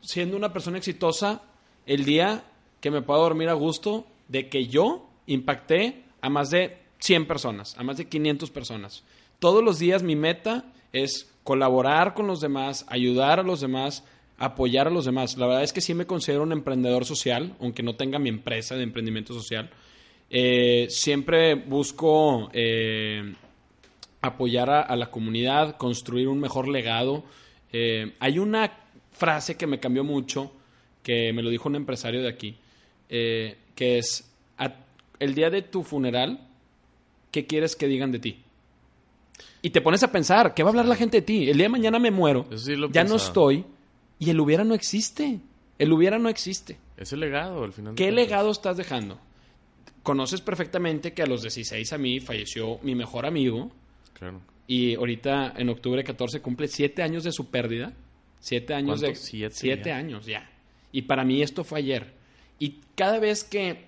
siendo 0.00 0.36
una 0.36 0.52
persona 0.52 0.78
exitosa 0.78 1.42
el 1.86 2.04
día 2.04 2.42
que 2.80 2.90
me 2.90 3.02
pueda 3.02 3.20
dormir 3.20 3.50
a 3.50 3.52
gusto 3.52 4.04
de 4.26 4.48
que 4.48 4.66
yo 4.66 5.08
impacté 5.26 6.02
a 6.22 6.28
más 6.28 6.50
de 6.50 6.76
100 6.98 7.28
personas, 7.28 7.78
a 7.78 7.84
más 7.84 7.98
de 7.98 8.08
500 8.08 8.50
personas. 8.50 9.04
Todos 9.38 9.62
los 9.62 9.78
días 9.78 10.02
mi 10.02 10.16
meta 10.16 10.64
es 10.92 11.31
colaborar 11.44 12.14
con 12.14 12.26
los 12.26 12.40
demás, 12.40 12.86
ayudar 12.88 13.40
a 13.40 13.42
los 13.42 13.60
demás, 13.60 14.04
apoyar 14.38 14.88
a 14.88 14.90
los 14.90 15.04
demás. 15.04 15.36
La 15.36 15.46
verdad 15.46 15.62
es 15.62 15.72
que 15.72 15.80
sí 15.80 15.94
me 15.94 16.06
considero 16.06 16.42
un 16.42 16.52
emprendedor 16.52 17.04
social, 17.04 17.54
aunque 17.60 17.82
no 17.82 17.96
tenga 17.96 18.18
mi 18.18 18.28
empresa 18.28 18.74
de 18.74 18.82
emprendimiento 18.82 19.34
social. 19.34 19.70
Eh, 20.30 20.86
siempre 20.88 21.54
busco 21.54 22.48
eh, 22.52 23.34
apoyar 24.20 24.70
a, 24.70 24.96
la 24.96 25.10
comunidad, 25.10 25.76
construir 25.76 26.28
un 26.28 26.40
mejor 26.40 26.68
legado. 26.68 27.24
Eh, 27.72 28.14
hay 28.18 28.38
una 28.38 28.72
frase 29.10 29.56
que 29.56 29.66
me 29.66 29.78
cambió 29.78 30.04
mucho, 30.04 30.52
que 31.02 31.32
me 31.32 31.42
lo 31.42 31.50
dijo 31.50 31.68
un 31.68 31.76
empresario 31.76 32.22
de 32.22 32.28
aquí, 32.28 32.56
que 33.08 33.98
es 33.98 34.28
el 35.18 35.34
día 35.34 35.50
de 35.50 35.62
tu 35.62 35.82
funeral, 35.82 36.40
¿qué 37.30 37.46
quieres 37.46 37.76
que 37.76 37.86
digan 37.86 38.10
de 38.10 38.18
ti? 38.18 38.42
Y 39.60 39.70
te 39.70 39.80
pones 39.80 40.02
a 40.02 40.10
pensar, 40.10 40.54
¿qué 40.54 40.62
va 40.62 40.70
a 40.70 40.72
hablar 40.72 40.86
la 40.86 40.96
gente 40.96 41.18
de 41.18 41.22
ti? 41.22 41.48
El 41.48 41.56
día 41.56 41.64
de 41.64 41.70
mañana 41.70 41.98
me 41.98 42.10
muero, 42.10 42.46
ya 42.90 43.04
no 43.04 43.16
estoy, 43.16 43.64
y 44.18 44.30
el 44.30 44.40
hubiera 44.40 44.64
no 44.64 44.74
existe. 44.74 45.40
El 45.78 45.92
hubiera 45.92 46.18
no 46.18 46.28
existe. 46.28 46.78
Es 46.96 47.12
el 47.12 47.20
legado, 47.20 47.64
al 47.64 47.72
final. 47.72 47.94
¿Qué 47.94 48.12
legado 48.12 48.50
estás 48.50 48.76
dejando? 48.76 49.18
Conoces 50.02 50.40
perfectamente 50.40 51.12
que 51.12 51.22
a 51.22 51.26
los 51.26 51.42
16 51.42 51.92
a 51.92 51.98
mí 51.98 52.20
falleció 52.20 52.78
mi 52.82 52.94
mejor 52.94 53.26
amigo 53.26 53.70
Claro. 54.22 54.40
Y 54.66 54.94
ahorita 54.94 55.54
en 55.56 55.68
octubre 55.68 56.04
14 56.04 56.40
cumple 56.40 56.68
siete 56.68 57.02
años 57.02 57.24
de 57.24 57.32
su 57.32 57.50
pérdida. 57.50 57.92
Siete 58.38 58.74
años 58.74 59.00
de... 59.00 59.08
¿Cuántos? 59.08 59.24
Siete 59.24 59.54
siete 59.54 59.88
ya. 59.88 59.96
años 59.96 60.26
ya. 60.26 60.48
Y 60.92 61.02
para 61.02 61.24
mí 61.24 61.42
esto 61.42 61.64
fue 61.64 61.80
ayer. 61.80 62.12
Y 62.58 62.80
cada 62.94 63.18
vez 63.18 63.42
que 63.42 63.86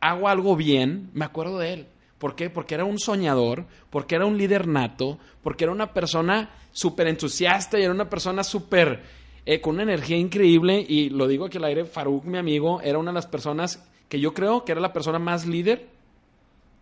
hago 0.00 0.28
algo 0.28 0.56
bien, 0.56 1.10
me 1.14 1.24
acuerdo 1.24 1.58
de 1.58 1.72
él. 1.72 1.86
¿Por 2.20 2.36
qué? 2.36 2.50
Porque 2.50 2.74
era 2.76 2.84
un 2.84 2.98
soñador, 3.00 3.64
porque 3.90 4.14
era 4.14 4.26
un 4.26 4.36
líder 4.38 4.68
nato, 4.68 5.18
porque 5.42 5.64
era 5.64 5.72
una 5.72 5.92
persona 5.92 6.50
súper 6.70 7.08
entusiasta 7.08 7.80
y 7.80 7.82
era 7.82 7.92
una 7.92 8.08
persona 8.08 8.44
súper 8.44 9.02
eh, 9.46 9.60
con 9.60 9.74
una 9.74 9.82
energía 9.84 10.16
increíble. 10.18 10.84
Y 10.86 11.08
lo 11.08 11.26
digo 11.26 11.46
aquí 11.46 11.56
al 11.58 11.64
aire, 11.64 11.84
Faruk, 11.86 12.24
mi 12.26 12.38
amigo, 12.38 12.80
era 12.82 12.98
una 12.98 13.10
de 13.10 13.14
las 13.16 13.26
personas 13.26 13.82
que 14.08 14.20
yo 14.20 14.34
creo 14.34 14.64
que 14.64 14.72
era 14.72 14.80
la 14.80 14.92
persona 14.92 15.18
más 15.18 15.46
líder 15.46 15.86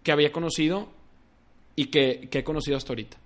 que 0.02 0.12
había 0.12 0.32
conocido 0.32 0.88
y 1.76 1.86
que, 1.86 2.28
que 2.30 2.40
he 2.40 2.44
conocido 2.44 2.76
hasta 2.76 2.92
ahorita. 2.92 3.16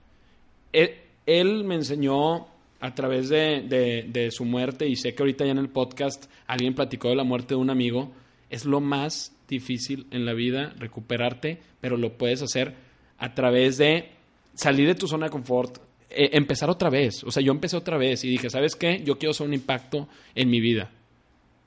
Él, 0.73 0.91
él 1.27 1.65
me 1.65 1.77
enseñó 1.77 2.47
a 2.81 2.95
través 2.95 3.29
de, 3.31 3.63
de- 3.63 4.07
de 4.09 4.31
su 4.31 4.45
muerte, 4.45 4.87
y 4.89 4.97
sé 4.97 5.15
que 5.15 5.23
ahorita 5.23 5.45
ya 5.47 5.53
en 5.53 5.59
el 5.59 5.69
podcast 5.71 6.27
alguien 6.47 6.75
platicó 6.75 7.09
de 7.09 7.17
la 7.17 7.25
muerte 7.25 7.55
de 7.55 7.61
un 7.61 7.71
amigo, 7.71 8.11
es 8.53 8.67
lo 8.67 8.81
más 8.81 9.35
difícil 9.49 10.07
en 10.11 10.27
la 10.27 10.35
vida 10.35 10.75
recuperarte, 10.79 11.61
pero 11.81 11.97
lo 11.97 12.17
puedes 12.19 12.43
hacer 12.43 12.75
a 13.19 13.35
través 13.35 13.79
de 13.79 14.11
salir 14.55 14.87
de 14.87 14.95
tu 14.95 15.09
zona 15.09 15.27
de 15.27 15.33
confort, 15.33 15.79
eh, 16.11 16.31
empezar 16.35 16.69
otra 16.69 16.91
vez. 16.91 17.25
O 17.25 17.31
sea, 17.31 17.43
yo 17.43 17.51
empecé 17.51 17.77
otra 17.77 17.97
vez 17.97 18.23
y 18.25 18.29
dije, 18.29 18.51
¿sabes 18.51 18.77
qué? 18.77 19.03
Yo 19.05 19.19
quiero 19.19 19.31
hacer 19.31 19.47
un 19.47 19.55
impacto 19.55 20.07
en 20.35 20.51
mi 20.51 20.61
vida. 20.61 20.91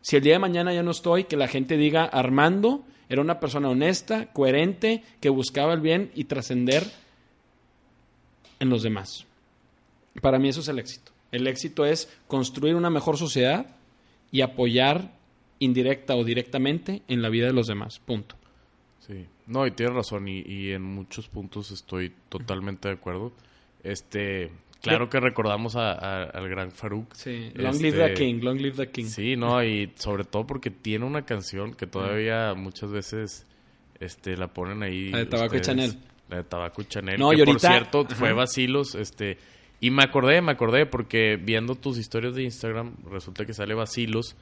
Si 0.02 0.16
el 0.16 0.22
día 0.22 0.34
de 0.34 0.40
mañana 0.40 0.74
ya 0.74 0.84
no 0.84 0.92
estoy, 0.92 1.24
que 1.24 1.36
la 1.36 1.48
gente 1.48 1.76
diga, 1.76 2.06
Armando 2.06 2.86
era 3.10 3.22
una 3.22 3.40
persona 3.40 3.70
honesta, 3.70 4.32
coherente, 4.32 5.04
que 5.20 5.30
buscaba 5.30 5.74
el 5.74 5.82
bien 5.82 6.12
y 6.14 6.26
trascender 6.26 6.84
en 8.60 8.70
los 8.70 8.84
demás. 8.84 9.26
Para 10.22 10.38
mí 10.38 10.50
eso 10.50 10.60
es 10.60 10.68
el 10.68 10.78
éxito. 10.78 11.12
El 11.32 11.48
éxito 11.48 11.84
es 11.84 12.16
construir 12.28 12.76
una 12.76 12.92
mejor 12.92 13.18
sociedad 13.18 13.76
y 14.32 14.42
apoyar 14.42 15.15
indirecta 15.60 16.16
o 16.16 16.24
directamente 16.24 17.02
en 17.08 17.22
la 17.22 17.30
vida 17.30 17.48
de 17.48 17.54
los 17.54 17.68
demás. 17.68 18.00
Punto. 18.00 18.36
Sí, 19.00 19.26
no, 19.48 19.68
y 19.68 19.72
tienes 19.72 19.96
razón, 19.96 20.28
y, 20.28 20.42
y 20.42 20.72
en 20.72 20.82
muchos 20.82 21.28
puntos 21.28 21.72
estoy 21.72 22.12
totalmente 22.30 22.88
de 22.88 22.96
acuerdo. 22.96 23.32
Este, 23.84 24.52
claro 24.82 25.10
que 25.10 25.20
recordamos 25.20 25.76
a- 25.76 25.92
a- 25.92 26.24
al 26.24 26.50
gran 26.50 26.72
Faruk. 26.72 27.14
Sí. 27.14 27.52
Long 27.54 27.76
live 27.80 27.90
Este, 27.90 28.08
the 28.10 28.14
king, 28.16 28.40
long 28.42 28.58
live 28.58 28.76
the 28.76 28.90
king. 28.92 29.06
Sí, 29.06 29.36
no, 29.36 29.64
y 29.64 29.92
sobre 29.96 30.24
todo 30.24 30.48
porque 30.48 30.72
tiene 30.72 31.06
una 31.06 31.24
canción 31.26 31.74
que 31.76 31.86
todavía 31.88 32.54
muchas 32.56 32.92
veces 32.92 33.46
este, 34.00 34.36
la 34.38 34.48
ponen 34.48 34.82
ahí. 34.84 35.12
La 35.12 35.20
de 35.20 35.26
Tabaco 35.28 35.56
y 35.56 35.62
Chanel. 35.62 35.96
La 36.30 36.38
de 36.38 36.44
Tabaco 36.44 36.82
y 36.82 36.86
Chanel. 36.86 37.20
No, 37.20 37.30
que 37.30 37.38
y 37.38 37.40
ahorita- 37.42 37.52
por 37.68 37.78
cierto 37.78 38.02
Ajá. 38.08 38.16
fue 38.16 38.34
Vacilos, 38.34 38.96
este... 38.96 39.38
Y 39.82 39.92
me 39.92 40.04
acordé, 40.04 40.42
me 40.42 40.54
acordé, 40.54 40.86
porque 40.88 41.36
viendo 41.36 41.76
tus 41.76 41.98
historias 42.00 42.34
de 42.34 42.44
Instagram, 42.44 42.96
resulta 43.12 43.46
que 43.46 43.54
sale 43.54 43.76
Vacilos 43.76 44.36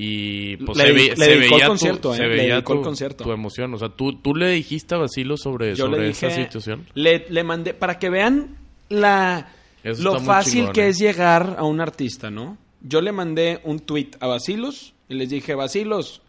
y 0.00 0.56
pues 0.58 0.78
Le 0.78 0.84
se, 0.84 0.92
ve- 0.92 1.08
le 1.08 1.16
se 1.16 1.32
el 1.32 1.38
veía, 1.40 1.66
tu, 1.66 1.76
se 1.76 1.88
eh, 1.88 2.28
le 2.28 2.28
veía 2.28 2.56
el 2.58 2.62
tu, 2.64 2.82
concierto. 2.82 3.24
tu 3.24 3.32
emoción. 3.32 3.74
O 3.74 3.78
sea, 3.78 3.88
¿tú, 3.88 4.12
tú 4.20 4.32
le 4.34 4.50
dijiste 4.50 4.94
a 4.94 4.98
Vacilos 4.98 5.40
sobre, 5.40 5.74
Yo 5.74 5.86
sobre 5.86 6.06
dije, 6.06 6.30
situación. 6.30 6.86
Le, 6.94 7.26
le 7.28 7.42
mandé, 7.42 7.74
para 7.74 7.98
que 7.98 8.08
vean 8.08 8.56
la, 8.88 9.50
Eso 9.82 10.02
lo 10.04 10.20
fácil 10.20 10.52
chingón, 10.60 10.72
que 10.72 10.82
eh. 10.84 10.88
es 10.90 10.98
llegar 10.98 11.56
a 11.58 11.64
un 11.64 11.80
artista, 11.80 12.30
¿no? 12.30 12.56
Yo 12.80 13.00
le 13.00 13.10
mandé 13.10 13.60
un 13.64 13.80
tweet 13.80 14.10
a 14.20 14.28
Basilos 14.28 14.94
y 15.08 15.14
les 15.14 15.30
dije, 15.30 15.56
Basilos, 15.56 16.22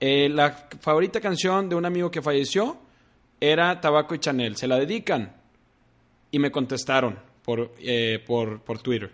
eh, 0.00 0.28
la 0.28 0.66
favorita 0.80 1.20
canción 1.20 1.68
de 1.68 1.76
un 1.76 1.84
amigo 1.84 2.10
que 2.10 2.20
falleció 2.20 2.78
era 3.40 3.80
Tabaco 3.80 4.14
y 4.14 4.18
Chanel, 4.18 4.56
¿se 4.56 4.66
la 4.66 4.76
dedican? 4.76 5.36
Y 6.32 6.38
me 6.40 6.50
contestaron 6.50 7.16
por, 7.44 7.72
por, 8.26 8.60
por 8.62 8.82
Twitter. 8.82 9.10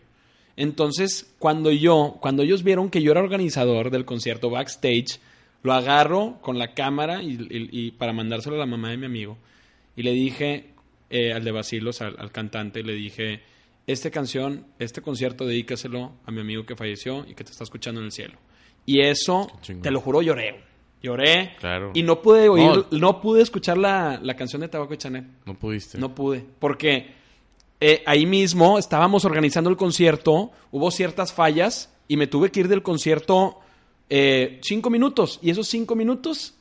Entonces, 0.56 1.34
cuando 1.38 1.70
yo, 1.70 2.16
cuando 2.20 2.42
ellos 2.42 2.62
vieron 2.62 2.90
que 2.90 3.02
yo 3.02 3.12
era 3.12 3.20
organizador 3.20 3.90
del 3.90 4.04
concierto 4.04 4.50
backstage, 4.50 5.20
lo 5.62 5.72
agarro 5.74 6.38
con 6.40 6.58
la 6.58 6.74
cámara 6.74 7.22
y, 7.22 7.32
y- 7.50 7.68
y 7.70 7.90
para 7.92 8.12
mandárselo 8.12 8.56
a 8.56 8.60
la 8.60 8.66
mamá 8.66 8.90
de 8.90 8.96
mi 8.96 9.06
amigo. 9.06 9.36
Y 9.96 10.02
le 10.02 10.12
dije 10.12 10.70
eh, 11.10 11.32
al 11.32 11.44
de 11.44 11.52
Basilos, 11.52 12.00
al, 12.00 12.16
al 12.18 12.32
cantante, 12.32 12.82
le 12.82 12.94
dije, 12.94 13.40
esta 13.86 14.10
canción, 14.10 14.66
este 14.78 15.00
concierto, 15.02 15.44
dedícaselo 15.46 16.12
a 16.24 16.30
mi 16.32 16.40
amigo 16.40 16.64
que 16.64 16.74
falleció 16.76 17.24
y 17.28 17.34
que 17.34 17.44
te 17.44 17.50
está 17.52 17.64
escuchando 17.64 18.00
en 18.00 18.06
el 18.06 18.12
cielo. 18.12 18.34
Y 18.84 19.00
eso, 19.00 19.48
te 19.82 19.90
lo 19.90 20.00
juro, 20.00 20.22
lloré. 20.22 20.60
Lloré. 21.02 21.54
Claro. 21.60 21.92
Y 21.94 22.02
no 22.02 22.22
pude 22.22 22.48
oír, 22.48 22.64
No. 22.90 22.98
no, 22.98 23.20
pude 23.20 23.42
escuchar 23.42 23.76
la, 23.78 24.18
la 24.22 24.34
canción 24.34 24.62
de 24.62 24.68
Tabaco 24.68 24.94
y 24.94 24.96
Chanel. 24.96 25.26
No 25.44 25.54
pudiste. 25.54 25.98
No 25.98 26.14
pude, 26.14 26.44
porque 26.58 27.10
eh, 27.80 28.02
ahí 28.06 28.26
mismo 28.26 28.78
estábamos 28.78 29.24
organizando 29.24 29.70
el 29.70 29.76
concierto, 29.76 30.50
hubo 30.70 30.90
ciertas 30.90 31.32
fallas 31.32 31.90
y 32.08 32.16
me 32.16 32.26
tuve 32.26 32.50
que 32.50 32.60
ir 32.60 32.68
del 32.68 32.82
concierto 32.82 33.58
eh, 34.08 34.60
cinco 34.62 34.90
minutos. 34.90 35.38
Y 35.42 35.50
esos 35.50 35.68
cinco 35.68 35.94
minutos, 35.94 36.54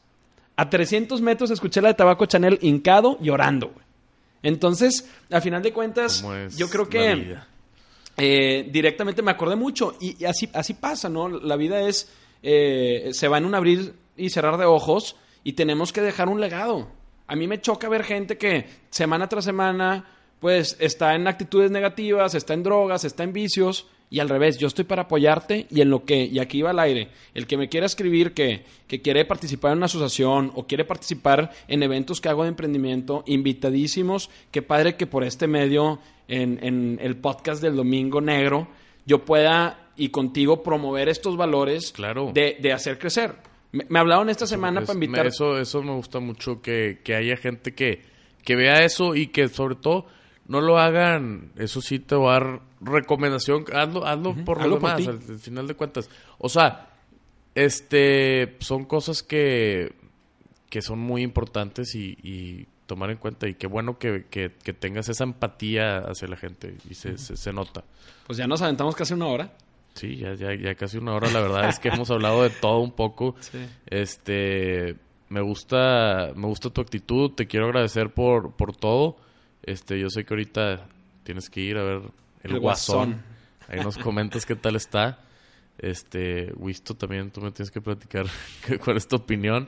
a 0.56 0.70
300 0.70 1.22
metros 1.22 1.52
escuché 1.52 1.82
la 1.82 1.90
de 1.90 1.94
Tabaco 1.96 2.26
Chanel 2.26 2.60
hincado 2.62 3.18
llorando. 3.22 3.68
güey. 3.70 3.86
Entonces, 4.44 5.10
al 5.32 5.42
final 5.42 5.62
de 5.64 5.74
cuentas, 5.74 6.22
¿Cómo 6.22 6.36
es 6.36 6.56
yo 6.58 6.70
creo 6.70 6.88
que 6.88 7.36
eh, 8.18 8.70
directamente 8.72 9.22
me 9.22 9.32
acordé 9.32 9.56
mucho. 9.56 9.96
Y, 10.00 10.22
y 10.22 10.26
así, 10.26 10.50
así 10.54 10.76
pasa, 10.76 11.10
¿no? 11.10 11.28
La 11.30 11.56
vida 11.56 11.82
es. 11.82 12.10
eh, 12.44 13.10
se 13.12 13.28
va 13.28 13.38
en 13.40 13.46
un 13.46 13.56
abrir 13.56 13.96
y 14.16 14.30
cerrar 14.30 14.58
de 14.58 14.66
ojos 14.66 15.16
y 15.44 15.54
tenemos 15.54 15.92
que 15.92 16.02
dejar 16.02 16.30
un 16.30 16.40
legado. 16.40 16.88
A 17.28 17.36
mí 17.36 17.48
me 17.48 17.60
choca 17.60 17.90
ver 17.90 18.04
gente 18.04 18.38
que 18.38 18.68
semana 18.92 19.28
tras 19.28 19.46
semana, 19.46 20.06
pues 20.46 20.78
está 20.80 21.16
en 21.16 21.28
actitudes 21.28 21.72
negativas, 21.72 22.36
está 22.36 22.54
en 22.54 22.62
drogas, 22.62 23.04
está 23.04 23.24
en 23.24 23.34
vicios. 23.34 23.88
Y 24.12 24.20
al 24.20 24.30
revés, 24.30 24.60
yo 24.60 24.68
estoy 24.68 24.86
para 24.86 25.02
apoyarte 25.02 25.66
y 25.72 25.82
en 25.82 25.90
lo 25.90 26.06
que, 26.06 26.24
y 26.24 26.38
aquí 26.38 26.62
va 26.62 26.70
al 26.70 26.78
aire, 26.78 27.10
el 27.34 27.48
que 27.48 27.58
me 27.58 27.68
quiera 27.68 27.88
escribir 27.88 28.36
que, 28.36 28.64
que 28.88 29.02
quiere 29.02 29.26
participar 29.26 29.72
en 29.72 29.78
una 29.80 29.88
asociación 29.88 30.52
o 30.54 30.68
quiere 30.68 30.86
participar 30.86 31.50
en 31.68 31.82
eventos 31.82 32.22
que 32.22 32.30
hago 32.30 32.44
de 32.44 32.50
emprendimiento, 32.50 33.24
invitadísimos, 33.26 34.30
qué 34.52 34.62
padre 34.62 34.96
que 34.96 35.08
por 35.08 35.24
este 35.24 35.48
medio, 35.48 35.98
en, 36.28 36.60
en 36.64 37.00
el 37.02 37.18
podcast 37.18 37.60
del 37.64 37.76
Domingo 37.76 38.22
Negro, 38.22 38.68
yo 39.08 39.26
pueda 39.26 39.90
y 39.98 40.10
contigo 40.10 40.62
promover 40.62 41.10
estos 41.10 41.36
valores 41.36 41.92
Claro. 41.92 42.30
de, 42.32 42.58
de 42.62 42.72
hacer 42.74 43.00
crecer. 43.00 43.34
Me, 43.72 43.88
me 43.90 43.98
hablaron 43.98 44.30
esta 44.30 44.46
semana 44.46 44.82
Es- 44.82 44.86
para 44.86 44.98
invitar... 45.04 45.26
Eso, 45.26 45.58
eso 45.58 45.82
me 45.82 45.94
gusta 45.94 46.20
mucho 46.20 46.62
que, 46.62 47.00
que 47.04 47.16
haya 47.16 47.38
gente 47.38 47.74
que, 47.74 48.04
que 48.44 48.56
vea 48.56 48.86
eso 48.86 49.16
y 49.16 49.28
que 49.28 49.48
sobre 49.48 49.76
todo 49.78 50.06
no 50.48 50.62
lo 50.62 50.78
hagan. 50.78 51.52
Eso 51.58 51.82
sí 51.82 52.00
te 52.00 52.16
va 52.16 52.36
a 52.36 52.40
dar 52.40 52.62
recomendación. 52.82 53.66
Hazlo, 53.74 54.06
hazlo 54.06 54.36
por 54.46 54.60
Hazlo 54.60 54.76
lo 54.76 54.80
por 54.80 54.96
demás, 54.98 55.20
ti. 55.20 55.28
al, 55.28 55.34
al 55.36 55.40
final 55.40 55.68
de 55.68 55.76
cuentas. 55.76 56.10
O 56.38 56.50
sea, 56.50 56.90
este 57.56 58.56
son 58.60 58.86
cosas 58.86 59.24
que, 59.24 59.94
que 60.70 60.82
son 60.82 61.00
muy 61.00 61.22
importantes 61.24 61.96
y, 61.96 62.18
y 62.22 62.68
tomar 62.86 63.10
en 63.12 63.18
cuenta. 63.18 63.48
Y 63.48 63.56
qué 63.56 63.68
bueno 63.68 63.98
que, 63.98 64.26
que, 64.30 64.52
que 64.64 64.74
tengas 64.74 65.10
esa 65.10 65.24
empatía 65.24 66.00
hacia 66.00 66.28
la 66.28 66.38
gente. 66.38 66.76
Y 66.90 66.96
se, 66.96 67.18
se, 67.18 67.38
se 67.38 67.54
nota. 67.54 67.84
Pues 68.28 68.38
ya 68.38 68.48
nos 68.48 68.62
aventamos 68.62 68.96
casi 68.96 69.14
una 69.14 69.28
hora. 69.28 69.52
Sí, 69.94 70.18
ya, 70.18 70.34
ya, 70.34 70.54
ya 70.54 70.76
casi 70.76 70.98
una 70.98 71.14
hora. 71.14 71.32
La 71.32 71.40
verdad 71.40 71.70
es 71.70 71.80
que 71.80 71.88
hemos 71.88 72.12
hablado 72.12 72.44
de 72.44 72.50
todo 72.50 72.80
un 72.80 72.92
poco. 72.92 73.36
Sí. 73.42 73.60
Este, 73.88 74.98
me 75.30 75.42
gusta, 75.42 76.34
me 76.36 76.48
gusta 76.48 76.70
tu 76.70 76.82
actitud. 76.82 77.32
Te 77.32 77.48
quiero 77.48 77.68
agradecer 77.68 78.10
por, 78.14 78.52
por 78.56 78.76
todo. 78.76 79.16
Este, 79.66 80.00
yo 80.00 80.10
sé 80.10 80.24
que 80.26 80.34
ahorita 80.34 80.86
tienes 81.24 81.50
que 81.50 81.62
ir 81.62 81.78
a 81.78 81.84
ver 81.84 82.02
el, 82.44 82.52
El 82.54 82.60
guasón. 82.60 82.96
Guasón. 83.12 83.24
Ahí 83.68 83.80
nos 83.80 83.98
comentas 83.98 84.46
qué 84.46 84.56
tal 84.56 84.76
está. 84.76 85.20
Este, 85.78 86.54
Wisto 86.56 86.94
también, 86.96 87.32
tú 87.32 87.42
me 87.42 87.52
tienes 87.52 87.72
que 87.72 87.82
platicar 87.82 88.26
cuál 88.84 88.98
es 88.98 89.08
tu 89.08 89.16
opinión. 89.16 89.68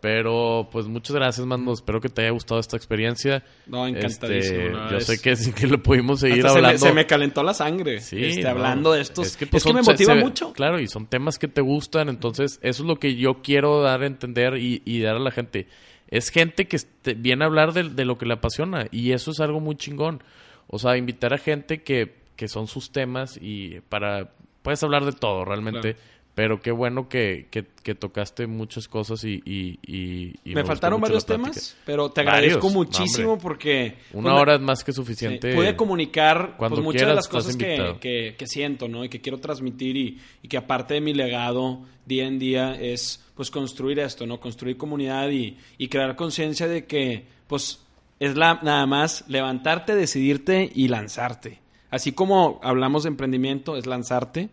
Pero, 0.00 0.68
pues, 0.70 0.86
muchas 0.86 1.16
gracias, 1.16 1.44
mando. 1.44 1.72
Espero 1.72 2.00
que 2.00 2.08
te 2.08 2.22
haya 2.22 2.30
gustado 2.30 2.60
esta 2.60 2.76
experiencia. 2.76 3.42
No, 3.66 3.84
encantadísimo. 3.84 4.60
Este, 4.60 4.70
no, 4.70 4.90
yo 4.92 5.00
sé 5.00 5.20
que 5.20 5.34
sí 5.34 5.52
que 5.52 5.66
lo 5.66 5.82
pudimos 5.82 6.20
seguir 6.20 6.46
Hasta 6.46 6.50
se 6.50 6.54
me- 6.54 6.58
hablando. 6.68 6.86
Se 6.86 6.92
me, 6.92 7.06
calentó 7.06 7.42
la 7.42 7.52
sangre. 7.52 8.00
Sí, 8.00 8.24
este, 8.24 8.42
no, 8.44 8.50
hablando 8.50 8.92
de 8.92 9.00
estos. 9.00 9.26
Es 9.26 9.36
que, 9.36 9.46
Es 9.46 9.50
pues, 9.50 9.64
que, 9.64 9.72
me 9.72 9.82
motiva 9.82 10.14
se- 10.14 10.20
mucho. 10.20 10.52
Claro, 10.52 10.78
y 10.80 10.86
son 10.86 11.06
temas 11.06 11.36
que 11.40 11.48
te 11.48 11.60
gustan, 11.62 12.08
entonces 12.08 12.60
eso 12.62 12.82
es 12.84 12.86
lo 12.86 13.00
que 13.00 13.16
yo 13.16 13.42
quiero 13.42 13.82
dar 13.82 14.02
a 14.02 14.06
entender 14.06 14.56
y, 14.58 14.82
y 14.84 15.00
dar 15.00 15.16
a 15.16 15.20
la 15.20 15.32
gente. 15.32 15.66
Es 16.08 16.30
gente 16.30 16.66
que 16.66 16.76
este- 16.76 17.14
viene 17.14 17.44
a 17.44 17.46
hablar 17.46 17.72
de, 17.72 17.84
de 17.84 18.04
lo 18.04 18.18
que 18.18 18.26
le 18.26 18.34
apasiona 18.34 18.86
y 18.90 19.12
eso 19.12 19.30
es 19.30 19.40
algo 19.40 19.60
muy 19.60 19.76
chingón. 19.76 20.22
O 20.66 20.78
sea, 20.78 20.96
invitar 20.96 21.32
a 21.32 21.38
gente 21.38 21.82
que, 21.82 22.16
que 22.36 22.48
son 22.48 22.66
sus 22.66 22.90
temas 22.90 23.38
y 23.40 23.80
para... 23.88 24.30
Puedes 24.62 24.82
hablar 24.82 25.04
de 25.04 25.12
todo 25.12 25.44
realmente. 25.44 25.96
Pero 26.38 26.60
qué 26.60 26.70
bueno 26.70 27.08
que, 27.08 27.48
que, 27.50 27.66
que 27.82 27.96
tocaste 27.96 28.46
muchas 28.46 28.86
cosas 28.86 29.24
y... 29.24 29.42
y, 29.44 29.80
y- 29.84 30.34
y 30.44 30.54
me 30.54 30.62
faltaron 30.62 31.00
varios 31.00 31.26
temas, 31.26 31.76
pero 31.84 32.10
te 32.10 32.20
agradezco 32.20 32.70
muchísimo 32.70 33.32
hombre. 33.32 33.42
porque... 33.42 33.94
Una 34.12 34.30
pues, 34.30 34.42
hora 34.42 34.54
es 34.54 34.60
más 34.60 34.84
que 34.84 34.92
Sí, 34.92 34.96
suficiente. 34.96 35.52
pude 35.56 35.74
comunicar 35.74 36.54
Cuando 36.56 36.76
pues, 36.76 36.84
muchas 36.84 36.98
quieras, 37.00 37.12
de 37.12 37.16
las 37.16 37.28
cosas 37.28 37.56
que, 37.56 37.96
que- 38.00 38.36
que 38.38 38.46
siento, 38.46 38.86
¿no? 38.86 39.04
Y 39.04 39.08
que 39.08 39.20
quiero 39.20 39.38
transmitir 39.38 39.96
y, 39.96 40.18
y 40.40 40.46
que 40.46 40.56
aparte 40.56 40.94
de 40.94 41.00
mi 41.00 41.12
legado 41.12 41.80
día 42.06 42.26
en 42.28 42.38
día 42.38 42.74
es 42.80 43.24
pues 43.34 43.50
construir 43.50 43.98
esto, 43.98 44.24
¿no? 44.24 44.38
Construir 44.38 44.76
comunidad 44.76 45.30
y, 45.30 45.56
y 45.76 45.88
crear 45.88 46.14
conciencia 46.14 46.68
de 46.68 46.86
que 46.86 47.24
pues 47.48 47.80
es 48.20 48.36
la, 48.36 48.60
nada 48.62 48.86
más 48.86 49.24
levantarte, 49.26 49.96
decidirte 49.96 50.70
y 50.72 50.86
lanzarte. 50.86 51.58
Así 51.90 52.12
como 52.12 52.60
hablamos 52.62 53.02
de 53.02 53.08
emprendimiento, 53.08 53.76
es 53.76 53.86
lanzarte, 53.86 54.50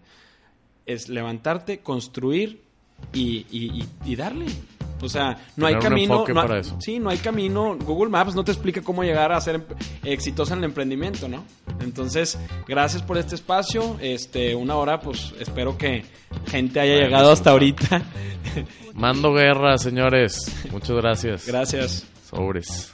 es 0.85 1.09
levantarte, 1.09 1.79
construir 1.79 2.61
y, 3.13 3.45
y- 3.51 3.85
y- 4.05 4.15
darle. 4.15 4.45
O 5.01 5.09
sea, 5.09 5.37
no 5.57 5.67
hay 5.67 5.73
Tener 5.75 5.89
camino. 5.89 6.15
no 6.15 6.25
hay- 6.41 6.47
para 6.47 6.59
eso. 6.61 6.77
Sí, 6.79 6.99
no 6.99 7.09
hay 7.09 7.17
camino. 7.17 7.77
Google 7.77 8.09
Maps 8.09 8.33
no 8.33 8.43
te 8.45 8.51
explica 8.53 8.81
cómo 8.81 9.03
llegar 9.03 9.31
a 9.33 9.41
ser 9.41 9.55
em- 9.55 9.63
exitoso 10.03 10.53
en 10.53 10.59
el 10.59 10.65
emprendimiento, 10.65 11.27
¿no? 11.27 11.43
Entonces, 11.81 12.39
gracias 12.67 13.01
por 13.03 13.17
este 13.17 13.35
espacio. 13.35 13.97
Este, 13.99 14.55
una 14.55 14.75
hora, 14.75 15.01
pues 15.01 15.33
espero 15.39 15.77
que 15.77 16.05
gente 16.47 16.79
haya 16.79 16.95
llegado 16.95 17.31
hasta 17.31 17.53
disfrutar. 17.57 18.01
ahorita. 18.03 18.71
Mando 18.93 19.33
guerra, 19.33 19.77
señores. 19.77 20.49
Muchas 20.71 20.95
gracias. 20.95 21.45
gracias. 21.45 22.05
Sobres. 22.29 22.93